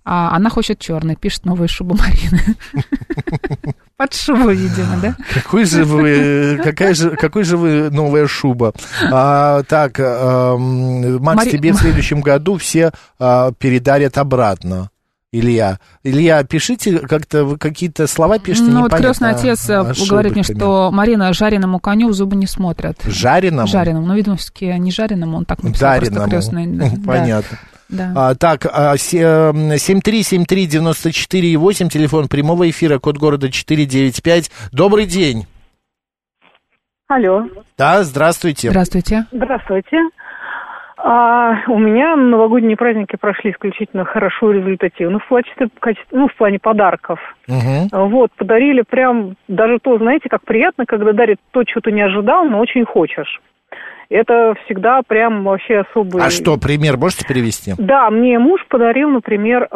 А, 0.04 0.34
она 0.36 0.50
хочет 0.50 0.78
черной, 0.78 1.16
пишет 1.16 1.44
новая 1.44 1.68
шуба 1.68 1.96
Марины. 1.96 2.56
Под 3.96 4.12
шубу, 4.12 4.50
видимо, 4.50 4.98
да? 5.00 5.16
Какой 5.32 5.64
же 5.64 5.84
вы, 5.84 6.60
какая 6.62 6.92
же, 6.94 7.16
какой 7.16 7.44
же 7.44 7.56
вы 7.56 7.90
новая 7.90 8.26
шуба. 8.26 8.74
А, 9.10 9.62
так, 9.62 9.98
эм, 9.98 11.16
Макс, 11.22 11.36
Мари- 11.38 11.50
тебе 11.50 11.72
в 11.72 11.76
следующем 11.76 12.20
году 12.20 12.58
все 12.58 12.92
а, 13.18 13.52
передарят 13.52 14.18
обратно. 14.18 14.90
Илья, 15.38 15.78
Илья, 16.02 16.42
пишите 16.44 16.98
как-то, 17.00 17.44
вы 17.44 17.58
какие-то 17.58 18.06
слова 18.06 18.38
пишите, 18.38 18.70
Ну, 18.70 18.82
вот 18.82 18.94
крестный 18.94 19.30
отец 19.30 19.68
ошибками. 19.68 20.08
говорит 20.08 20.32
мне, 20.34 20.42
что 20.44 20.90
Марина 20.92 21.32
жареному 21.32 21.78
коню 21.80 22.08
в 22.08 22.12
зубы 22.14 22.36
не 22.36 22.46
смотрят. 22.46 22.96
Жареному? 23.04 23.66
Жареному. 23.68 24.06
Ну, 24.06 24.14
видимо, 24.14 24.36
все-таки 24.36 24.66
не 24.78 24.90
жареному, 24.90 25.38
он 25.38 25.44
так 25.44 25.62
написал 25.62 25.96
просто 25.96 26.10
Дареному. 26.14 26.30
крестный. 26.30 26.66
да. 26.78 26.90
Понятно. 27.06 27.58
Да. 27.88 28.12
А, 28.16 28.34
так, 28.34 28.66
а, 28.72 28.96
се- 28.96 29.18
эм, 29.20 29.70
7373948, 29.78 31.88
телефон 31.88 32.26
прямого 32.28 32.68
эфира, 32.68 32.98
код 32.98 33.16
города 33.18 33.50
495. 33.50 34.50
Добрый 34.72 35.06
день. 35.06 35.46
Алло. 37.08 37.44
Да, 37.78 38.02
здравствуйте. 38.02 38.70
Здравствуйте. 38.70 39.26
Здравствуйте. 39.30 39.96
А, 41.08 41.62
у 41.68 41.78
меня 41.78 42.16
новогодние 42.16 42.76
праздники 42.76 43.14
прошли 43.14 43.52
исключительно 43.52 44.04
хорошо 44.04 44.52
и 44.52 44.56
результативно 44.56 45.20
в, 45.20 45.28
качестве, 45.28 45.68
ну, 46.10 46.26
в 46.26 46.34
плане 46.34 46.58
подарков. 46.58 47.20
Мгм. 47.46 47.88
Вот, 47.92 48.32
подарили 48.36 48.82
прям 48.82 49.36
даже 49.46 49.78
то, 49.78 49.98
знаете, 49.98 50.28
как 50.28 50.42
приятно, 50.42 50.84
когда 50.84 51.12
дарят 51.12 51.38
то, 51.52 51.62
что 51.64 51.80
ты 51.80 51.92
не 51.92 52.02
ожидал, 52.02 52.46
но 52.46 52.58
очень 52.58 52.84
хочешь. 52.84 53.40
Это 54.08 54.54
всегда 54.64 55.02
прям 55.06 55.44
вообще 55.44 55.78
особый... 55.78 56.20
А 56.24 56.30
что, 56.30 56.56
пример 56.56 56.96
можете 56.96 57.24
привести? 57.24 57.74
Да, 57.78 58.10
мне 58.10 58.40
муж 58.40 58.66
подарил, 58.68 59.08
например, 59.10 59.68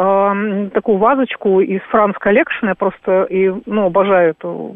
такую 0.73 0.99
вазочку 0.99 1.61
из 1.61 1.81
Franz 1.91 2.17
Collection. 2.19 2.67
Я 2.67 2.75
просто 2.75 3.23
и, 3.31 3.53
ну, 3.67 3.87
обожаю 3.87 4.31
эту 4.31 4.75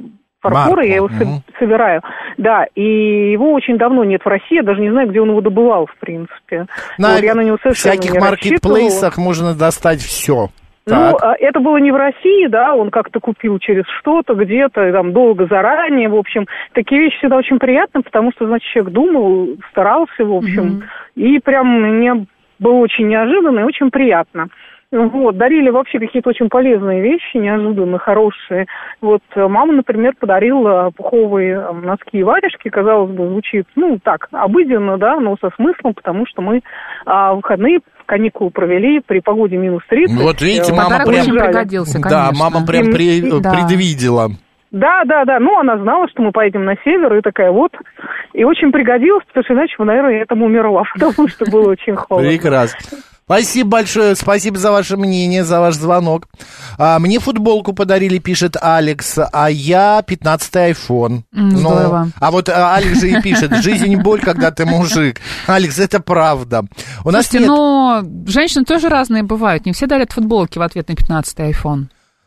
фарфор, 0.51 0.81
и 0.81 0.89
я 0.89 0.97
его 0.97 1.09
марку, 1.09 1.25
мгм. 1.25 1.43
собираю. 1.59 2.03
Да, 2.37 2.67
и 2.75 3.33
его 3.33 3.53
очень 3.53 3.79
давно 3.79 4.05
нет 4.05 4.23
в 4.25 4.29
России, 4.29 4.57
я 4.57 4.63
даже 4.63 4.81
не 4.81 4.91
знаю, 4.91 5.09
где 5.09 5.21
он 5.21 5.31
его 5.31 5.41
добывал, 5.41 5.87
в 5.87 5.97
принципе. 5.99 6.67
На 6.99 7.15
Вот 7.15 7.23
я 7.23 7.35
на 7.35 7.43
него 7.43 7.59
совершенно 7.63 7.93
всяких 7.93 8.13
не 8.13 8.19
маркетплейсах 8.21 9.17
можно 9.17 9.55
достать 9.55 10.01
все. 10.01 10.49
Ну, 10.87 11.17
а, 11.19 11.35
это 11.39 11.61
было 11.61 11.79
не 11.79 11.91
в 11.91 11.97
России, 11.97 12.47
да, 12.47 12.75
он 12.75 12.91
как-то 12.91 13.19
купил 13.19 13.59
через 13.59 13.85
что-то, 14.01 14.35
где-то, 14.35 14.93
там, 14.93 15.15
долго 15.15 15.47
заранее, 15.47 16.11
в 16.11 16.15
общем. 16.15 16.47
Такие 16.75 17.01
вещи 17.01 17.17
всегда 17.19 17.37
очень 17.37 17.59
приятны, 17.59 18.03
потому 18.03 18.33
что, 18.33 18.47
значит, 18.47 18.69
человек 18.69 18.93
думал, 18.93 19.57
старался, 19.71 20.25
в 20.25 20.35
общем, 20.35 20.83
и 21.15 21.39
прям 21.39 21.81
мне 21.81 22.27
было 22.59 22.75
очень 22.75 23.09
неожиданно 23.09 23.61
и 23.61 23.65
очень 23.65 23.91
приятно. 23.91 24.49
Вот, 24.95 25.37
дарили 25.37 25.71
вообще 25.71 25.99
какие-то 25.99 26.31
очень 26.31 26.49
полезные 26.49 27.01
вещи, 27.03 27.37
неожиданно 27.37 27.99
хорошие. 27.99 28.67
Вот 29.01 29.23
э, 29.35 29.47
мама, 29.49 29.73
например, 29.73 30.13
подарила 30.19 30.91
пуховые 30.97 31.55
э, 31.57 31.73
носки 31.73 32.19
и 32.19 32.23
варежки, 32.23 32.69
казалось 32.69 33.11
бы, 33.11 33.27
звучит, 33.29 33.67
ну, 33.75 33.99
так, 34.03 34.29
обыденно, 34.31 34.97
да, 34.97 35.19
но 35.19 35.37
со 35.41 35.51
смыслом, 35.57 35.95
потому 35.95 36.27
что 36.29 36.43
мы 36.43 36.61
а, 37.07 37.35
выходные 37.35 37.81
каникулы 38.07 38.51
провели 38.51 39.01
при 39.01 39.19
погоде 39.21 39.57
минус 39.57 39.83
30. 39.89 40.17
Вот 40.23 40.41
видите, 40.41 40.73
Э, 40.73 40.77
мама 40.77 40.91
подарок 40.91 41.09
прям... 41.09 41.21
очень 41.23 41.33
пригодился, 41.39 41.99
Да, 42.01 42.09
конечно. 42.29 42.45
мама 42.45 42.67
прям 42.67 42.85
при- 42.93 43.41
да. 43.41 43.51
предвидела. 43.53 44.29
Да, 44.71 45.03
да, 45.05 45.25
да. 45.25 45.39
Ну, 45.41 45.59
она 45.59 45.77
знала, 45.79 46.09
что 46.09 46.23
мы 46.23 46.31
поедем 46.33 46.65
на 46.65 46.75
север, 46.85 47.15
и 47.17 47.21
такая 47.21 47.51
вот. 47.51 47.73
И 48.33 48.45
очень 48.45 48.73
пригодилась, 48.73 49.25
потому 49.27 49.45
что 49.45 49.55
иначе 49.55 49.75
бы, 49.79 49.85
наверное, 49.85 50.15
я 50.17 50.23
этому 50.23 50.47
умерла, 50.47 50.83
потому 50.95 51.29
что 51.29 51.51
было 51.51 51.71
очень 51.71 51.97
холодно. 51.97 52.29
Прекрасно. 52.31 52.99
Спасибо 53.25 53.71
большое, 53.71 54.15
спасибо 54.17 54.59
за 54.59 54.71
ваше 54.71 54.97
мнение, 54.99 55.45
за 55.45 55.59
ваш 55.61 55.77
звонок. 55.77 56.29
А, 56.77 56.99
мне 56.99 57.19
футболку 57.19 57.73
подарили, 57.73 58.19
пишет 58.19 58.57
Алекс, 58.61 59.19
а 59.33 59.51
я 59.51 60.03
15-й 60.07 60.73
iPhone. 60.73 61.23
М, 61.35 61.49
Ну, 61.49 62.11
а 62.21 62.31
вот 62.31 62.51
а, 62.51 62.75
Алекс 62.77 63.01
же 63.01 63.11
и 63.11 63.21
пишет, 63.23 63.55
жизнь 63.63 63.97
боль, 63.97 64.21
когда 64.21 64.51
ты 64.51 64.67
мужик. 64.67 65.21
Алекс, 65.47 65.79
это 65.79 66.01
правда. 66.01 66.65
У 67.05 67.11
нас 67.11 67.27
Слушайте, 67.27 67.39
нет... 67.39 67.49
но 67.49 68.05
женщины 68.27 68.65
тоже 68.65 68.91
разные 68.91 69.23
бывают. 69.23 69.65
Не 69.65 69.73
все 69.73 69.87
дарят 69.87 70.13
футболки 70.13 70.59
в 70.59 70.63
ответ 70.63 70.89
на 70.89 70.93
15-й 70.93 71.51
iPhone. 71.53 71.87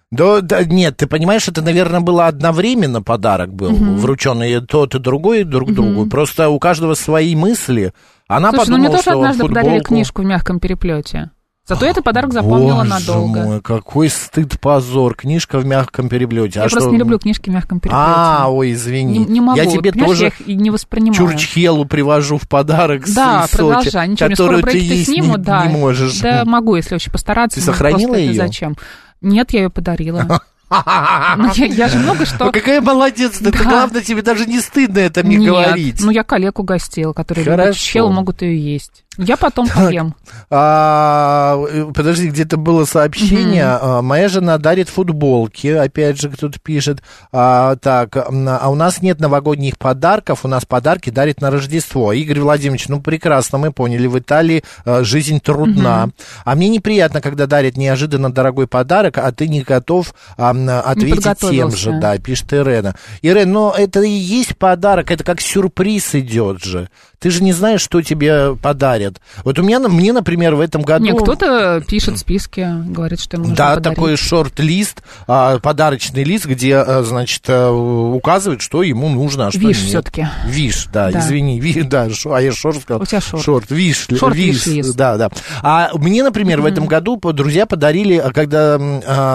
Да, 0.10 0.40
да, 0.42 0.64
нет, 0.64 0.96
ты 0.98 1.06
понимаешь, 1.06 1.48
это, 1.50 1.62
наверное, 1.62 2.00
было 2.00 2.28
одновременно 2.28 3.02
подарок 3.04 3.54
был, 3.54 3.72
Мгм. 3.72 3.98
врученный 3.98 4.62
тот 4.66 4.96
и 4.96 5.00
другой 5.00 5.44
друг 5.44 5.74
другу. 5.74 6.06
Просто 6.08 6.48
у 6.50 6.58
каждого 6.60 6.94
свои 6.96 7.36
мысли. 7.36 7.94
Она 8.28 8.50
Слушай, 8.50 8.60
ну 8.60 8.66
подумала, 8.66 8.90
мне 8.90 8.98
тоже 8.98 9.10
однажды 9.12 9.44
подарили 9.44 9.70
футболку... 9.70 9.88
книжку 9.88 10.22
в 10.22 10.26
мягком 10.26 10.60
переплете. 10.60 11.32
Зато 11.68 11.86
этот 11.86 12.06
подарок 12.06 12.32
запомнила 12.32 12.78
Боже 12.78 12.90
надолго. 12.90 13.42
мой, 13.42 13.62
какой 13.62 14.08
стыд, 14.10 14.58
позор. 14.58 15.16
Книжка 15.16 15.60
в 15.60 15.66
мягком 15.66 16.08
переплете. 16.08 16.60
Я 16.60 16.66
а 16.66 16.70
просто 16.70 16.88
что? 16.88 16.92
не 16.92 16.98
люблю 16.98 17.20
книжки 17.20 17.50
в 17.50 17.54
мягком 17.54 17.82
переплете. 17.82 18.04
А, 18.06 18.48
ой, 18.50 18.72
извини. 18.72 19.20
не, 19.20 19.26
не 19.26 19.42
могу. 19.42 19.58
Я 19.58 19.66
тебе 19.66 19.92
Понимаешь, 19.92 20.12
тоже 20.12 20.24
я 20.24 20.28
их 20.30 20.62
не 20.62 20.70
воспринимаю. 20.70 21.16
Чурчхелу 21.16 21.84
привожу 21.84 22.38
в 22.38 22.48
подарок 22.48 23.06
с- 23.06 23.14
Да, 23.14 23.44
из 23.44 23.52
Сочи, 23.52 23.58
продолжай. 23.58 24.08
Ничего, 24.08 24.28
мне 24.28 24.36
скоро 24.38 24.56
которую 24.56 24.72
ты 24.72 24.78
есть 24.78 25.10
не, 25.10 25.16
снимут, 25.16 25.42
да. 25.42 25.66
не 25.66 25.74
можешь. 25.74 26.20
Да, 26.22 26.46
могу, 26.46 26.76
если 26.76 26.96
очень 26.96 27.12
постараться. 27.12 27.60
Ты 27.60 27.66
сохранила 27.66 28.14
это 28.14 28.22
её? 28.22 28.46
Зачем? 28.46 28.78
Нет, 29.20 29.52
я 29.52 29.64
ее 29.64 29.70
подарила. 29.70 30.42
Ну, 30.70 31.52
я, 31.56 31.66
я 31.66 31.88
же 31.88 31.98
много 32.00 32.26
что... 32.26 32.46
Ну, 32.46 32.52
какая 32.52 32.82
молодец, 32.82 33.40
это 33.42 33.52
Да. 33.52 33.64
главное, 33.64 34.02
тебе 34.02 34.22
даже 34.22 34.46
не 34.46 34.60
стыдно 34.60 35.00
это 35.00 35.24
мне 35.24 35.38
Нет, 35.38 35.48
говорить. 35.50 36.02
ну 36.02 36.12
я 36.12 36.24
коллег 36.24 36.60
угостил, 36.60 37.14
которые 37.14 37.46
Хорошо. 37.46 37.64
любят 37.68 37.78
чел, 37.78 38.10
могут 38.10 38.42
ее 38.42 38.74
есть. 38.74 39.04
Я 39.18 39.36
потом 39.38 39.68
поем. 39.68 40.16
А, 40.50 41.60
подожди, 41.94 42.30
где-то 42.30 42.58
было 42.58 42.86
сообщение. 42.86 43.66
а, 43.66 44.02
Моя 44.02 44.30
жена 44.30 44.58
дарит 44.58 44.90
футболки, 44.90 45.68
опять 45.68 46.20
же, 46.20 46.30
кто-то 46.30 46.60
пишет. 46.60 47.02
А, 47.32 47.76
так, 47.78 48.16
а 48.16 48.70
у 48.70 48.76
нас 48.76 49.02
нет 49.02 49.20
новогодних 49.20 49.78
подарков, 49.78 50.46
у 50.46 50.48
нас 50.48 50.66
подарки 50.66 51.10
дарит 51.10 51.42
на 51.42 51.50
Рождество. 51.52 52.14
Игорь 52.14 52.40
Владимирович, 52.40 52.88
ну 52.90 53.02
прекрасно, 53.02 53.58
мы 53.58 53.72
поняли, 53.72 54.08
в 54.08 54.18
Италии 54.20 54.64
а, 54.86 55.04
жизнь 55.04 55.40
трудна. 55.40 56.10
А 56.46 56.56
мне 56.56 56.70
неприятно, 56.70 57.22
когда 57.22 57.48
дарят 57.48 57.76
неожиданно 57.78 58.32
дорогой 58.32 58.68
подарок, 58.68 59.18
а 59.18 59.32
ты 59.32 59.48
не 59.48 59.62
готов 59.62 60.14
а, 60.38 60.52
ответить 60.86 61.40
тем 61.40 61.72
же, 61.72 62.00
да, 62.00 62.18
пишет 62.20 62.54
Ирена. 62.54 62.96
Ирена, 63.22 63.52
ну 63.52 63.72
это 63.72 64.02
и 64.02 64.10
есть 64.10 64.58
подарок, 64.58 65.12
это 65.12 65.24
как 65.24 65.42
сюрприз 65.42 66.16
идет 66.16 66.64
же. 66.64 66.90
Ты 67.20 67.32
же 67.32 67.42
не 67.44 67.52
знаешь, 67.52 67.82
что 67.82 68.02
тебе 68.04 68.56
подарят. 68.56 69.20
Вот 69.44 69.58
у 69.58 69.64
меня, 69.64 69.80
мне, 69.80 70.14
например, 70.14 70.54
в 70.54 70.60
этом 70.60 70.84
году... 70.84 71.04
Не, 71.04 71.14
кто-то 71.14 71.82
пишет 71.88 72.20
списки, 72.20 72.68
говорит, 72.88 73.20
что 73.20 73.38
ему 73.38 73.48
нужно 73.48 73.56
Да, 73.58 73.74
подарить. 73.76 73.96
такой 73.96 74.16
шорт-лист, 74.18 75.02
а, 75.28 75.58
подарочный 75.58 76.24
лист, 76.24 76.46
где, 76.46 76.76
а, 76.78 77.02
значит, 77.04 77.42
а, 77.48 77.72
указывает, 77.72 78.62
что 78.62 78.84
ему 78.84 79.10
нужно, 79.10 79.48
а 79.48 79.52
что 79.52 79.60
Виш 79.60 79.78
нет. 79.80 79.88
всё-таки. 79.88 80.28
Виш, 80.46 80.86
да, 80.94 81.10
Да. 81.10 81.20
извини, 81.20 81.60
ви, 81.60 81.82
да, 81.82 82.08
шо- 82.12 82.34
а 82.34 82.42
я 82.42 82.52
шорт 82.52 82.82
сказал. 82.82 83.02
У 83.02 83.06
тебя 83.06 83.20
шорт. 83.22 83.44
Шорт, 83.44 83.72
виш, 83.72 84.08
Шорт, 84.16 84.36
виш, 84.36 84.66
виш, 84.68 84.86
виш. 84.86 84.94
да, 84.94 85.18
да. 85.18 85.30
А 85.64 85.90
мне, 85.96 86.22
например, 86.24 86.62
в 86.62 86.66
этом 86.66 86.86
году 86.86 87.18
друзья 87.34 87.66
подарили, 87.66 88.18
а, 88.18 88.32
когда, 88.32 88.78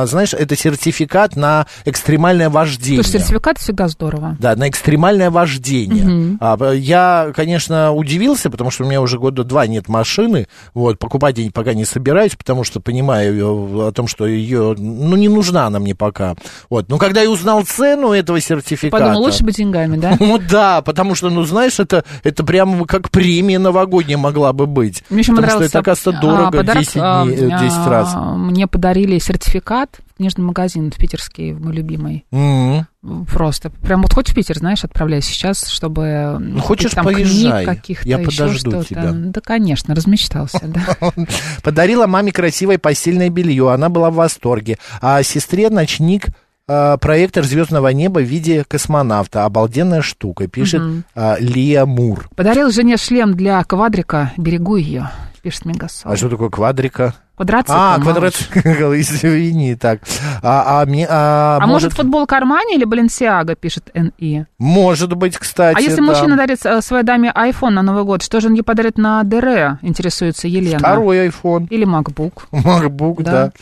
знаешь, 0.06 0.34
это 0.34 0.54
сертификат 0.56 1.34
на 1.34 1.66
экстремальное 1.84 2.48
вождение. 2.48 3.02
Слушай, 3.02 3.20
сертификат 3.20 3.58
всегда 3.58 3.88
здорово. 3.88 4.36
Да, 4.38 4.54
на 4.54 4.68
экстремальное 4.68 5.30
вождение. 5.30 6.38
Б- 6.56 6.76
я, 6.78 7.32
конечно, 7.34 7.71
удивился, 7.92 8.50
потому 8.50 8.70
что 8.70 8.84
у 8.84 8.86
меня 8.86 9.00
уже 9.00 9.18
года 9.18 9.44
два 9.44 9.66
нет 9.66 9.88
машины. 9.88 10.46
Вот, 10.74 10.98
покупать 10.98 11.38
я 11.38 11.50
пока 11.50 11.74
не 11.74 11.84
собираюсь, 11.84 12.34
потому 12.36 12.64
что 12.64 12.80
понимаю 12.80 13.32
её- 13.34 13.86
о 13.88 13.92
том, 13.92 14.06
что 14.06 14.26
ее, 14.26 14.74
ну, 14.78 15.16
не 15.16 15.28
нужна 15.28 15.66
она 15.66 15.78
мне 15.78 15.94
пока. 15.94 16.34
Вот. 16.70 16.88
Но 16.88 16.98
когда 16.98 17.22
я 17.22 17.30
узнал 17.30 17.62
цену 17.64 18.12
этого 18.12 18.40
сертификата... 18.40 19.04
Подумал, 19.04 19.22
лучше 19.22 19.44
бы 19.44 19.52
деньгами, 19.52 19.96
да? 19.96 20.16
Ну 20.20 20.38
да, 20.38 20.82
потому 20.82 21.14
что, 21.14 21.30
ну 21.30 21.42
знаешь, 21.44 21.78
это, 21.80 22.04
это 22.24 22.44
прям 22.44 22.84
как 22.84 23.10
премия 23.10 23.58
новогодняя 23.58 24.18
могла 24.18 24.52
бы 24.52 24.66
быть. 24.66 25.04
Мне 25.10 25.20
еще 25.20 25.34
потому 25.34 25.50
что 25.52 25.62
это, 25.64 25.78
оказывается, 25.80 26.18
а, 26.18 26.20
дорого 26.20 26.56
подарок, 26.58 26.82
10, 26.82 26.96
а, 26.96 27.24
дней, 27.24 27.36
э, 27.36 27.58
10 27.60 27.86
раз. 27.86 28.10
а, 28.14 28.34
Мне 28.36 28.66
подарили 28.66 29.18
сертификат 29.18 30.00
книжный 30.16 30.44
магазин 30.44 30.90
в 30.90 30.96
питерский, 30.96 31.52
мой 31.52 31.72
любимый. 31.74 32.24
М. 32.32 32.86
Просто. 33.28 33.70
Прям 33.70 34.02
вот 34.02 34.12
хоть 34.14 34.30
в 34.30 34.34
Питер, 34.34 34.58
знаешь, 34.58 34.84
отправляюсь 34.84 35.24
сейчас, 35.24 35.66
чтобы... 35.68 36.36
Ну, 36.38 36.60
хочешь, 36.60 36.92
там 36.92 37.04
поезжай. 37.04 37.64
каких-то, 37.64 38.08
Я 38.08 38.18
подожду 38.18 38.84
тебя. 38.84 39.10
Да, 39.12 39.40
конечно, 39.40 39.94
размечтался, 39.94 40.60
да. 40.64 40.96
Подарила 41.62 42.06
маме 42.06 42.30
красивое 42.30 42.78
постельное 42.78 43.28
белье, 43.28 43.72
она 43.72 43.88
была 43.88 44.10
в 44.10 44.14
восторге. 44.14 44.78
А 45.00 45.22
сестре 45.24 45.68
ночник 45.68 46.28
э, 46.68 46.96
проектор 47.00 47.44
звездного 47.44 47.88
неба 47.88 48.20
в 48.20 48.24
виде 48.24 48.64
космонавта. 48.68 49.44
Обалденная 49.44 50.02
штука, 50.02 50.46
пишет 50.46 51.04
э, 51.14 51.36
Лия 51.40 51.84
Мур. 51.86 52.28
Подарил 52.36 52.70
жене 52.70 52.96
шлем 52.98 53.34
для 53.34 53.62
квадрика, 53.64 54.32
берегу 54.36 54.76
ее, 54.76 55.10
пишет 55.42 55.64
Мегасол. 55.64 56.12
А 56.12 56.16
что 56.16 56.28
такое 56.28 56.50
квадрика? 56.50 57.14
Квадроцикл, 57.36 57.72
А, 57.74 57.98
квадроцикл, 57.98 58.60
извини, 59.00 59.74
так. 59.74 60.00
А, 60.42 60.82
а 60.82 60.86
мне, 60.86 61.06
а, 61.08 61.58
А 61.60 61.66
может, 61.66 61.92
футбол 61.94 62.26
Кармани 62.26 62.76
или 62.76 62.84
Баленсиага, 62.84 63.54
пишет 63.54 63.90
НИ. 63.94 64.44
может 64.58 65.14
быть, 65.14 65.38
кстати, 65.38 65.76
А 65.76 65.80
если 65.80 65.96
да. 65.96 66.02
мужчина 66.02 66.36
дарит 66.36 66.64
э, 66.66 66.80
своей 66.82 67.04
даме 67.04 67.32
iPhone 67.34 67.70
на 67.70 67.82
Новый 67.82 68.04
год, 68.04 68.22
что 68.22 68.40
же 68.40 68.48
он 68.48 68.54
ей 68.54 68.62
подарит 68.62 68.98
на 68.98 69.22
ДР, 69.24 69.78
интересуется 69.82 70.46
Елена? 70.46 70.78
Второй 70.78 71.28
iPhone. 71.28 71.66
Или 71.70 71.86
MacBook. 71.86 72.32
MacBook, 72.52 73.22
Да. 73.22 73.32
да. 73.32 73.52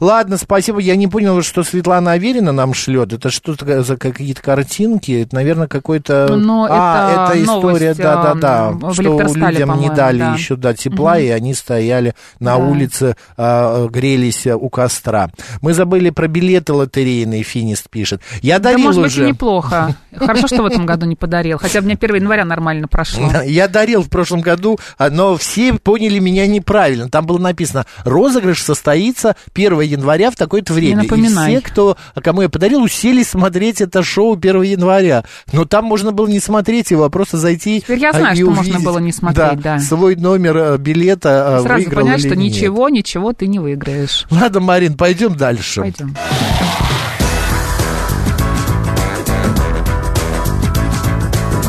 Ладно, 0.00 0.36
спасибо. 0.36 0.80
Я 0.80 0.96
не 0.96 1.06
понял, 1.06 1.42
что 1.42 1.62
Светлана 1.62 2.12
Аверина 2.12 2.50
нам 2.52 2.74
шлет. 2.74 3.12
Это 3.12 3.30
что-то 3.30 3.82
за 3.82 3.96
какие-то 3.96 4.42
картинки? 4.42 5.22
Это, 5.22 5.34
наверное, 5.36 5.68
какой-то... 5.68 6.26
Ну, 6.36 6.66
а, 6.68 7.28
это 7.30 7.38
это 7.38 7.44
история, 7.44 7.94
да-да-да. 7.94 8.70
в 8.72 8.92
Что 8.94 9.02
людям 9.02 9.78
не 9.80 9.90
дали 9.90 10.18
да. 10.18 10.34
еще 10.34 10.56
до 10.56 10.74
тепла, 10.74 11.12
Мгм. 11.14 11.20
и 11.22 11.28
они 11.28 11.54
стояли 11.54 12.14
на 12.40 12.56
Да. 12.56 12.64
улице, 12.64 13.11
а, 13.36 13.86
грелись 13.88 14.46
у 14.46 14.68
костра. 14.68 15.30
Мы 15.60 15.72
забыли 15.72 16.10
про 16.10 16.28
билеты 16.28 16.72
лотерейные, 16.72 17.42
Финист 17.42 17.88
пишет. 17.90 18.22
Я 18.40 18.58
Да, 18.58 18.70
дарил 18.70 18.86
может 18.86 19.02
быть, 19.02 19.12
уже... 19.12 19.24
и 19.24 19.28
неплохо. 19.28 19.96
Хорошо, 20.14 20.46
что 20.46 20.62
в 20.62 20.66
этом 20.66 20.86
году 20.86 21.06
не 21.06 21.16
подарил. 21.16 21.58
Хотя 21.58 21.80
бы 21.80 21.86
мне 21.86 21.98
1 22.00 22.16
января 22.16 22.44
нормально 22.44 22.88
прошло. 22.88 23.30
Я 23.44 23.68
дарил 23.68 24.02
в 24.02 24.08
прошлом 24.08 24.40
году, 24.40 24.78
а, 24.98 25.10
но 25.10 25.36
все 25.36 25.74
поняли 25.74 26.18
меня 26.18 26.46
неправильно. 26.46 27.08
Там 27.08 27.26
было 27.26 27.38
написано, 27.38 27.86
розыгрыш 28.04 28.62
состоится 28.62 29.36
1 29.54 29.80
января 29.80 30.30
в 30.30 30.36
такое-то 30.36 30.72
время. 30.72 31.02
И 31.02 31.04
напоминай. 31.04 31.52
все, 31.52 31.60
кто, 31.60 31.96
кому 32.22 32.42
я 32.42 32.48
подарил, 32.48 32.82
уселись 32.82 33.28
смотреть 33.28 33.80
это 33.80 34.02
шоу 34.02 34.34
1 34.36 34.62
января. 34.62 35.24
Но 35.52 35.64
там 35.64 35.84
можно 35.84 36.12
было 36.12 36.26
не 36.26 36.40
смотреть 36.40 36.90
его, 36.90 37.04
а 37.04 37.10
просто 37.10 37.36
зайти 37.36 37.80
Теперь 37.80 37.98
я 37.98 38.10
а, 38.10 38.12
знаю, 38.12 38.34
и 38.34 38.40
что 38.40 38.46
можно 38.46 38.62
увидеть, 38.62 38.84
было 38.84 38.98
не 38.98 39.12
смотреть, 39.12 39.60
да. 39.60 39.78
свой 39.78 40.16
номер 40.16 40.56
э, 40.56 40.78
билета 40.78 41.58
э, 41.58 41.62
Сразу 41.62 41.84
выиграл 41.84 42.02
понять, 42.02 42.20
что 42.20 42.36
нет. 42.36 42.38
ничего, 42.52 42.88
ничего 42.88 43.01
ты 43.32 43.46
не 43.46 43.58
выиграешь. 43.58 44.26
Ладно, 44.30 44.60
Марин, 44.60 44.96
пойдем 44.96 45.34
дальше. 45.36 45.80
Пойдем. 45.80 46.14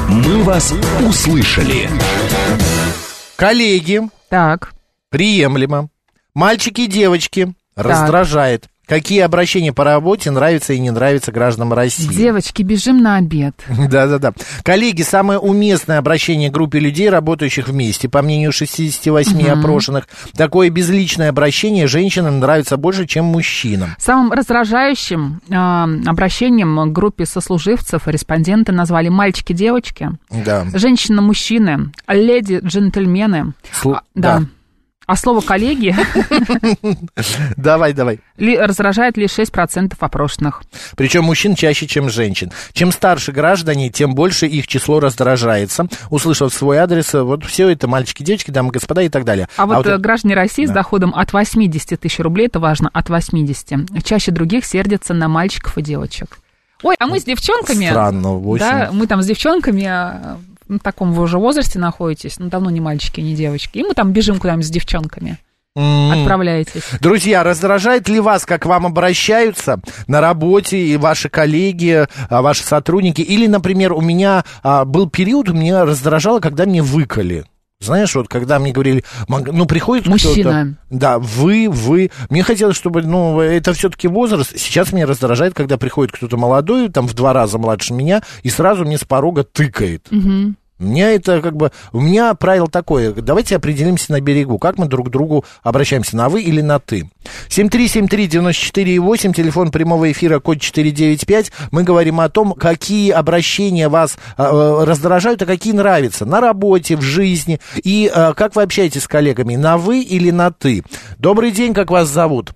«Мы 0.10 0.44
вас 0.44 0.74
услышали». 1.08 1.90
Коллеги, 3.36 4.02
Так. 4.30 4.74
приемлемо. 5.10 5.90
Мальчики 6.34 6.82
и 6.82 6.88
девочки, 6.88 7.54
раздражает. 7.76 8.68
Какие 8.94 9.22
обращения 9.22 9.74
по 9.74 9.84
работе 9.84 10.30
нравятся 10.30 10.74
и 10.74 10.80
не 10.80 10.91
нравятся 10.91 11.32
гражданам 11.32 11.74
России? 11.74 12.08
Девочки, 12.08 12.62
бежим 12.62 13.02
на 13.02 13.16
обед. 13.18 13.56
Да-да-да. 13.89 14.34
Коллеги, 14.64 15.02
самое 15.02 15.39
уместное 15.39 15.98
обращение 15.98 16.52
к 16.52 16.54
группе 16.54 16.78
людей, 16.78 17.10
работающих 17.10 17.70
вместе, 17.70 18.08
по 18.08 18.22
мнению 18.22 18.52
68 18.52 19.36
Мгм. 19.36 19.60
опрошенных, 19.60 20.08
такое 20.38 20.70
безличное 20.70 21.30
обращение 21.30 21.88
женщинам 21.88 22.39
нравится 22.39 22.78
больше, 22.78 23.08
чем 23.08 23.26
мужчинам. 23.26 23.96
Самым 23.98 24.32
раздражающим 24.32 25.41
э, 25.50 25.56
обращением 26.08 26.78
к 26.91 26.94
группе 26.94 27.26
сослуживцев 27.26 28.08
респонденты 28.08 28.74
назвали 28.74 29.10
мальчики-девочки, 29.10 30.12
Да. 30.30 30.66
женщины-мужчины, 30.72 31.91
леди-джентльмены. 32.08 33.54
Слу- 33.72 33.96
А, 33.96 34.02
да. 34.14 34.39
да. 34.39 34.46
А 35.06 35.16
слово 35.16 35.41
«коллеги» 35.41 35.93
Давай, 37.58 37.93
давай. 37.93 38.20
ли- 38.38 38.58
раздражает 38.58 39.18
лишь 39.18 39.32
6% 39.38 39.93
опрошенных. 39.99 40.64
Причем 40.95 41.24
мужчин 41.26 41.56
чаще, 41.56 41.88
чем 41.88 42.10
женщин. 42.10 42.51
Чем 42.74 42.91
старше 42.91 43.32
граждане, 43.32 43.89
тем 43.89 44.16
больше 44.16 44.47
их 44.47 44.68
число 44.68 44.99
раздражается. 44.99 45.88
Услышав 46.10 46.54
свой 46.54 46.78
адрес, 46.78 47.14
вот 47.14 47.43
все 47.45 47.70
это 47.70 47.88
мальчики, 47.88 48.24
девочки, 48.24 48.51
дамы, 48.51 48.72
господа 48.72 49.01
и 49.01 49.10
так 49.10 49.26
далее. 49.26 49.47
А 49.58 49.66
вот, 49.66 49.86
э, 49.86 49.89
это- 49.91 49.97
граждане 49.97 50.36
России 50.36 50.66
с 50.66 50.70
Да. 50.70 50.76
доходом 50.76 51.14
от 51.16 51.34
80 51.34 51.99
тысяч 51.99 52.20
рублей, 52.20 52.47
это 52.47 52.60
важно, 52.60 52.89
от 52.93 53.10
80, 53.10 54.04
чаще 54.04 54.32
других 54.32 54.66
сердятся 54.66 55.14
на 55.14 55.28
мальчиков 55.28 55.78
и 55.78 55.82
девочек. 55.82 56.38
Ой, 56.82 56.95
а 56.99 57.08
мы 57.08 57.20
с 57.20 57.24
девчонками... 57.24 57.86
Странно, 57.89 58.38
очень. 58.38 58.66
Да, 58.66 58.89
мы 58.91 59.08
там 59.08 59.22
с 59.22 59.26
девчонками, 59.26 59.88
э, 59.89 60.36
в 60.68 60.80
таком 60.80 61.14
вы 61.14 61.24
уже 61.24 61.38
возрасте 61.38 61.80
находитесь, 61.80 62.39
ну, 62.39 62.49
давно 62.49 62.70
не 62.70 62.82
мальчики, 62.82 63.22
не 63.22 63.36
девочки, 63.36 63.80
и 63.80 63.84
мы 63.84 63.93
там 63.93 64.11
бежим 64.11 64.39
куда-нибудь 64.39 64.66
с 64.66 64.70
девчонками. 64.70 65.39
М. 65.76 66.11
Отправляетесь. 66.11 66.84
Друзья, 66.99 67.43
раздражает 67.43 68.07
ли 68.07 68.20
вас, 68.20 68.45
как 68.45 68.66
вам 68.68 68.86
обращаются 68.86 69.80
на 70.05 70.22
работе 70.22 70.78
и 70.78 70.97
ваши 70.97 71.30
коллеги, 71.30 72.05
а, 72.30 72.41
ваши 72.43 72.64
сотрудники? 72.64 73.22
Или, 73.22 73.47
например, 73.47 73.93
у 73.93 74.01
меня 74.01 74.43
а, 74.61 74.86
был 74.86 75.09
период, 75.09 75.49
меня 75.49 75.84
раздражало, 75.84 76.39
когда 76.41 76.66
мне 76.66 76.84
выкали. 76.84 77.45
Знаешь, 77.84 78.16
вот 78.16 78.28
когда 78.28 78.60
мне 78.60 78.72
говорили, 78.72 79.04
«Маг- 79.28 79.52
ну, 79.52 79.66
приходит 79.66 80.08
Мужчина. 80.08 80.34
кто-то... 80.34 80.76
Да, 80.90 81.20
вы, 81.20 81.68
вы. 81.70 82.12
Мне 82.30 82.44
хотелось, 82.44 82.76
чтобы, 82.76 83.02
ну, 83.02 83.40
это 83.40 83.74
все-таки 83.74 84.08
возраст. 84.08 84.58
Сейчас 84.58 84.92
меня 84.94 85.06
раздражает, 85.06 85.54
когда 85.54 85.78
приходит 85.78 86.12
кто-то 86.12 86.38
молодой, 86.38 86.90
там, 86.90 87.08
в 87.08 87.14
два 87.14 87.34
раза 87.34 87.58
младше 87.58 87.94
меня, 87.94 88.22
и 88.44 88.50
сразу 88.50 88.86
мне 88.86 88.98
с 88.98 89.04
порога 89.04 89.44
тыкает. 89.44 90.08
Мгм. 90.12 90.58
У 90.80 90.86
меня 90.86 91.12
это 91.12 91.42
как 91.42 91.56
бы... 91.56 91.72
У 91.92 92.02
меня 92.02 92.34
правило 92.34 92.68
такое. 92.68 93.14
Давайте 93.14 93.56
определимся 93.56 94.12
на 94.12 94.22
берегу. 94.22 94.58
Как 94.58 94.78
мы 94.78 94.88
друг 94.88 95.08
к 95.08 95.12
другу 95.12 95.46
обращаемся, 95.62 96.18
на 96.18 96.30
вы 96.30 96.42
или 96.42 96.62
на 96.62 96.80
ты? 96.80 97.10
7373948, 97.50 99.34
телефон 99.34 99.72
прямого 99.72 100.12
эфира, 100.12 100.40
код 100.40 100.60
495. 100.60 101.52
Мы 101.72 101.84
говорим 101.84 102.20
о 102.20 102.30
том, 102.30 102.54
какие 102.54 103.12
обращения 103.12 103.88
вас 103.88 104.18
э, 104.38 104.44
э, 104.44 104.84
раздражают, 104.84 105.42
а 105.44 105.46
какие 105.46 105.74
нравятся. 105.74 106.26
На 106.26 106.42
работе, 106.42 106.98
в 106.98 107.02
жизни. 107.02 107.60
И 107.84 108.12
э, 108.14 108.34
как 108.34 108.56
вы 108.56 108.64
общаетесь 108.64 109.04
с 109.04 109.08
коллегами, 109.08 109.56
на 109.56 109.78
вы 109.78 110.02
или 110.02 110.32
на 110.32 110.52
ты? 110.52 110.84
Добрый 111.20 111.52
день, 111.52 111.74
как 111.74 111.92
вас 111.92 112.10
зовут? 112.10 112.52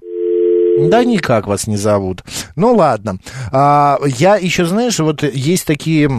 Да 0.79 1.03
никак 1.03 1.47
вас 1.47 1.67
не 1.67 1.77
зовут. 1.77 2.23
Ну 2.55 2.75
ладно. 2.75 3.17
А, 3.51 3.97
я 4.05 4.35
еще, 4.35 4.65
знаешь, 4.65 4.99
вот 4.99 5.23
есть 5.23 5.65
такие 5.65 6.09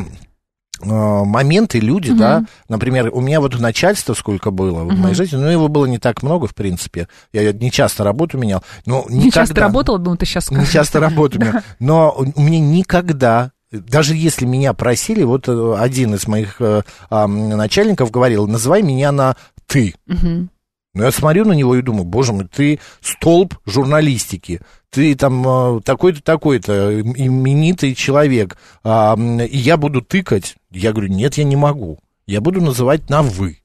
моменты, 0.81 1.81
люди, 1.81 2.11
Мгм. 2.11 2.18
да, 2.18 2.45
например, 2.68 3.11
у 3.12 3.20
меня 3.20 3.41
вот 3.41 3.59
начальство 3.59 4.14
сколько 4.14 4.51
было 4.51 4.85
в 4.85 4.99
моей 4.99 5.14
жизни, 5.14 5.37
но 5.37 5.51
его 5.51 5.68
было 5.68 5.87
не 5.87 5.99
так 5.99 6.22
много, 6.22 6.47
в 6.47 6.55
принципе. 6.55 7.09
Я 7.33 7.53
не 7.53 7.70
часто 7.70 8.05
работу 8.05 8.39
менял, 8.39 8.62
но 8.87 9.05
Не 9.09 9.31
часто 9.31 9.41
никогда- 9.53 9.62
работала, 9.62 9.99
думаю, 9.99 10.18
ты 10.18 10.26
сейчас 10.26 10.51
не 10.51 10.57
скажешь. 10.57 10.72
часто 10.72 11.01
работу 11.01 11.39
менял. 11.41 11.61
Но 11.81 12.14
у 12.16 12.41
меня 12.41 12.61
никогда, 12.61 13.53
даже 13.72 14.14
если 14.16 14.45
меня 14.47 14.72
просили, 14.72 15.22
вот 15.24 15.49
э, 15.49 15.74
один 15.79 16.14
из 16.14 16.26
моих 16.26 16.57
э, 16.61 16.83
начальников 17.11 18.11
говорил, 18.11 18.47
называй 18.47 18.83
меня 18.83 19.12
на 19.12 19.37
ты. 19.66 19.95
Мгм. 20.07 20.51
Но 20.95 21.05
я 21.05 21.11
смотрю 21.12 21.45
на 21.45 21.53
него 21.53 21.76
и 21.76 21.83
думаю, 21.83 22.05
боже 22.05 22.33
мой, 22.33 22.47
ты 22.53 22.81
столб 23.03 23.55
журналистики, 23.66 24.61
ты 24.91 25.14
там 25.14 25.47
э, 25.47 25.80
такой-то, 25.82 26.22
такой-то, 26.22 27.01
именитый 27.01 27.95
человек, 27.95 28.57
а, 28.82 29.16
и 29.16 29.57
я 29.57 29.76
буду 29.76 30.03
тыкать. 30.03 30.57
Я 30.70 30.93
говорю, 30.93 31.09
нет, 31.09 31.34
я 31.34 31.45
не 31.45 31.57
могу. 31.57 31.99
я 32.26 32.41
буду 32.41 32.61
называть 32.61 33.09
на 33.09 33.22
«вы». 33.22 33.59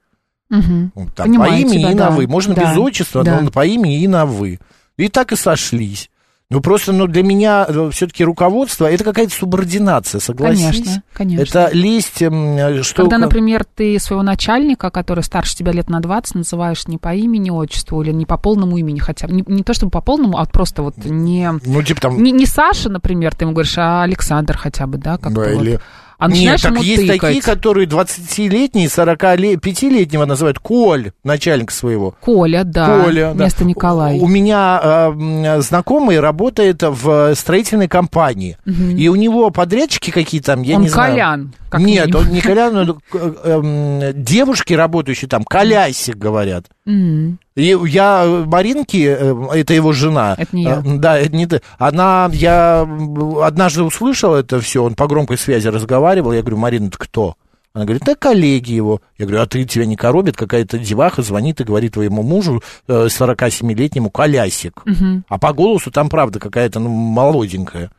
Ну, 0.50 1.10
Там, 1.16 1.36
по 1.36 1.48
имени 1.50 1.80
тебя, 1.80 1.92
и 1.92 1.96
да. 1.96 2.10
на 2.10 2.16
«вы». 2.16 2.28
Можно 2.28 2.54
Да, 2.54 2.72
без 2.72 2.78
отчества, 2.78 3.24
да. 3.24 3.42
но 3.42 3.52
по 3.52 3.66
имени 3.66 4.02
и 4.02 4.08
на 4.08 4.26
«вы». 4.26 4.60
И 4.98 5.08
так 5.10 5.32
и 5.32 5.36
сошлись. 5.36 6.10
Ну, 6.50 6.62
просто, 6.62 6.92
ну, 6.92 7.08
для 7.08 7.24
меня 7.24 7.66
все-таки 7.92 8.24
руководство, 8.24 8.86
это 8.86 9.04
какая-то 9.04 9.34
субординация, 9.34 10.20
согласись? 10.20 10.62
Конечно, 10.62 11.04
конечно. 11.14 11.60
Это 11.60 11.70
лезть, 11.74 12.22
м, 12.22 12.84
что... 12.84 13.04
Когда, 13.04 13.18
например, 13.18 13.66
ты 13.66 13.98
своего 14.00 14.22
начальника, 14.22 14.92
который 14.92 15.24
старше 15.24 15.56
тебя 15.56 15.72
лет 15.72 15.90
на 15.90 16.00
20, 16.00 16.36
называешь 16.36 16.88
не 16.88 16.98
по 17.00 17.14
имени, 17.14 17.50
отчеству 17.50 18.02
или 18.04 18.12
не 18.12 18.26
по 18.26 18.38
полному 18.38 18.78
имени, 18.78 19.00
хотя 19.00 19.28
бы 19.28 19.34
не, 19.34 19.44
не 19.48 19.64
то 19.64 19.74
чтобы 19.74 19.90
по 19.90 20.02
полному, 20.02 20.38
а 20.38 20.46
просто 20.46 20.84
вот 20.84 20.96
не, 20.98 21.50
Ну, 21.66 21.82
типа 21.82 22.02
там... 22.02 22.22
не, 22.22 22.32
не 22.32 22.46
Саша, 22.46 22.90
например, 22.90 23.34
ты 23.36 23.46
ему 23.46 23.54
говоришь, 23.54 23.78
а 23.78 24.04
Александр 24.04 24.56
хотя 24.58 24.86
бы, 24.86 24.98
да, 25.00 25.18
как-то 25.18 25.46
Да, 25.46 25.56
вот. 25.56 25.82
А 26.24 26.30
Нет, 26.30 26.62
так 26.62 26.80
есть 26.82 27.02
тыкать. 27.02 27.20
такие, 27.22 27.42
которые 27.42 27.86
20-летние, 27.86 28.88
45-летнего 28.88 30.24
называют 30.26 30.58
Коль, 30.60 31.12
начальник 31.26 31.70
своего. 31.70 32.16
Коля, 32.22 32.64
да, 32.64 33.02
Коля, 33.04 33.26
да. 33.28 33.34
вместо 33.34 33.66
Николай. 33.66 34.20
У 34.20 34.28
меня 34.28 34.80
э, 34.82 35.62
знакомый 35.62 36.22
работает 36.22 36.82
в 36.82 37.36
строительной 37.36 37.90
компании, 37.90 38.58
Мгм. 38.64 38.96
и 38.96 39.08
у 39.10 39.16
него 39.16 39.50
подрядчики 39.50 40.12
какие-то 40.12 40.54
там, 40.54 40.62
я 40.62 40.78
Он 40.78 40.84
не 40.84 40.90
знаю. 40.90 41.52
Как 41.74 41.82
Нет, 41.82 42.06
минимум. 42.06 42.28
он 42.28 42.34
не 42.34 42.42
Колян, 42.42 42.72
но, 42.72 42.98
э, 43.14 43.34
эм, 43.46 44.24
девушки, 44.24 44.74
работающие 44.74 45.28
там, 45.28 45.44
Колясик 45.44 46.18
говорят. 46.18 46.66
И 46.86 47.76
я 47.88 48.24
э, 48.26 48.46
Маринки, 48.46 49.08
э, 49.08 49.36
это 49.56 49.74
его 49.74 49.92
жена. 49.92 50.36
Это 50.38 50.56
не 50.56 50.66
я. 50.66 50.84
Э, 50.86 50.98
Да, 51.00 51.18
это 51.18 51.36
не 51.36 51.48
ты. 51.48 51.64
Она, 51.80 52.30
я 52.32 52.88
однажды 53.42 53.82
услышал 53.82 54.36
это 54.36 54.62
все, 54.62 54.84
он 54.84 54.94
по 54.94 55.08
громкой 55.08 55.40
связи 55.40 55.68
разговаривал, 55.68 56.32
я 56.32 56.42
говорю, 56.42 56.58
Марина, 56.58 56.92
ты 56.92 56.98
кто? 57.00 57.38
Она 57.74 57.86
говорит, 57.86 58.04
да 58.06 58.14
коллеги 58.14 58.74
его. 58.74 59.02
Я 59.18 59.26
говорю, 59.26 59.42
а 59.42 59.48
ты 59.48 59.66
тебя 59.66 59.88
не 59.88 59.96
коробит? 59.96 60.38
Какая-то 60.38 60.78
деваха 60.78 61.24
звонит 61.24 61.60
и 61.60 61.64
говорит 61.64 61.94
твоему 61.94 62.22
мужу, 62.22 62.62
э, 62.88 63.08
47-летнему, 63.08 64.12
колясик. 64.12 64.84
Мгм. 64.86 65.26
А 65.28 65.40
по 65.40 65.54
голосу 65.54 65.90
там, 65.90 66.08
правда, 66.08 66.40
какая-то 66.40 66.80
ну, 66.80 66.90
молоденькая. 66.90 67.90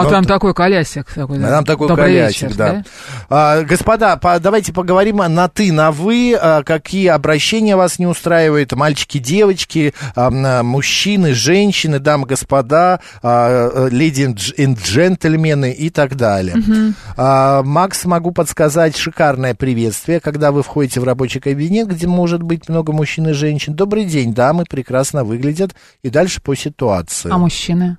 А 0.00 0.02
Но 0.04 0.10
там 0.10 0.24
такой 0.24 0.54
колясик. 0.54 1.12
Такой, 1.12 1.38
да. 1.38 1.48
там 1.48 1.64
такой 1.64 1.88
Добрый 1.88 2.06
колясик, 2.06 2.42
вечер, 2.42 2.56
да. 2.56 2.84
А, 3.30 3.62
господа, 3.62 4.16
по- 4.16 4.38
давайте 4.38 4.72
поговорим 4.72 5.16
на 5.16 5.48
ты, 5.48 5.72
на 5.72 5.90
вы. 5.90 6.36
А, 6.38 6.62
какие 6.62 7.08
обращения 7.08 7.76
вас 7.76 7.98
не 7.98 8.06
устраивают? 8.06 8.72
Мальчики, 8.72 9.18
девочки, 9.18 9.94
а, 10.14 10.30
а, 10.32 10.62
мужчины, 10.62 11.32
женщины, 11.32 11.98
дамы, 11.98 12.26
господа, 12.26 13.00
а, 13.22 13.70
э, 13.72 13.88
леди 13.90 14.34
и 14.56 14.66
джентльмены 14.66 15.72
и 15.72 15.90
так 15.90 16.16
далее. 16.16 16.56
Мгм. 16.56 16.94
А, 17.16 17.62
Макс, 17.62 18.04
могу 18.04 18.32
подсказать 18.32 18.96
шикарное 18.96 19.54
приветствие, 19.54 20.20
когда 20.20 20.52
вы 20.52 20.62
входите 20.62 21.00
в 21.00 21.04
рабочий 21.04 21.40
кабинет, 21.40 21.88
где 21.88 22.06
может 22.06 22.42
быть 22.42 22.68
много 22.68 22.92
мужчин 22.92 23.28
и 23.28 23.32
женщин. 23.32 23.74
Добрый 23.74 24.04
день, 24.04 24.34
дамы 24.34 24.64
прекрасно 24.68 25.24
выглядят. 25.24 25.74
И 26.02 26.10
дальше 26.10 26.40
по 26.42 26.54
ситуации. 26.54 27.30
А 27.32 27.38
мужчины? 27.38 27.98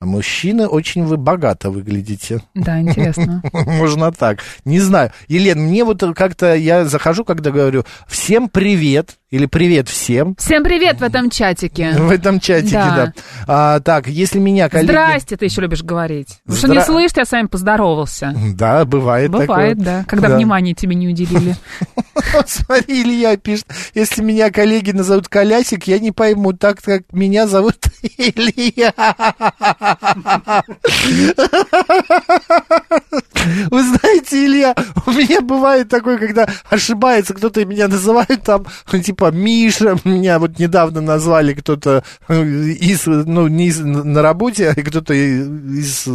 Мужчины 0.00 0.68
очень 0.68 1.04
вы 1.04 1.16
богато 1.16 1.70
выглядите. 1.72 2.40
Да, 2.54 2.80
интересно. 2.80 3.42
Можно 3.52 4.12
так. 4.12 4.38
Не 4.64 4.78
знаю. 4.78 5.10
Елена, 5.26 5.60
мне 5.60 5.82
вот 5.82 6.04
как-то, 6.14 6.54
я 6.54 6.84
захожу, 6.84 7.24
когда 7.24 7.50
говорю, 7.50 7.82
всем 8.06 8.48
привет, 8.48 9.16
или 9.30 9.46
привет 9.46 9.88
всем. 9.88 10.36
Всем 10.38 10.62
привет 10.62 11.00
в 11.00 11.02
этом 11.02 11.30
чатике. 11.30 11.90
В 11.98 12.10
этом 12.12 12.38
чатике, 12.40 12.74
да. 12.74 12.96
Да. 13.06 13.12
А, 13.46 13.80
так, 13.80 14.06
если 14.06 14.38
меня 14.38 14.68
коллеги... 14.70 14.86
Здрасте, 14.86 15.36
ты 15.36 15.46
еще 15.46 15.60
любишь 15.60 15.82
говорить. 15.82 16.38
Потому 16.44 16.56
что 16.58 16.66
Здра- 16.68 16.74
не 16.76 16.80
слышишь, 16.84 17.16
я 17.16 17.24
с 17.26 17.32
вами 17.32 17.46
поздоровался. 17.48 18.34
Да, 18.54 18.84
бывает 18.86 19.30
Бывает, 19.32 19.48
такое. 19.48 19.74
да. 19.74 20.04
Когда 20.06 20.28
Да. 20.28 20.36
внимание 20.36 20.74
тебе 20.74 20.94
не 20.94 21.08
уделили. 21.08 21.56
Смотри, 22.46 23.02
Илья 23.02 23.36
пишет, 23.36 23.66
если 23.94 24.22
меня 24.22 24.50
коллеги 24.50 24.92
назовут 24.92 25.28
Колясик, 25.28 25.88
я 25.88 25.98
не 25.98 26.10
пойму, 26.12 26.52
так 26.54 26.80
как 26.82 27.02
меня 27.12 27.46
зовут 27.48 27.76
Илья. 28.16 28.94
Вы 33.70 33.82
знаете, 33.82 34.44
Илья, 34.46 34.74
у 35.06 35.10
меня 35.12 35.40
бывает 35.40 35.88
такое, 35.88 36.18
когда 36.18 36.48
ошибается, 36.68 37.34
кто-то 37.34 37.64
меня 37.64 37.88
называет 37.88 38.42
там, 38.42 38.66
ну, 38.92 39.00
типа, 39.00 39.30
Миша, 39.30 39.96
меня 40.04 40.38
вот 40.38 40.58
недавно 40.58 41.00
назвали 41.00 41.54
кто-то 41.54 42.04
э, 42.28 42.42
из, 42.42 43.06
ну, 43.06 43.48
не 43.48 43.68
из, 43.68 43.78
на 43.80 44.22
работе, 44.22 44.70
а 44.70 44.74
кто-то 44.74 45.14
из 45.14 46.08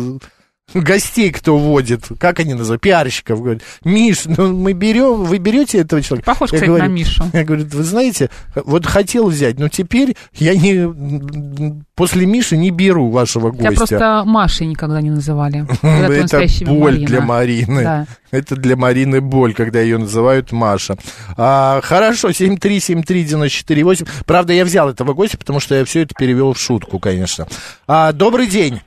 гостей, 0.73 1.29
кто 1.31 1.57
водит, 1.57 2.05
как 2.19 2.39
они 2.39 2.53
называют, 2.55 2.81
пиарщиков, 2.81 3.41
говорят, 3.41 3.61
Миш, 3.83 4.23
ну 4.25 4.53
мы 4.53 4.73
берем, 4.73 5.25
вы 5.25 5.37
берете 5.37 5.79
этого 5.79 6.01
человека? 6.01 6.25
Похож, 6.25 6.51
Я 6.51 6.57
кстати, 6.57 6.69
говорю- 6.69 6.85
на 6.85 6.89
Мишу. 6.89 7.23
Я 7.33 7.43
говорю, 7.43 7.65
вы 7.71 7.83
знаете, 7.83 8.29
вот 8.55 8.85
хотел 8.85 9.27
взять, 9.29 9.59
но 9.59 9.67
теперь 9.69 10.15
я 10.33 10.55
не, 10.55 11.83
после 11.95 12.25
Миши 12.25 12.57
не 12.57 12.71
беру 12.71 13.09
вашего 13.11 13.51
Тебя 13.51 13.69
гостя. 13.69 13.77
просто 13.97 14.23
Машей 14.25 14.65
никогда 14.67 15.01
не 15.01 15.11
называли. 15.11 15.67
Это 15.83 16.47
боль 16.65 16.93
Марина. 16.93 17.07
для 17.07 17.21
Марины. 17.21 17.83
Да. 17.83 18.07
Это 18.31 18.55
для 18.55 18.75
Марины 18.75 19.21
боль, 19.21 19.53
когда 19.53 19.79
ее 19.81 19.97
называют 19.99 20.51
Маша. 20.51 20.97
А, 21.37 21.81
хорошо, 21.83 22.29
7373948. 22.29 24.07
Правда, 24.25 24.53
я 24.53 24.65
взял 24.65 24.89
этого 24.89 25.13
гостя, 25.13 25.37
потому 25.37 25.59
что 25.59 25.75
я 25.75 25.85
все 25.85 26.01
это 26.01 26.15
перевел 26.17 26.53
в 26.53 26.59
шутку, 26.59 26.97
конечно. 26.99 27.47
А, 27.87 28.11
добрый 28.11 28.47
день. 28.47 28.81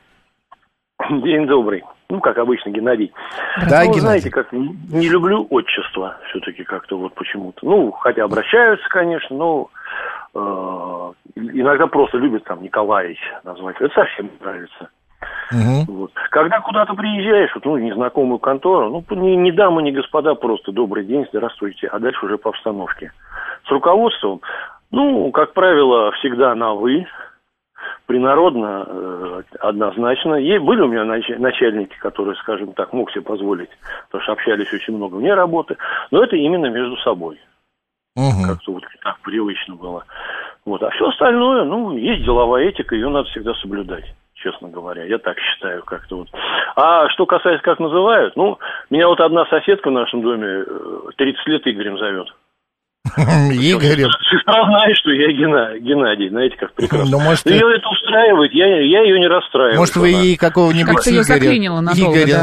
День 1.11 1.47
добрый. 1.47 1.85
Ну, 2.09 2.21
как 2.21 2.39
обычно, 2.39 2.71
Геннадий. 2.71 3.13
Да, 3.69 3.81
ну, 3.81 3.93
Геннадий. 3.93 4.01
знаете, 4.01 4.31
как 4.31 4.53
не 4.53 5.09
люблю 5.09 5.47
отчество 5.51 6.17
все-таки 6.31 6.63
как-то 6.63 6.97
вот 6.99 7.15
почему-то. 7.15 7.67
Ну, 7.67 7.91
хотя 7.93 8.25
обращаются, 8.25 8.89
конечно, 8.89 9.37
но 9.37 9.71
э, 10.35 11.13
иногда 11.35 11.89
просто 11.89 12.19
любят 12.19 12.45
там 12.45 12.63
Николаевич 12.63 13.19
назвать. 13.43 13.77
Это 13.81 13.93
совсем 13.93 14.27
не 14.27 14.39
нравится. 14.41 14.89
Вот. 15.89 16.13
Когда 16.31 16.61
куда-то 16.61 16.95
приезжаешь, 16.95 17.51
вот, 17.55 17.65
ну, 17.65 17.73
в 17.73 17.81
незнакомую 17.81 18.39
контору, 18.39 18.91
ну, 18.91 19.17
не, 19.17 19.37
не 19.37 19.53
дамы, 19.53 19.83
не 19.83 19.93
господа, 19.93 20.35
просто 20.35 20.73
добрый 20.73 21.05
день, 21.05 21.27
здравствуйте, 21.33 21.89
а 21.89 21.99
дальше 21.99 22.25
уже 22.25 22.39
по 22.39 22.51
обстановке. 22.51 23.13
С 23.67 23.71
руководством, 23.71 24.41
ну, 24.91 25.31
как 25.33 25.55
правило, 25.55 26.13
всегда 26.13 26.55
на 26.55 26.75
«вы», 26.75 27.07
принародно, 28.07 28.85
э, 28.87 29.43
однозначно. 29.61 30.35
Ей 30.35 30.59
были 30.59 30.81
у 30.83 30.89
меня 30.89 31.05
нач- 31.05 31.39
начальники, 31.39 31.97
которые, 31.99 32.35
скажем 32.37 32.73
так, 32.73 32.93
мог 32.93 33.11
себе 33.11 33.23
позволить, 33.23 33.71
потому 34.07 34.23
что 34.23 34.33
общались 34.33 34.73
очень 34.73 34.97
много 34.97 35.17
вне 35.17 35.35
работы, 35.35 35.77
но 36.11 36.23
это 36.23 36.37
именно 36.37 36.67
между 36.67 36.97
собой. 36.99 37.39
Как-то 38.47 38.73
вот 38.73 38.85
так 39.03 39.19
привычно 39.21 39.75
было. 39.75 40.05
Вот. 40.65 40.83
А 40.83 40.91
все 40.91 41.09
остальное, 41.09 41.65
ну, 41.65 41.97
есть 41.97 42.25
деловая 42.25 42.65
этика, 42.65 42.95
ее 42.95 43.09
надо 43.09 43.29
всегда 43.29 43.53
соблюдать, 43.55 44.05
честно 44.35 44.69
говоря. 44.69 45.05
Я 45.05 45.19
так 45.19 45.39
считаю 45.39 45.83
как-то 45.85 46.19
вот. 46.19 46.29
А 46.77 47.09
что 47.11 47.27
касается, 47.27 47.63
как 47.63 47.79
называют, 47.79 48.35
ну, 48.37 48.59
меня 48.91 49.07
вот 49.09 49.21
одна 49.21 49.45
соседка 49.47 49.89
в 49.89 49.93
нашем 49.93 50.23
доме 50.23 50.65
э, 50.67 51.01
30 51.17 51.47
лет 51.47 51.67
Игорем 51.67 51.99
зовет. 51.99 52.29
Игорем. 53.17 54.09
Сестра 54.31 54.65
знает, 54.67 54.97
что 54.97 55.11
я 55.11 55.29
Гена- 55.33 55.79
Геннадий, 55.79 56.29
знаете, 56.29 56.57
как 56.57 56.73
прекрасно. 56.75 57.11
Ну, 57.11 57.21
может, 57.21 57.47
ее 57.47 57.63
это 57.77 57.89
устраивает, 57.89 58.53
я, 58.53 58.67
я 58.67 59.03
ее 59.03 59.19
не 59.21 59.29
расстраиваю. 59.29 59.79
Может, 59.79 59.97
вы 59.97 60.15
Она- 60.15 60.23
ей 60.23 60.37
какого-нибудь 60.37 60.95
Как-то 60.97 61.11
Игоря... 61.11 61.23
заклинило 61.23 61.81
надолго, 61.81 62.19
Игоря, 62.23 62.39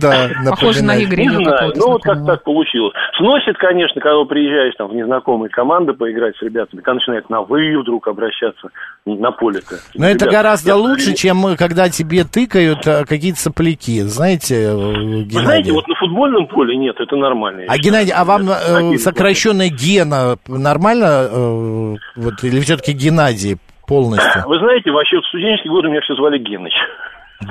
да. 0.00 0.28
да, 0.44 0.50
Похоже 0.50 0.84
на. 0.84 1.02
Игоря. 1.02 1.22
Не 1.24 1.44
знаю, 1.44 1.72
ну 1.76 1.88
вот 1.92 2.02
как 2.02 2.24
так 2.24 2.42
получилось. 2.44 2.94
Сносит, 3.16 3.56
конечно, 3.58 4.00
когда 4.00 4.24
приезжаешь 4.24 4.74
там 4.76 4.88
в 4.88 4.94
незнакомые 4.94 5.50
команды 5.50 5.92
поиграть 5.92 6.36
с 6.36 6.42
ребятами, 6.42 6.80
когда 6.80 6.94
начинает 6.94 7.28
на 7.30 7.42
«вы» 7.42 7.78
вдруг 7.80 8.08
обращаться 8.08 8.68
на 9.04 9.30
поле-то. 9.32 9.76
Но 9.94 10.06
это 10.06 10.26
гораздо 10.26 10.76
лучше, 10.76 11.14
чем 11.14 11.46
э, 11.46 11.56
когда 11.56 11.88
тебе 11.88 12.24
тыкают 12.24 12.86
э, 12.86 13.04
какие-то 13.06 13.38
сопляки. 13.38 14.00
Знаете, 14.02 14.54
э, 14.54 14.74
Вы 14.74 14.92
знаете, 14.94 15.24
Геннадий? 15.30 15.72
вот 15.72 15.86
на 15.88 15.94
футбольном 15.96 16.46
поле 16.46 16.76
нет, 16.76 16.96
это 16.98 17.16
нормально. 17.16 17.62
А, 17.68 17.76
считаю. 17.76 17.80
Геннадий, 17.82 18.12
а 18.12 18.24
вам 18.24 18.48
э, 18.50 18.98
сокращенная 18.98 19.68
Гена 19.94 20.36
нормально? 20.48 21.28
э, 21.30 21.94
вот, 22.16 22.42
или 22.42 22.60
все-таки 22.60 22.92
Геннадий 22.92 23.58
полностью? 23.86 24.42
Вы 24.46 24.58
знаете, 24.58 24.90
вообще 24.90 25.20
в 25.20 25.26
студенческие 25.26 25.72
годы 25.72 25.88
меня 25.88 26.00
все 26.00 26.14
звали 26.14 26.38
Геныч. 26.38 26.72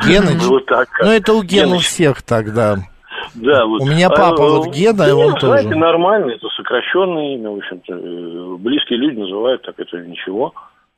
Геныч? 0.06 0.42
Было 0.48 0.60
так. 0.62 0.88
Ну, 1.02 1.12
это 1.12 1.34
у 1.34 1.44
Гена 1.44 1.76
у 1.76 1.80
всех 1.80 2.22
тогда. 2.22 2.78
Да, 3.36 3.66
вот. 3.66 3.82
У 3.82 3.86
меня 3.86 4.10
папа 4.10 4.50
вот 4.50 4.76
Гена, 4.76 5.04
и 5.04 5.12
он 5.12 5.40
знаете, 5.40 5.70
тоже. 5.70 5.80
нормально, 5.80 6.32
это 6.32 6.48
сокращенное 6.58 7.36
имя, 7.36 7.50
в 7.52 7.58
общем-то. 7.58 7.94
э, 7.94 8.58
Близкие 8.60 9.00
люди 9.00 9.20
называют 9.20 9.62
так, 9.64 9.76
это 9.78 9.98
ничего. 9.98 10.54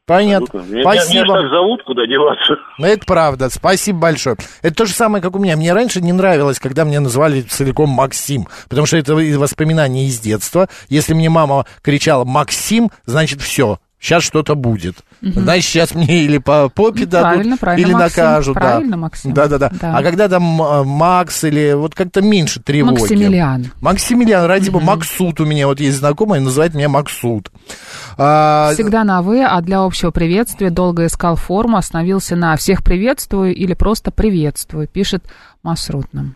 Понятно. 0.05 0.59
Меня, 0.59 0.69
меня 0.69 0.83
Спасибо. 0.83 1.33
так 1.33 1.49
зовут, 1.49 1.83
куда 1.83 2.05
деваться. 2.05 2.57
Ну, 2.77 2.85
Это 2.85 3.05
правда, 3.05 3.49
спасибо 3.49 3.99
большое. 3.99 4.37
Это 4.61 4.75
то 4.75 4.85
же 4.85 4.93
самое, 4.93 5.21
как 5.21 5.35
у 5.35 5.39
меня. 5.39 5.57
Мне 5.57 5.73
раньше 5.73 5.99
не 5.99 6.13
нравилось, 6.13 6.59
когда 6.59 6.83
меня 6.83 7.01
называли 7.01 7.41
целиком 7.41 7.89
Максим, 7.89 8.47
потому 8.69 8.85
что 8.85 8.97
это 8.97 9.15
воспоминания 9.15 10.05
из 10.05 10.19
детства. 10.19 10.69
Если 10.89 11.13
мне 11.13 11.29
мама 11.29 11.65
кричала 11.81 12.23
Максим, 12.23 12.91
значит 13.05 13.41
все. 13.41 13.79
Сейчас 14.05 14.23
что-то 14.23 14.55
будет. 14.55 14.97
Значит, 15.21 15.65
сейчас 15.65 15.95
мне 15.95 16.23
или 16.23 16.37
по 16.37 16.69
попе 16.69 17.01
Ну, 17.01 17.05
дадут, 17.07 17.31
правильно, 17.33 17.57
правильно, 17.57 17.85
или 17.87 17.93
Максим, 17.93 18.23
накажут. 18.23 18.53
да. 18.53 18.61
правильно, 18.61 18.97
Максим. 18.97 19.33
Да-да-да. 19.33 19.71
Да. 19.81 19.97
А 19.97 20.03
когда 20.03 20.29
там 20.29 20.61
э, 20.61 20.83
Макс 20.83 21.43
или 21.43 21.73
вот 21.73 21.95
как-то 21.95 22.21
меньше 22.21 22.61
тревоги. 22.61 22.99
Максимилиан. 22.99 23.71
Максимилиан, 23.81 24.45
ради 24.45 24.69
бога, 24.69 24.85
Максут 24.85 25.41
у 25.41 25.45
меня 25.45 25.65
вот 25.65 25.79
есть 25.79 25.97
знакомый, 25.97 26.39
называет 26.39 26.75
меня 26.75 26.87
Максут. 26.87 27.51
А, 28.17 28.71
Всегда 28.73 29.03
на 29.03 29.21
«вы», 29.21 29.43
а 29.43 29.59
для 29.61 29.81
общего 29.81 30.11
приветствия 30.11 30.69
долго 30.69 31.07
искал 31.07 31.35
форму, 31.35 31.77
остановился 31.77 32.35
на 32.35 32.55
«всех 32.57 32.83
приветствую» 32.83 33.55
или 33.55 33.73
просто 33.73 34.11
«приветствую», 34.11 34.87
пишет 34.87 35.25
Масрут 35.63 36.13
нам. 36.13 36.35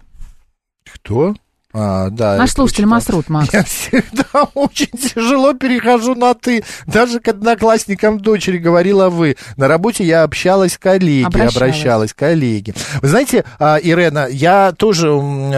Кто? 0.92 1.36
А, 1.72 2.10
да, 2.10 2.36
Наш 2.38 2.54
слушатель. 2.54 2.88
Масрут, 2.88 3.30
Макс. 3.30 3.54
Я 3.54 3.64
всегда 3.64 4.26
очень 4.56 4.88
тяжело 4.88 5.54
перехожу 5.54 6.16
на 6.16 6.34
«ты». 6.34 6.64
Даже 6.88 7.20
к 7.20 7.28
одноклассникам 7.28 8.20
дочери 8.20 8.58
говорила 8.58 9.10
«вы». 9.10 9.36
На 9.56 9.68
работе 9.68 10.04
я 10.04 10.24
общалась 10.24 10.78
к 10.78 10.82
коллеге, 10.82 11.28
Обращалась. 11.28 11.56
обращалась, 11.56 12.14
к 12.14 12.18
коллеге. 12.18 12.74
Вы 13.04 13.08
знаете, 13.08 13.46
а, 13.60 13.78
Ирена, 13.78 14.28
я 14.32 14.72
тоже 14.72 15.10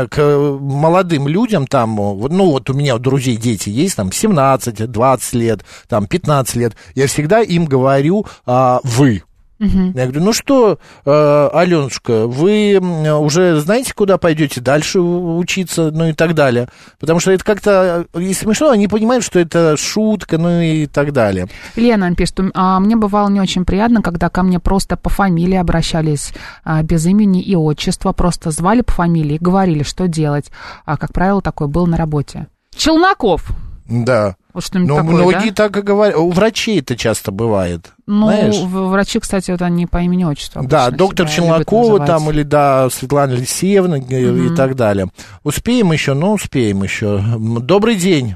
к 0.09 0.57
молодым 0.59 1.29
людям 1.29 1.65
там, 1.65 1.95
ну 1.95 2.51
вот 2.51 2.69
у 2.69 2.73
меня 2.73 2.95
у 2.95 2.99
друзей 2.99 3.37
дети 3.37 3.69
есть, 3.69 3.95
там 3.95 4.11
17, 4.11 4.91
20 4.91 5.33
лет, 5.33 5.61
там 5.87 6.07
15 6.07 6.55
лет, 6.55 6.73
я 6.93 7.07
всегда 7.07 7.39
им 7.41 7.65
говорю 7.65 8.25
а, 8.45 8.81
«вы». 8.83 9.23
Мгм. 9.61 9.91
Я 9.95 10.05
говорю, 10.05 10.23
ну 10.23 10.33
что, 10.33 10.79
э, 11.05 11.49
Аленушка, 11.53 12.25
вы 12.25 12.79
уже 12.79 13.59
знаете, 13.59 13.93
куда 13.93 14.17
пойдете 14.17 14.59
дальше 14.59 14.99
учиться, 14.99 15.91
ну 15.91 16.07
и 16.07 16.13
так 16.13 16.33
далее. 16.33 16.67
Потому 16.99 17.19
что 17.19 17.31
это 17.31 17.45
как-то 17.45 18.07
и 18.17 18.33
смешно, 18.33 18.71
они 18.71 18.87
понимают, 18.87 19.23
что 19.23 19.39
это 19.39 19.77
шутка, 19.77 20.39
ну 20.39 20.61
и 20.61 20.87
так 20.87 21.13
далее. 21.13 21.47
Лена 21.75 22.07
нам 22.07 22.15
пишет, 22.15 22.39
а 22.55 22.79
мне 22.79 22.95
бывало 22.95 23.29
не 23.29 23.39
очень 23.39 23.63
приятно, 23.63 24.01
когда 24.01 24.29
ко 24.29 24.41
мне 24.41 24.59
просто 24.59 24.97
по 24.97 25.11
фамилии 25.11 25.57
обращались, 25.57 26.33
а, 26.63 26.81
без 26.81 27.05
имени 27.05 27.43
и 27.43 27.55
отчества, 27.55 28.13
просто 28.13 28.49
звали 28.49 28.81
по 28.81 28.93
фамилии 28.93 29.35
и 29.35 29.43
говорили, 29.43 29.83
что 29.83 30.07
делать. 30.07 30.51
А, 30.85 30.97
как 30.97 31.13
правило, 31.13 31.39
такое 31.39 31.67
было 31.67 31.85
на 31.85 31.97
работе. 31.97 32.47
Челноков. 32.75 33.51
Да. 33.91 34.37
Вот 34.53 34.63
что-нибудь 34.63 34.89
Но 34.89 34.97
такое, 34.97 35.15
многие 35.15 35.49
да? 35.49 35.55
так 35.55 35.77
и 35.77 35.81
говорят. 35.81 36.17
У 36.17 36.31
врачей 36.31 36.79
это 36.79 36.95
часто 36.95 37.31
бывает. 37.31 37.91
Ну, 38.07 38.27
знаешь? 38.27 38.55
врачи, 38.57 39.19
кстати, 39.19 39.51
вот 39.51 39.61
они 39.61 39.85
по 39.85 39.97
имени 39.97 40.23
отчеству. 40.23 40.63
Да, 40.63 40.89
доктор 40.91 41.27
Челнокова 41.27 42.05
там 42.05 42.29
или 42.29 42.43
да, 42.43 42.89
Светлана 42.89 43.33
Алексеевна 43.33 43.97
э, 43.97 44.45
и 44.45 44.55
так 44.55 44.75
далее. 44.75 45.07
Успеем 45.43 45.91
еще, 45.91 46.13
ну 46.13 46.33
успеем 46.33 46.83
еще. 46.83 47.21
Добрый 47.37 47.95
день. 47.95 48.35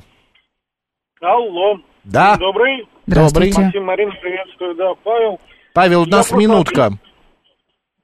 Алло. 1.22 1.78
Да. 2.03 2.36
Добрый. 2.36 2.88
Здравствуйте. 3.08 3.62
Максим, 3.62 3.84
Марина, 3.86 4.12
приветствую. 4.22 4.76
Да, 4.76 4.93
Павел. 5.03 5.39
Павел, 5.74 6.01
у 6.01 6.06
Я 6.06 6.12
нас 6.12 6.28
просто 6.28 6.36
минутка. 6.36 6.91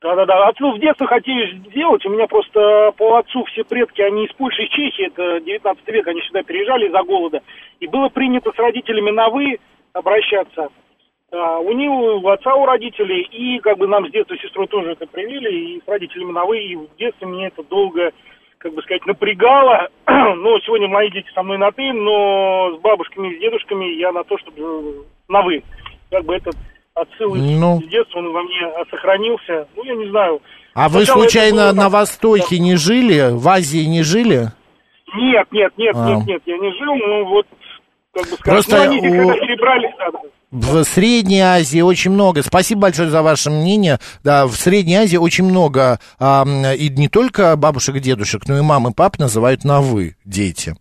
Да-да-да. 0.01 0.47
Отцу 0.47 0.71
в 0.71 0.79
детстве 0.79 1.05
хотели 1.05 1.57
сделать. 1.69 2.03
У 2.05 2.09
меня 2.09 2.25
просто 2.25 2.91
по 2.97 3.17
отцу 3.17 3.43
все 3.45 3.63
предки, 3.63 4.01
они 4.01 4.25
из 4.25 4.33
Польши, 4.33 4.63
из 4.63 4.69
Чехии. 4.69 5.05
Это 5.05 5.39
19 5.39 5.87
век, 5.89 6.07
они 6.07 6.21
сюда 6.21 6.41
переезжали 6.41 6.87
из-за 6.87 7.03
голода. 7.03 7.41
И 7.79 7.87
было 7.87 8.09
принято 8.09 8.51
с 8.51 8.57
родителями 8.57 9.11
на 9.11 9.29
«вы» 9.29 9.59
обращаться. 9.93 10.69
А, 11.31 11.59
у 11.59 11.71
него, 11.71 12.17
у 12.17 12.27
отца, 12.29 12.55
у 12.55 12.65
родителей. 12.65 13.21
И 13.31 13.59
как 13.59 13.77
бы 13.77 13.87
нам 13.87 14.07
с 14.07 14.11
детства 14.11 14.35
с 14.35 14.41
сестрой 14.41 14.67
тоже 14.67 14.93
это 14.93 15.05
привили. 15.05 15.51
И 15.51 15.81
с 15.85 15.87
родителями 15.87 16.31
на 16.31 16.45
«вы». 16.45 16.59
И 16.63 16.75
в 16.75 16.95
детстве 16.97 17.27
мне 17.27 17.47
это 17.47 17.61
долго, 17.63 18.11
как 18.57 18.73
бы 18.73 18.81
сказать, 18.81 19.05
напрягало. 19.05 19.89
но 20.07 20.59
сегодня 20.61 20.87
мои 20.87 21.11
дети 21.11 21.29
со 21.35 21.43
мной 21.43 21.59
на 21.59 21.71
«ты», 21.71 21.93
но 21.93 22.75
с 22.75 22.81
бабушками 22.81 23.35
с 23.35 23.39
дедушками 23.39 23.85
я 23.99 24.11
на 24.11 24.23
то, 24.23 24.35
чтобы 24.39 24.57
э, 24.57 24.93
на 25.27 25.43
«вы». 25.43 25.61
Как 26.09 26.25
бы 26.25 26.35
этот 26.35 26.55
отсыл 26.95 27.35
Ну. 27.35 27.81
детства, 27.83 28.19
он 28.19 28.31
во 28.31 28.41
мне 28.43 28.65
а, 28.65 28.83
сохранился. 28.89 29.67
Ну, 29.75 29.83
я 29.83 29.95
не 29.95 30.09
знаю. 30.09 30.41
А 30.73 30.89
вы 30.89 30.99
Сначала 31.05 31.23
это 31.23 31.31
случайно 31.31 31.63
было 31.67 31.71
на. 31.83 31.89
Востоке 31.89 32.59
не 32.59 32.75
жили? 32.75 33.29
В 33.31 33.47
Азии 33.49 33.85
не 33.85 34.03
жили? 34.03 34.51
Нет, 35.15 35.47
нет, 35.51 35.73
нет, 35.77 35.95
А. 35.95 36.09
нет, 36.09 36.27
нет, 36.27 36.41
я 36.45 36.57
не 36.57 36.71
жил, 36.71 36.95
ну 36.95 37.25
вот, 37.25 37.45
как 38.13 38.23
бы 38.29 38.37
сказать, 38.37 38.43
Просто 38.45 38.77
ну, 38.77 38.83
они 38.83 38.97
у- 38.99 39.01
когда 39.27 39.33
перебрали, 39.33 39.93
да, 39.99 40.19
В 40.51 40.83
Средней 40.85 41.41
Азии 41.41 41.81
очень 41.81 42.11
много. 42.11 42.41
Спасибо 42.43 42.81
большое 42.83 43.09
за 43.09 43.21
ваше 43.21 43.49
мнение. 43.49 43.99
Да, 44.23 44.45
в 44.47 44.53
Средней 44.55 44.95
Азии 44.95 45.17
очень 45.17 45.43
много 45.45 45.99
а, 46.19 46.45
и 46.77 46.89
не 46.89 47.09
только 47.09 47.55
бабушек 47.57 47.95
и 47.97 47.99
дедушек, 47.99 48.43
но 48.47 48.57
и 48.57 48.61
мам 48.61 48.87
и 48.87 48.93
пап 48.93 49.17
называют 49.19 49.63
на 49.65 49.81
вы 49.81 50.15
дети. 50.23 50.75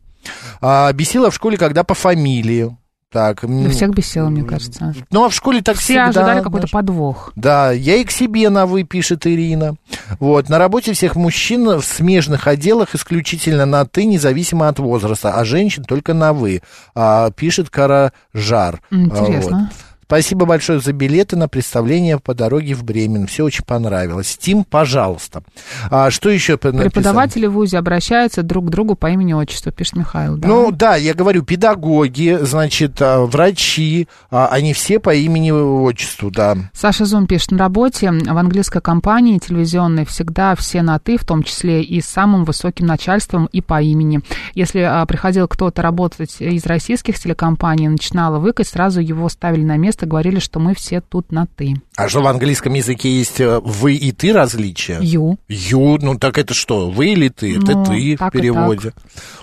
А, 0.60 0.92
бесило 0.92 1.30
в 1.30 1.34
школе, 1.34 1.56
когда 1.56 1.82
по 1.82 1.94
фамилии. 1.94 2.76
Так, 3.12 3.40
Да 3.42 3.70
всех 3.70 3.90
бесило, 3.90 4.28
мне 4.28 4.44
кажется. 4.44 4.94
ну 5.10 5.24
а 5.24 5.28
в 5.28 5.34
школе 5.34 5.62
так 5.62 5.76
Все 5.76 5.84
всегда, 5.84 6.04
ожидали 6.06 6.42
какой-то 6.42 6.68
подвох. 6.68 7.32
Да, 7.34 7.72
я 7.72 7.96
и 7.96 8.04
к 8.04 8.10
себе 8.12 8.48
на 8.50 8.66
«вы», 8.66 8.84
пишет 8.84 9.26
Ирина. 9.26 9.74
Вот, 10.20 10.48
на 10.48 10.58
работе 10.58 10.92
всех 10.92 11.16
мужчин 11.16 11.80
в 11.80 11.82
смежных 11.82 12.46
отделах 12.46 12.94
исключительно 12.94 13.66
на 13.66 13.84
«ты», 13.84 14.04
независимо 14.04 14.68
от 14.68 14.78
возраста, 14.78 15.34
а 15.34 15.44
женщин 15.44 15.82
только 15.82 16.14
на 16.14 16.32
«вы», 16.32 16.62
а, 16.94 17.32
пишет 17.32 17.68
Каражар. 17.68 18.80
Интересно. 18.92 19.70
Вот. 19.72 19.89
Спасибо 20.10 20.44
большое 20.44 20.80
за 20.80 20.92
билеты 20.92 21.36
на 21.36 21.46
представление 21.46 22.18
по 22.18 22.34
дороге 22.34 22.74
в 22.74 22.82
Бремен. 22.82 23.28
Все 23.28 23.44
очень 23.44 23.62
понравилось. 23.64 24.36
Тим, 24.36 24.64
пожалуйста. 24.64 25.44
А, 25.88 26.10
что 26.10 26.30
еще 26.30 26.54
написали? 26.54 26.88
Преподаватели 26.88 27.46
в 27.46 27.52
ВУЗе 27.52 27.78
обращаются 27.78 28.42
друг 28.42 28.66
к 28.66 28.70
другу 28.70 28.96
по 28.96 29.08
имени 29.08 29.34
отчеству, 29.34 29.70
пишет 29.70 29.94
Михаил. 29.94 30.36
Да? 30.36 30.48
Ну 30.48 30.72
да, 30.72 30.96
я 30.96 31.14
говорю, 31.14 31.44
педагоги, 31.44 32.36
значит, 32.42 33.00
а, 33.00 33.24
врачи, 33.24 34.08
а, 34.32 34.48
они 34.48 34.72
все 34.72 34.98
по 34.98 35.14
имени 35.14 35.52
отчеству, 35.52 36.32
да. 36.32 36.56
Саша 36.74 37.04
Зум 37.04 37.28
пишет, 37.28 37.52
на 37.52 37.58
работе 37.58 38.10
в 38.10 38.36
английской 38.36 38.80
компании 38.80 39.38
телевизионной 39.38 40.06
всегда 40.06 40.56
все 40.56 40.82
на 40.82 40.98
«ты», 40.98 41.18
в 41.18 41.24
том 41.24 41.44
числе 41.44 41.84
и 41.84 42.00
с 42.00 42.06
самым 42.06 42.42
высоким 42.42 42.84
начальством 42.86 43.46
и 43.52 43.60
по 43.60 43.80
имени. 43.80 44.22
Если 44.56 44.80
а, 44.80 45.06
приходил 45.06 45.46
кто-то 45.46 45.82
работать 45.82 46.40
из 46.40 46.66
российских 46.66 47.16
телекомпаний, 47.16 47.86
начинало 47.86 48.40
выкать, 48.40 48.66
сразу 48.66 49.00
его 49.00 49.28
ставили 49.28 49.62
на 49.62 49.76
место, 49.76 49.99
говорили, 50.06 50.38
что 50.38 50.60
мы 50.60 50.74
все 50.74 51.00
тут 51.00 51.32
на 51.32 51.46
«ты». 51.46 51.74
А 51.96 52.08
что 52.08 52.22
в 52.22 52.26
английском 52.26 52.74
языке 52.74 53.10
есть 53.10 53.40
э, 53.40 53.60
вы 53.60 53.94
и 53.94 54.12
ты 54.12 54.32
различия? 54.32 54.98
Ю. 55.00 55.38
Ю, 55.48 55.98
ну 56.00 56.18
так 56.18 56.38
это 56.38 56.54
что, 56.54 56.90
вы 56.90 57.08
или 57.08 57.28
ты? 57.28 57.56
Это 57.56 57.72
Ну, 57.72 57.84
ты 57.84 58.16
в 58.16 58.30
переводе. 58.30 58.92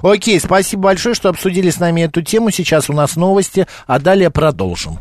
Окей, 0.01 0.39
спасибо 0.39 0.83
большое, 0.83 1.15
что 1.15 1.29
обсудили 1.29 1.69
с 1.69 1.79
нами 1.79 2.01
эту 2.01 2.21
тему. 2.21 2.51
Сейчас 2.51 2.89
у 2.89 2.93
нас 2.93 3.15
новости, 3.15 3.67
а 3.85 3.99
далее 3.99 4.29
продолжим. 4.29 4.99